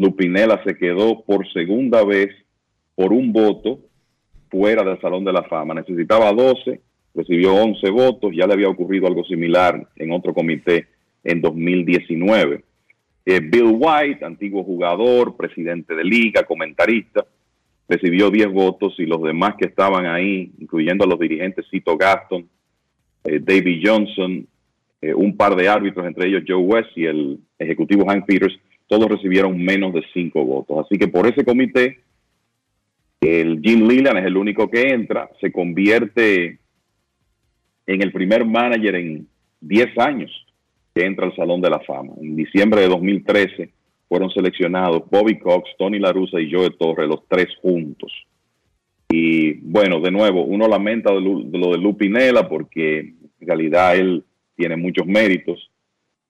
[0.00, 2.30] Lupinela se quedó por segunda vez
[2.96, 3.78] por un voto
[4.50, 5.74] fuera del Salón de la Fama.
[5.74, 6.80] Necesitaba 12,
[7.14, 8.32] recibió 11 votos.
[8.34, 10.88] Ya le había ocurrido algo similar en otro comité
[11.22, 12.64] en 2019.
[13.26, 17.24] Eh, Bill White, antiguo jugador, presidente de liga, comentarista,
[17.92, 22.48] recibió 10 votos y los demás que estaban ahí, incluyendo a los dirigentes Cito Gaston,
[23.24, 24.46] eh, David Johnson,
[25.02, 29.08] eh, un par de árbitros, entre ellos Joe West y el ejecutivo Hank Peters, todos
[29.08, 30.86] recibieron menos de cinco votos.
[30.86, 31.98] Así que por ese comité,
[33.20, 36.58] el Jim Leland es el único que entra, se convierte
[37.86, 39.28] en el primer manager en
[39.60, 40.30] 10 años
[40.94, 42.14] que entra al Salón de la Fama.
[42.20, 43.70] En diciembre de 2013
[44.12, 48.12] fueron seleccionados Bobby Cox, Tony Larusa y Joe Torre, los tres juntos.
[49.08, 54.22] Y bueno, de nuevo, uno lamenta lo de Lupinela porque en realidad él
[54.54, 55.70] tiene muchos méritos,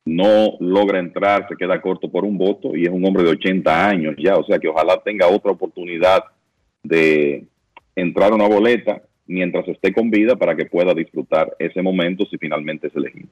[0.05, 3.89] no logra entrar, se queda corto por un voto y es un hombre de 80
[3.89, 6.23] años ya, o sea que ojalá tenga otra oportunidad
[6.85, 7.47] de
[7.97, 12.39] entrar a una boleta mientras esté con vida para que pueda disfrutar ese momento si
[12.39, 13.29] finalmente es elegido.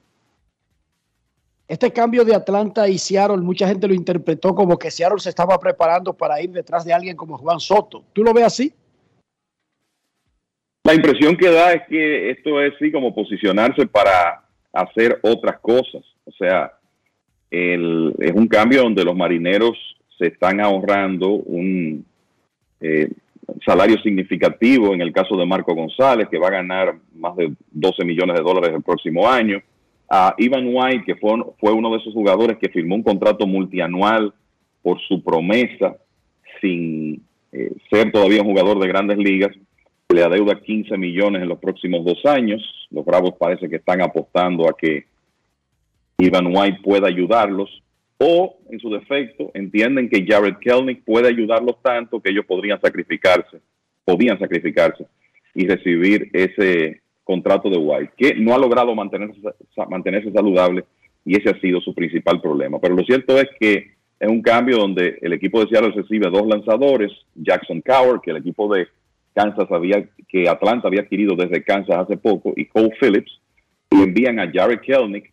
[1.71, 5.57] Este cambio de Atlanta y Seattle, mucha gente lo interpretó como que Seattle se estaba
[5.57, 8.03] preparando para ir detrás de alguien como Juan Soto.
[8.11, 8.73] ¿Tú lo ves así?
[10.83, 14.43] La impresión que da es que esto es así como posicionarse para
[14.73, 16.03] hacer otras cosas.
[16.25, 16.73] O sea,
[17.49, 19.77] es un cambio donde los marineros
[20.17, 22.05] se están ahorrando un
[22.81, 23.07] eh,
[23.65, 28.03] salario significativo en el caso de Marco González, que va a ganar más de 12
[28.03, 29.63] millones de dólares el próximo año.
[30.13, 34.33] A Ivan White, que fue, uno de esos jugadores que firmó un contrato multianual
[34.81, 35.95] por su promesa,
[36.59, 37.23] sin
[37.53, 39.55] eh, ser todavía un jugador de grandes ligas,
[40.09, 42.61] le adeuda 15 millones en los próximos dos años.
[42.89, 45.05] Los Bravos parece que están apostando a que
[46.17, 47.81] Ivan White pueda ayudarlos
[48.17, 53.61] o, en su defecto, entienden que Jared Kelnick puede ayudarlos tanto que ellos podrían sacrificarse,
[54.03, 55.05] podían sacrificarse
[55.55, 59.39] y recibir ese contrato de White, que no ha logrado mantenerse,
[59.89, 60.85] mantenerse saludable
[61.25, 62.79] y ese ha sido su principal problema.
[62.79, 66.47] Pero lo cierto es que es un cambio donde el equipo de Seattle recibe dos
[66.47, 68.87] lanzadores, Jackson Coward, que el equipo de
[69.33, 73.39] Kansas había, que Atlanta había adquirido desde Kansas hace poco, y Cole Phillips,
[73.89, 75.31] y envían a Jared Kelnick,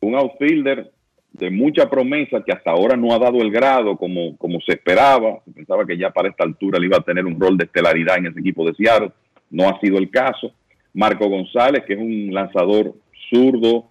[0.00, 0.90] un outfielder
[1.32, 5.40] de mucha promesa que hasta ahora no ha dado el grado como, como se esperaba.
[5.44, 8.18] Se pensaba que ya para esta altura le iba a tener un rol de estelaridad
[8.18, 9.12] en ese equipo de Seattle.
[9.50, 10.52] No ha sido el caso.
[10.94, 12.94] Marco González, que es un lanzador
[13.30, 13.86] zurdo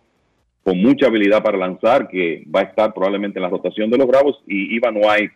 [0.64, 4.08] con mucha habilidad para lanzar, que va a estar probablemente en la rotación de los
[4.08, 5.34] Bravos, y Ivan White,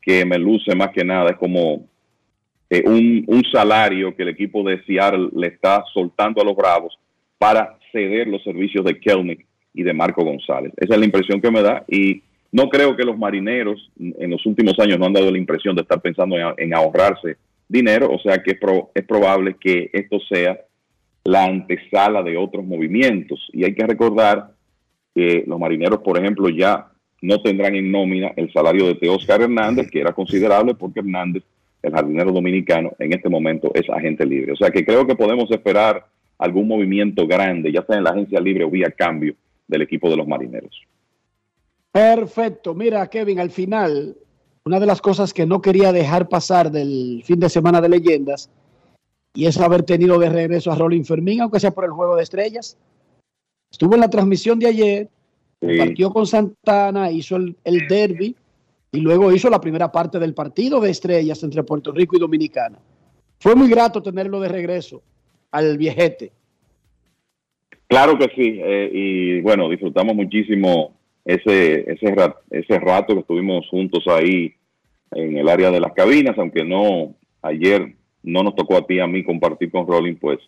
[0.00, 1.84] que me luce más que nada, es como
[2.70, 6.98] eh, un, salario que el equipo de Seattle le está soltando a los Bravos
[7.38, 10.72] para ceder los servicios de Kelnick y de Marco González.
[10.76, 12.22] Esa es la impresión que me da y
[12.52, 15.82] no creo que los marineros en los últimos años no han dado la impresión de
[15.82, 17.36] estar pensando en, ahorrarse
[17.68, 18.58] dinero, o sea que
[18.94, 20.58] es probable que esto sea
[21.24, 23.48] la antesala de otros movimientos.
[23.52, 24.52] Y hay que recordar
[25.14, 26.90] que los marineros, por ejemplo, ya
[27.20, 31.42] no tendrán en nómina el salario de Teóscar Hernández, que era considerable porque Hernández,
[31.82, 34.52] el jardinero dominicano, en este momento es agente libre.
[34.52, 36.06] O sea que creo que podemos esperar
[36.38, 39.34] algún movimiento grande, ya sea en la agencia libre o vía cambio
[39.66, 40.80] del equipo de los marineros.
[41.90, 42.74] Perfecto.
[42.74, 44.16] Mira, Kevin, al final,
[44.64, 48.50] una de las cosas que no quería dejar pasar del fin de semana de leyendas
[49.34, 52.22] y es haber tenido de regreso a Rolling Fermín, aunque sea por el juego de
[52.22, 52.76] estrellas.
[53.70, 55.08] Estuvo en la transmisión de ayer,
[55.60, 58.34] partió con Santana, hizo el, el, derby
[58.92, 62.78] y luego hizo la primera parte del partido de estrellas entre Puerto Rico y Dominicana.
[63.38, 65.02] Fue muy grato tenerlo de regreso
[65.50, 66.32] al viejete.
[67.86, 70.94] Claro que sí, eh, y bueno, disfrutamos muchísimo
[71.24, 72.14] ese, ese,
[72.50, 74.54] ese rato que estuvimos juntos ahí
[75.12, 79.06] en el área de las cabinas, aunque no ayer no nos tocó a ti a
[79.06, 80.38] mí compartir con Rolling, pues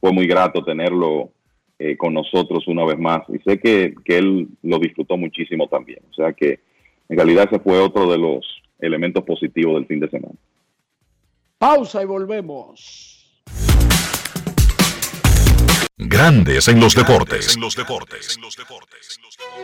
[0.00, 1.30] fue muy grato tenerlo
[1.78, 3.22] eh, con nosotros una vez más.
[3.28, 6.00] Y sé que, que, él lo disfrutó muchísimo también.
[6.10, 6.60] O sea que
[7.08, 8.44] en realidad ese fue otro de los
[8.80, 10.34] elementos positivos del fin de semana.
[11.58, 13.07] Pausa y volvemos.
[16.00, 17.58] Grandes en los deportes.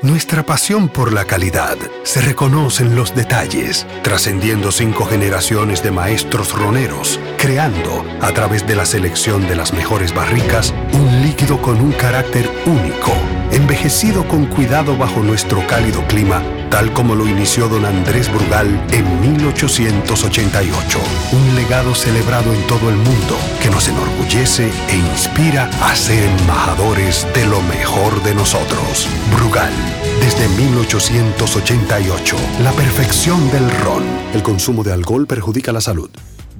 [0.02, 6.52] Nuestra pasión por la calidad se reconoce en los detalles, trascendiendo cinco generaciones de maestros
[6.52, 11.90] roneros, creando, a través de la selección de las mejores barricas, un líquido con un
[11.90, 13.12] carácter único,
[13.51, 16.40] envejecido con cuidado bajo nuestro cálido clima
[16.70, 20.98] tal como lo inició don Andrés Brugal en 1888.
[21.32, 27.27] Un legado celebrado en todo el mundo que nos enorgullece e inspira a ser embajadores
[27.35, 29.09] de lo mejor de nosotros.
[29.36, 29.73] Brugal,
[30.20, 34.02] desde 1888, la perfección del ron.
[34.35, 36.11] El consumo de alcohol perjudica la salud.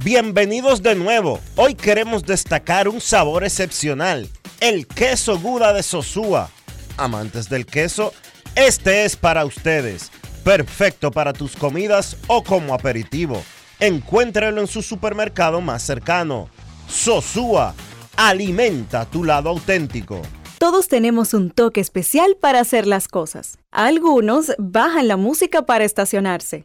[0.05, 1.41] Bienvenidos de nuevo.
[1.57, 4.29] Hoy queremos destacar un sabor excepcional,
[4.65, 6.49] el queso Guda de Sosúa.
[6.97, 8.15] Amantes del queso,
[8.55, 10.11] este es para ustedes,
[10.43, 13.43] perfecto para tus comidas o como aperitivo.
[13.79, 16.49] Encuéntralo en su supermercado más cercano.
[16.89, 17.75] Sosúa,
[18.17, 20.23] alimenta tu lado auténtico.
[20.59, 23.59] Todos tenemos un toque especial para hacer las cosas.
[23.71, 26.65] Algunos bajan la música para estacionarse.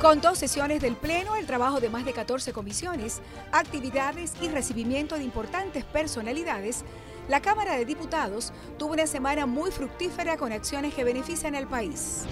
[0.00, 3.20] Con dos sesiones del Pleno, el trabajo de más de 14 comisiones,
[3.50, 6.84] actividades y recibimiento de importantes personalidades,
[7.28, 12.26] la Cámara de Diputados tuvo una semana muy fructífera con acciones que benefician al país.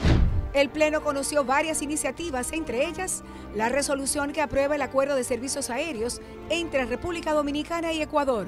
[0.52, 3.24] El Pleno conoció varias iniciativas, entre ellas
[3.56, 6.20] la resolución que aprueba el acuerdo de servicios aéreos
[6.50, 8.46] entre República Dominicana y Ecuador.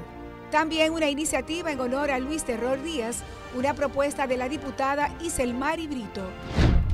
[0.50, 3.18] También una iniciativa en honor a Luis Terror Díaz,
[3.54, 6.22] una propuesta de la diputada Iselmari Brito.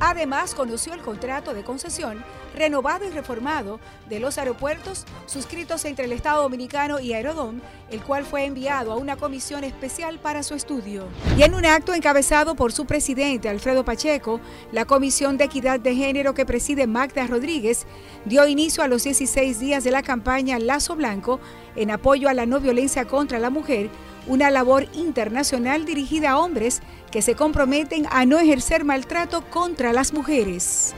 [0.01, 2.21] Además, conoció el contrato de concesión
[2.53, 3.79] renovado y reformado
[4.09, 7.61] de los aeropuertos suscritos entre el Estado Dominicano y Aerodón,
[7.91, 11.07] el cual fue enviado a una comisión especial para su estudio.
[11.37, 14.39] Y en un acto encabezado por su presidente Alfredo Pacheco,
[14.71, 17.85] la Comisión de Equidad de Género que preside Magda Rodríguez
[18.25, 21.39] dio inicio a los 16 días de la campaña Lazo Blanco
[21.75, 23.89] en apoyo a la no violencia contra la mujer
[24.27, 26.81] una labor internacional dirigida a hombres
[27.11, 30.93] que se comprometen a no ejercer maltrato contra las mujeres.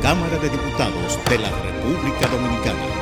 [0.00, 3.01] Cámara de Diputados de la República Dominicana.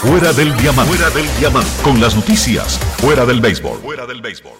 [0.00, 0.96] Fuera del diamante.
[0.96, 1.68] Fuera del diamante.
[1.82, 2.78] Con las noticias.
[2.96, 3.80] Fuera del béisbol.
[3.80, 4.52] Fuera del béisbol.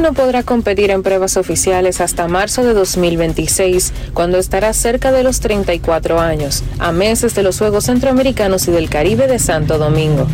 [0.00, 5.40] No podrá competir en pruebas oficiales hasta marzo de 2026, cuando estará cerca de los
[5.40, 10.28] 34 años, a meses de los Juegos Centroamericanos y del Caribe de Santo Domingo.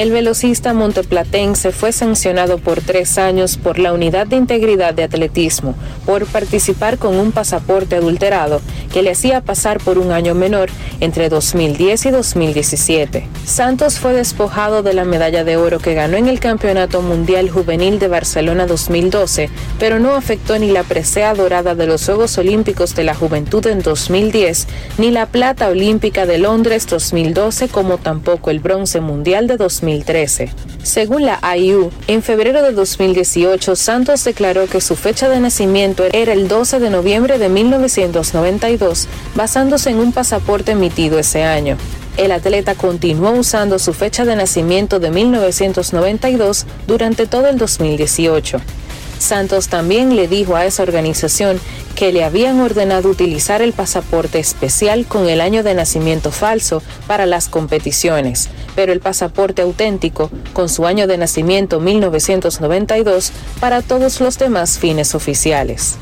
[0.00, 5.74] El velocista monteplatense fue sancionado por tres años por la Unidad de Integridad de Atletismo
[6.06, 8.62] por participar con un pasaporte adulterado
[8.94, 10.70] que le hacía pasar por un año menor
[11.00, 13.26] entre 2010 y 2017.
[13.44, 17.98] Santos fue despojado de la medalla de oro que ganó en el Campeonato Mundial Juvenil
[17.98, 23.04] de Barcelona 2012, pero no afectó ni la presea dorada de los Juegos Olímpicos de
[23.04, 24.66] la Juventud en 2010,
[24.96, 29.58] ni la plata olímpica de Londres 2012, como tampoco el bronce mundial de
[29.90, 30.50] 2013.
[30.82, 36.32] Según la IU, en febrero de 2018, Santos declaró que su fecha de nacimiento era
[36.32, 41.76] el 12 de noviembre de 1992, basándose en un pasaporte emitido ese año.
[42.16, 48.60] El atleta continuó usando su fecha de nacimiento de 1992 durante todo el 2018.
[49.20, 51.60] Santos también le dijo a esa organización
[51.94, 57.26] que le habían ordenado utilizar el pasaporte especial con el año de nacimiento falso para
[57.26, 64.38] las competiciones, pero el pasaporte auténtico con su año de nacimiento 1992 para todos los
[64.38, 65.96] demás fines oficiales.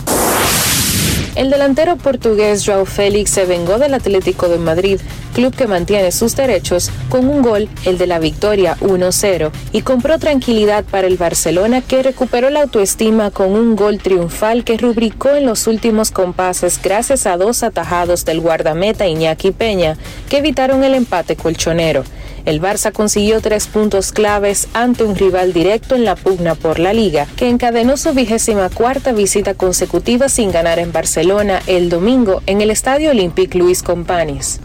[1.34, 6.36] El delantero portugués João Félix se vengó del Atlético de Madrid, club que mantiene sus
[6.36, 11.80] derechos, con un gol, el de la victoria 1-0, y compró tranquilidad para el Barcelona
[11.80, 17.26] que recuperó la autoestima con un gol triunfal que rubricó en los últimos compases gracias
[17.26, 19.96] a dos atajados del guardameta Iñaki Peña
[20.28, 22.04] que evitaron el empate colchonero.
[22.44, 26.92] El Barça consiguió tres puntos claves ante un rival directo en la pugna por la
[26.92, 32.62] liga, que encadenó su vigésima cuarta visita consecutiva sin ganar en Barcelona el domingo en
[32.62, 34.60] el Estadio Olympique Luis Companys.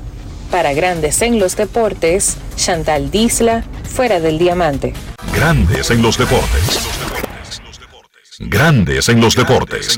[0.53, 4.93] Para Grandes en los Deportes, Chantal Disla, fuera del diamante.
[5.33, 6.79] Grandes en los deportes.
[8.37, 9.97] Grandes en los deportes.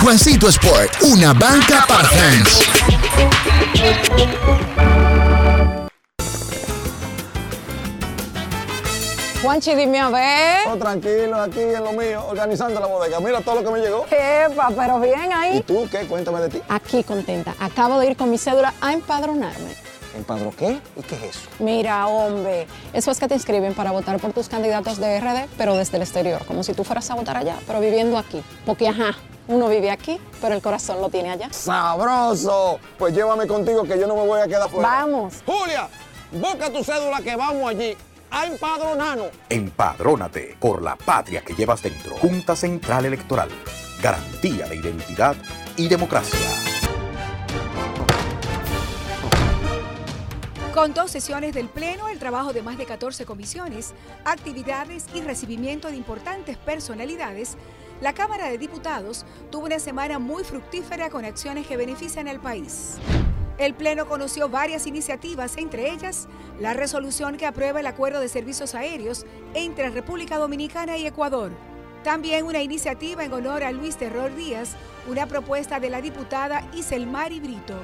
[0.00, 2.68] Juancito Sport, una banca para fans.
[9.42, 10.68] Juanchi, dime a ver.
[10.68, 13.20] Oh, tranquilo, aquí en lo mío, organizando la bodega.
[13.20, 14.04] Mira todo lo que me llegó.
[14.10, 15.58] Epa, pero bien ahí.
[15.58, 16.06] ¿Y tú qué?
[16.06, 16.62] Cuéntame de ti.
[16.68, 17.54] Aquí contenta.
[17.58, 19.74] Acabo de ir con mi cédula a empadronarme.
[20.14, 20.78] ¿Empadro qué?
[20.96, 21.40] ¿Y qué es eso?
[21.58, 25.74] Mira, hombre, eso es que te inscriben para votar por tus candidatos de RD, pero
[25.74, 28.42] desde el exterior, como si tú fueras a votar allá, pero viviendo aquí.
[28.64, 29.16] Porque, ajá,
[29.48, 31.52] uno vive aquí, pero el corazón lo tiene allá.
[31.52, 32.78] ¡Sabroso!
[32.98, 34.88] Pues llévame contigo que yo no me voy a quedar fuera.
[34.88, 35.42] Vamos.
[35.44, 35.88] Julia,
[36.32, 37.96] busca tu cédula que vamos allí
[38.30, 39.28] a empadronarnos.
[39.48, 42.16] Empadrónate por la patria que llevas dentro.
[42.16, 43.48] Junta Central Electoral.
[44.02, 45.36] Garantía de identidad
[45.76, 46.38] y democracia.
[50.74, 53.94] Con dos sesiones del Pleno, el trabajo de más de 14 comisiones,
[54.24, 57.56] actividades y recibimiento de importantes personalidades,
[58.00, 62.96] la Cámara de Diputados tuvo una semana muy fructífera con acciones que benefician al país.
[63.56, 66.26] El Pleno conoció varias iniciativas, entre ellas
[66.60, 71.52] la resolución que aprueba el acuerdo de servicios aéreos entre República Dominicana y Ecuador.
[72.02, 74.76] También una iniciativa en honor a Luis Terror Díaz,
[75.08, 77.74] una propuesta de la diputada Iselmari Brito.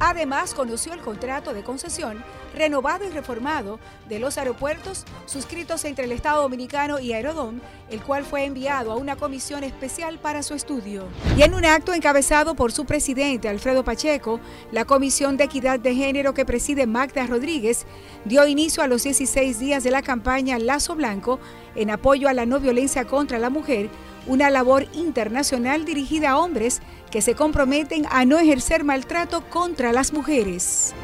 [0.00, 2.22] Además, conoció el contrato de concesión
[2.54, 3.78] renovado y reformado
[4.08, 7.60] de los aeropuertos suscritos entre el Estado Dominicano y Aerodón,
[7.90, 11.04] el cual fue enviado a una comisión especial para su estudio.
[11.36, 14.40] Y en un acto encabezado por su presidente, Alfredo Pacheco,
[14.72, 17.86] la Comisión de Equidad de Género que preside Magda Rodríguez
[18.24, 21.40] dio inicio a los 16 días de la campaña Lazo Blanco
[21.74, 23.88] en apoyo a la no violencia contra la mujer,
[24.28, 26.80] una labor internacional dirigida a hombres
[27.10, 30.94] que se comprometen a no ejercer maltrato contra las mujeres.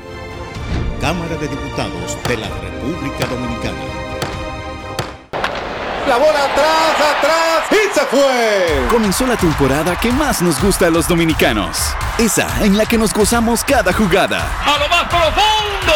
[1.00, 3.78] Cámara de Diputados de la República Dominicana.
[6.06, 8.86] La bola atrás, atrás y se fue.
[8.90, 11.78] Comenzó la temporada que más nos gusta a los dominicanos.
[12.18, 14.46] Esa en la que nos gozamos cada jugada.
[14.64, 15.94] A lo más profundo,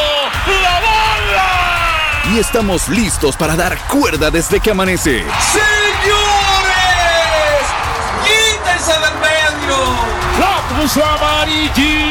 [0.62, 2.34] la bola.
[2.34, 5.24] Y estamos listos para dar cuerda desde que amanece.
[5.52, 6.27] ¡Señores!
[8.89, 9.77] ¡Quítense del medio!
[10.39, 10.56] ¡La
[11.15, 12.06] amarillita!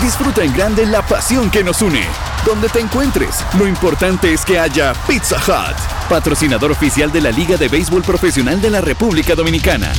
[0.00, 2.04] Disfruta en grande la pasión que nos une.
[2.46, 5.76] Donde te encuentres, lo importante es que haya Pizza Hut,
[6.08, 9.92] patrocinador oficial de la Liga de Béisbol Profesional de la República Dominicana.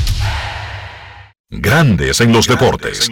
[1.49, 3.09] Grandes en los deportes.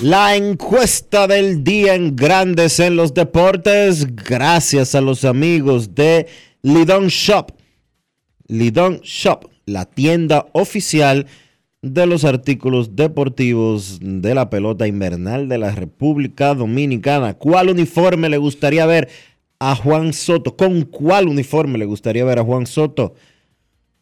[0.00, 6.26] La encuesta del día en Grandes en los Deportes, gracias a los amigos de
[6.62, 7.50] Lidon Shop.
[8.46, 11.26] Lidon Shop, la tienda oficial
[11.82, 17.34] de los artículos deportivos de la pelota invernal de la República Dominicana.
[17.34, 19.08] ¿Cuál uniforme le gustaría ver
[19.58, 20.56] a Juan Soto?
[20.56, 23.16] ¿Con cuál uniforme le gustaría ver a Juan Soto?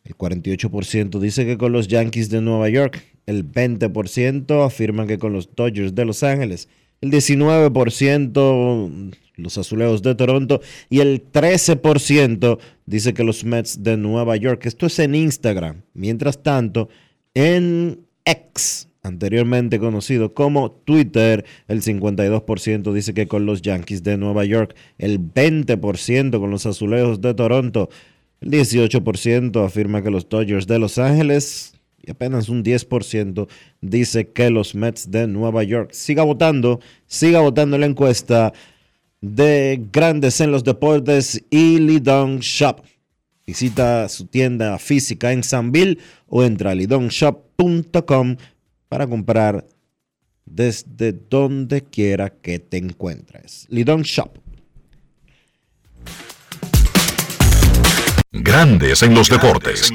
[0.05, 3.03] El 48% dice que con los Yankees de Nueva York.
[3.24, 6.69] El 20% afirman que con los Dodgers de Los Ángeles.
[7.01, 10.61] El 19% los Azulejos de Toronto.
[10.89, 14.67] Y el 13% dice que los Mets de Nueva York.
[14.67, 15.83] Esto es en Instagram.
[15.95, 16.89] Mientras tanto,
[17.35, 24.45] en X, anteriormente conocido como Twitter, el 52% dice que con los Yankees de Nueva
[24.45, 27.89] York, el 20% con los Azulejos de Toronto,
[28.41, 33.49] el 18% afirma que los Dodgers de Los Ángeles y apenas un 10%
[33.81, 35.91] dice que los Mets de Nueva York.
[35.93, 38.53] Siga votando, siga votando en la encuesta
[39.20, 42.82] de Grandes en los Deportes y Lidon Shop.
[43.47, 45.98] Visita su tienda física en Sanville
[46.28, 48.36] o entra a lidonshop.com
[48.88, 49.66] para comprar
[50.47, 53.66] desde donde quiera que te encuentres.
[53.70, 54.38] Lidon Shop.
[58.32, 59.92] Grandes en los deportes.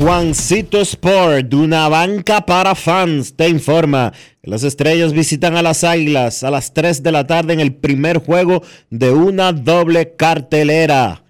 [0.00, 6.42] Juancito Sport, una banca para fans, te informa que las estrellas visitan a las Águilas
[6.42, 11.22] a las 3 de la tarde en el primer juego de una doble cartelera.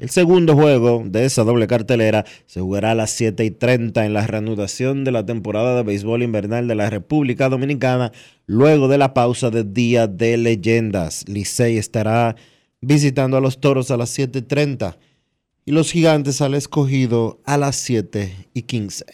[0.00, 4.12] El segundo juego de esa doble cartelera se jugará a las 7 y 30 en
[4.12, 8.10] la reanudación de la temporada de béisbol invernal de la República Dominicana,
[8.44, 11.28] luego de la pausa de Día de Leyendas.
[11.28, 12.34] Licey estará
[12.80, 14.98] visitando a los toros a las 7 y 30
[15.64, 19.04] y los gigantes al escogido a las 7 y 15.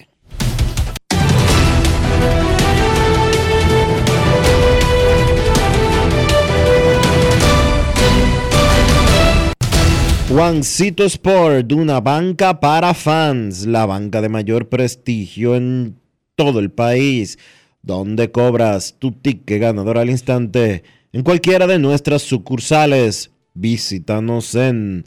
[10.29, 15.97] Juancito Sport, una banca para fans, la banca de mayor prestigio en
[16.35, 17.39] todo el país,
[17.83, 20.83] donde cobras tu ticket ganador al instante
[21.13, 23.31] en cualquiera de nuestras sucursales.
[23.55, 25.07] Visítanos en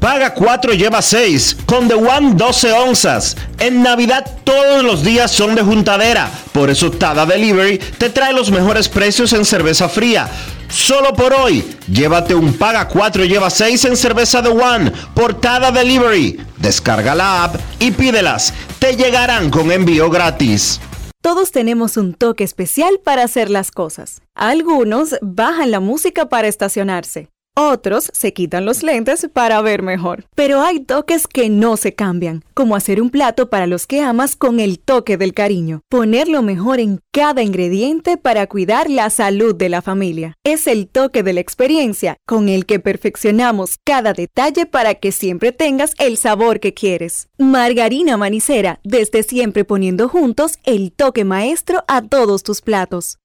[0.00, 1.56] Paga 4, lleva 6.
[1.66, 3.36] Con The One 12 onzas.
[3.58, 6.30] En Navidad todos los días son de juntadera.
[6.52, 10.28] Por eso Tada Delivery te trae los mejores precios en cerveza fría.
[10.68, 15.72] Solo por hoy, llévate un Paga 4, lleva 6 en cerveza The One por Tada
[15.72, 16.40] Delivery.
[16.58, 18.54] Descarga la app y pídelas.
[18.78, 20.80] Te llegarán con envío gratis.
[21.20, 24.22] Todos tenemos un toque especial para hacer las cosas.
[24.34, 27.28] Algunos bajan la música para estacionarse.
[27.60, 30.26] Otros se quitan los lentes para ver mejor.
[30.36, 34.36] Pero hay toques que no se cambian, como hacer un plato para los que amas
[34.36, 35.80] con el toque del cariño.
[35.88, 40.34] Poner lo mejor en cada ingrediente para cuidar la salud de la familia.
[40.44, 45.50] Es el toque de la experiencia con el que perfeccionamos cada detalle para que siempre
[45.50, 47.27] tengas el sabor que quieres.
[47.38, 53.18] Margarina Manicera, desde siempre poniendo juntos el toque maestro a todos tus platos.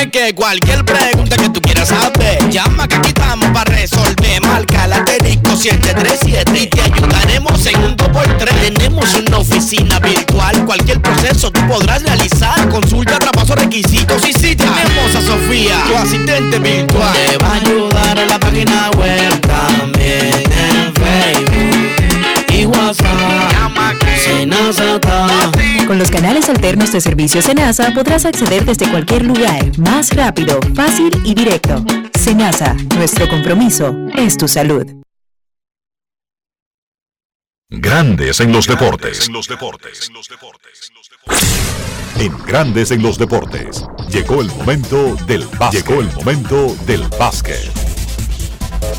[0.00, 4.40] Es que cualquier pregunta que tú quieras saber, llama que aquí estamos para resolver.
[4.42, 5.04] Marca la
[5.64, 8.74] 737 y te ayudaremos en un 2x3.
[8.74, 12.68] Tenemos una oficina virtual, cualquier proceso tú podrás realizar.
[12.68, 16.93] Consulta, traspaso, requisitos y si tenemos a Sofía, tu asistente virtual.
[26.44, 31.82] Los alternos de servicio Senasa podrás acceder desde cualquier lugar, más rápido, fácil y directo.
[32.18, 34.84] Senasa, nuestro compromiso es tu salud.
[37.70, 39.30] Grandes en los deportes.
[42.18, 43.86] En Grandes en los deportes.
[44.10, 45.86] Llegó el momento del básquet.
[45.86, 47.70] Llegó el momento del básquet.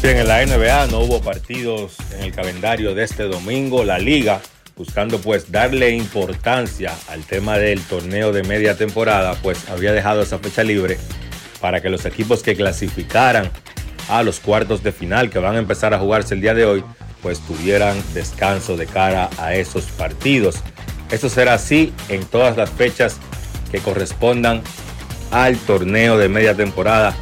[0.01, 3.83] En la NBA no hubo partidos en el calendario de este domingo.
[3.83, 4.41] La liga,
[4.75, 10.39] buscando pues darle importancia al tema del torneo de media temporada, pues había dejado esa
[10.39, 10.97] fecha libre
[11.61, 13.49] para que los equipos que clasificaran
[14.09, 16.83] a los cuartos de final que van a empezar a jugarse el día de hoy,
[17.21, 20.57] pues tuvieran descanso de cara a esos partidos.
[21.09, 23.17] Esto será así en todas las fechas
[23.71, 24.61] que correspondan
[25.31, 27.15] al torneo de media temporada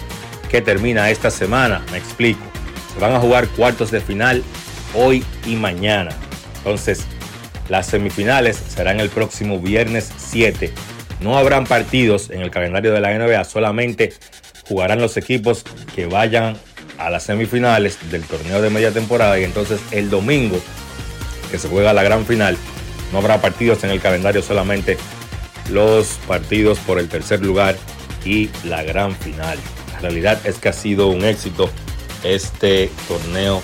[0.49, 1.85] que termina esta semana.
[1.91, 2.41] Me explico.
[2.93, 4.43] Se van a jugar cuartos de final
[4.93, 6.11] hoy y mañana.
[6.57, 7.05] Entonces,
[7.69, 10.71] las semifinales serán el próximo viernes 7.
[11.21, 14.13] No habrán partidos en el calendario de la NBA, solamente
[14.67, 15.63] jugarán los equipos
[15.95, 16.57] que vayan
[16.97, 20.59] a las semifinales del torneo de media temporada y entonces el domingo
[21.51, 22.57] que se juega la gran final
[23.11, 24.97] no habrá partidos en el calendario solamente
[25.69, 27.75] los partidos por el tercer lugar
[28.25, 29.57] y la gran final.
[29.93, 31.69] La realidad es que ha sido un éxito
[32.23, 33.61] este torneo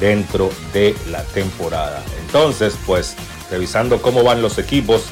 [0.00, 2.02] dentro de la temporada.
[2.26, 3.16] Entonces, pues
[3.50, 5.04] revisando cómo van los equipos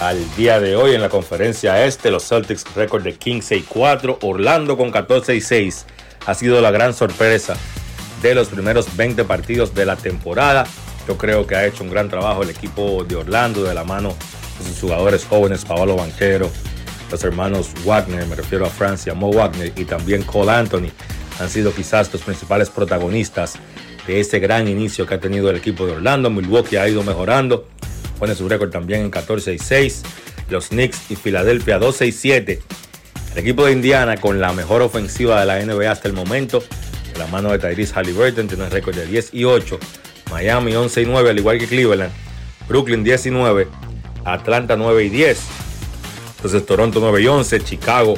[0.00, 4.18] al día de hoy en la conferencia este, los Celtics récord de 15 y 4,
[4.22, 5.86] Orlando con 14 y 6
[6.26, 7.56] ha sido la gran sorpresa
[8.20, 10.66] de los primeros 20 partidos de la temporada.
[11.06, 14.14] Yo creo que ha hecho un gran trabajo el equipo de Orlando de la mano
[14.58, 16.50] de sus jugadores jóvenes, Paolo Banquero,
[17.10, 20.90] los hermanos Wagner, me refiero a Francia, Mo Wagner y también Cole Anthony,
[21.40, 23.54] han sido quizás los principales protagonistas
[24.06, 26.30] de ese gran inicio que ha tenido el equipo de Orlando.
[26.30, 27.68] Milwaukee ha ido mejorando,
[28.18, 30.02] pone su récord también en 14 y 6.
[30.48, 32.60] Los Knicks y Filadelfia 12 y 7.
[33.32, 36.62] El equipo de Indiana con la mejor ofensiva de la NBA hasta el momento,
[37.12, 39.78] de la mano de Tyrese Halliburton, tiene un récord de 10 y 8.
[40.30, 42.12] Miami 11 y 9, al igual que Cleveland.
[42.68, 43.68] Brooklyn 10 y 9.
[44.24, 45.40] Atlanta 9 y 10.
[46.36, 47.60] Entonces Toronto 9 y 11.
[47.60, 48.14] Chicago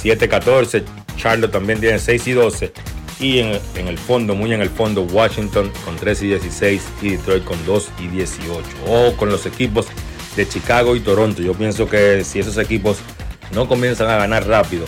[0.00, 0.84] 7 y 14.
[1.16, 2.72] Charlotte también tiene 6 y 12.
[3.20, 7.44] Y en, el fondo, muy en el fondo, Washington con 3 y 16 y Detroit
[7.44, 8.62] con 2 y 18.
[8.88, 9.86] O con los equipos
[10.36, 11.40] de Chicago y Toronto.
[11.40, 12.98] Yo pienso que si esos equipos
[13.52, 14.86] no comienzan a ganar rápido,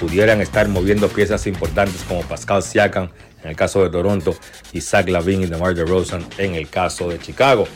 [0.00, 3.10] pudieran estar moviendo piezas importantes como Pascal Siakam
[3.42, 4.34] en el caso de Toronto
[4.72, 7.66] y Zach Lavin y DeMar DeRozan en el caso de Chicago.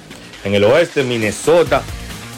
[0.44, 1.82] En el oeste, Minnesota,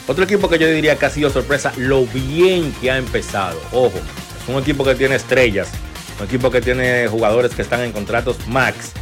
[0.07, 3.59] otro equipo que yo diría que ha sido sorpresa, lo bien que ha empezado.
[3.71, 5.69] Ojo, es un equipo que tiene estrellas,
[6.19, 8.93] un equipo que tiene jugadores que están en contratos max,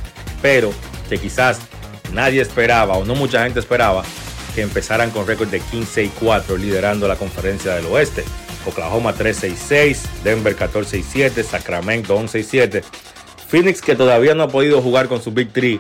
[0.42, 0.72] pero
[1.10, 1.60] que quizás
[2.14, 4.04] nadie esperaba o no mucha gente esperaba
[4.54, 8.24] que empezaran con récord de 15 y 4 liderando la conferencia del oeste.
[8.66, 12.84] Oklahoma 13 y 6, Denver 14 y 7, Sacramento 11 y 7.
[13.48, 15.80] Phoenix que todavía no ha podido jugar con su Big Three,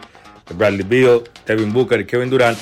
[0.53, 2.57] Bradley Beal, Kevin Booker y Kevin Durant,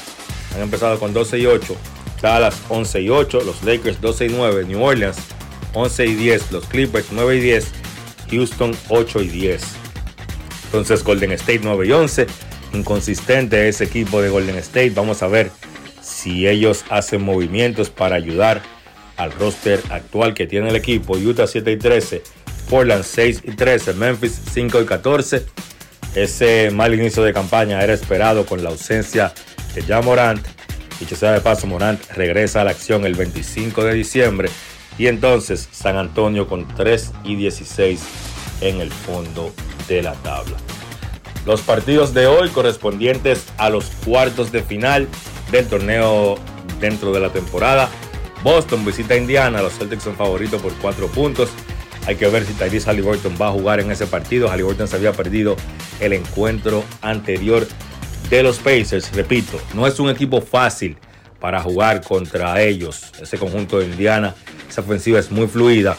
[0.55, 1.75] han empezado con 12 y 8.
[2.21, 5.17] Dallas 11 y 8, los Lakers 12 y 9, New Orleans
[5.73, 7.67] 11 y 10, los Clippers 9 y 10,
[8.35, 9.63] Houston 8 y 10.
[10.65, 12.27] Entonces Golden State 9 y 11,
[12.73, 14.91] inconsistente ese equipo de Golden State.
[14.91, 15.51] Vamos a ver
[16.01, 18.61] si ellos hacen movimientos para ayudar
[19.17, 21.17] al roster actual que tiene el equipo.
[21.17, 22.23] Utah 7 y 13,
[22.69, 25.45] Portland 6 y 13, Memphis 5 y 14.
[26.15, 29.33] Ese mal inicio de campaña era esperado con la ausencia
[29.73, 30.45] de Ja Morant.
[30.99, 34.49] Dicho sea de paso, Morant regresa a la acción el 25 de diciembre.
[34.97, 38.01] Y entonces San Antonio con 3 y 16
[38.61, 39.53] en el fondo
[39.87, 40.55] de la tabla.
[41.45, 45.07] Los partidos de hoy correspondientes a los cuartos de final
[45.51, 46.37] del torneo
[46.79, 47.89] dentro de la temporada.
[48.43, 51.49] Boston visita a Indiana, los Celtics son favoritos por 4 puntos.
[52.05, 54.49] Hay que ver si Tyrese Halliburton va a jugar en ese partido.
[54.49, 55.55] Halliburton se había perdido
[55.99, 57.65] el encuentro anterior
[58.29, 59.13] de los Pacers.
[59.13, 60.97] Repito, no es un equipo fácil
[61.39, 63.11] para jugar contra ellos.
[63.21, 64.35] Ese conjunto de Indiana,
[64.69, 65.97] esa ofensiva es muy fluida.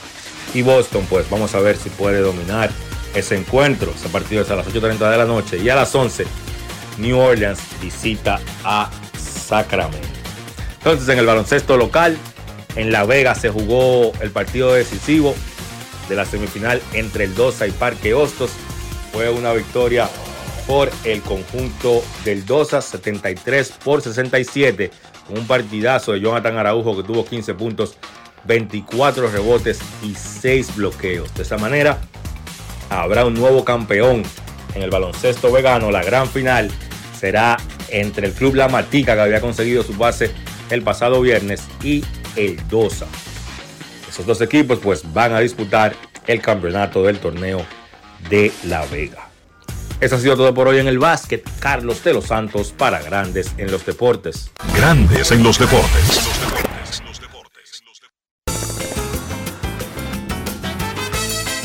[0.52, 2.70] Y Boston, pues vamos a ver si puede dominar
[3.14, 3.92] ese encuentro.
[3.94, 5.58] Ese partido es a las 8.30 de la noche.
[5.58, 6.26] Y a las 11,
[6.98, 10.06] New Orleans visita a Sacramento.
[10.78, 12.16] Entonces, en el baloncesto local,
[12.76, 15.34] en La Vega se jugó el partido decisivo
[16.08, 18.50] de la semifinal entre el Dosa y Parque Hostos.
[19.12, 20.08] Fue una victoria
[20.66, 24.90] por el conjunto del Dosa, 73 por 67.
[25.30, 27.96] Un partidazo de Jonathan Araujo que tuvo 15 puntos,
[28.46, 31.34] 24 rebotes y 6 bloqueos.
[31.34, 31.98] De esa manera,
[32.90, 34.22] habrá un nuevo campeón
[34.74, 35.90] en el baloncesto vegano.
[35.90, 36.70] La gran final
[37.18, 37.56] será
[37.88, 40.30] entre el Club La Matica, que había conseguido su base
[40.70, 42.04] el pasado viernes y
[42.36, 43.06] el DOSA.
[44.08, 45.94] Esos dos equipos pues van a disputar
[46.26, 47.64] el campeonato del torneo
[48.28, 49.28] de La Vega.
[50.00, 51.48] Eso ha sido todo por hoy en el básquet.
[51.60, 54.50] Carlos de los Santos para Grandes en los Deportes.
[54.76, 56.63] Grandes en los Deportes.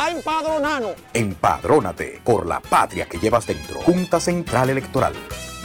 [0.00, 0.94] a empadronarnos.
[1.12, 3.80] Empadrónate por la patria que llevas dentro.
[3.82, 5.12] Junta Central Electoral.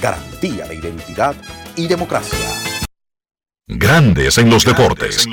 [0.01, 1.35] Garantía de identidad
[1.77, 2.37] y democracia.
[3.67, 5.25] Grandes en los deportes.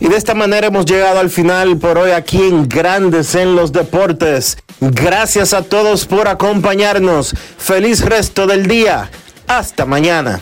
[0.00, 3.70] Y de esta manera hemos llegado al final por hoy aquí en Grandes en los
[3.70, 4.56] Deportes.
[4.80, 7.34] Gracias a todos por acompañarnos.
[7.58, 9.10] Feliz resto del día.
[9.46, 10.40] Hasta mañana.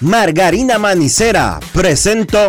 [0.00, 2.48] Margarina Manicera presento.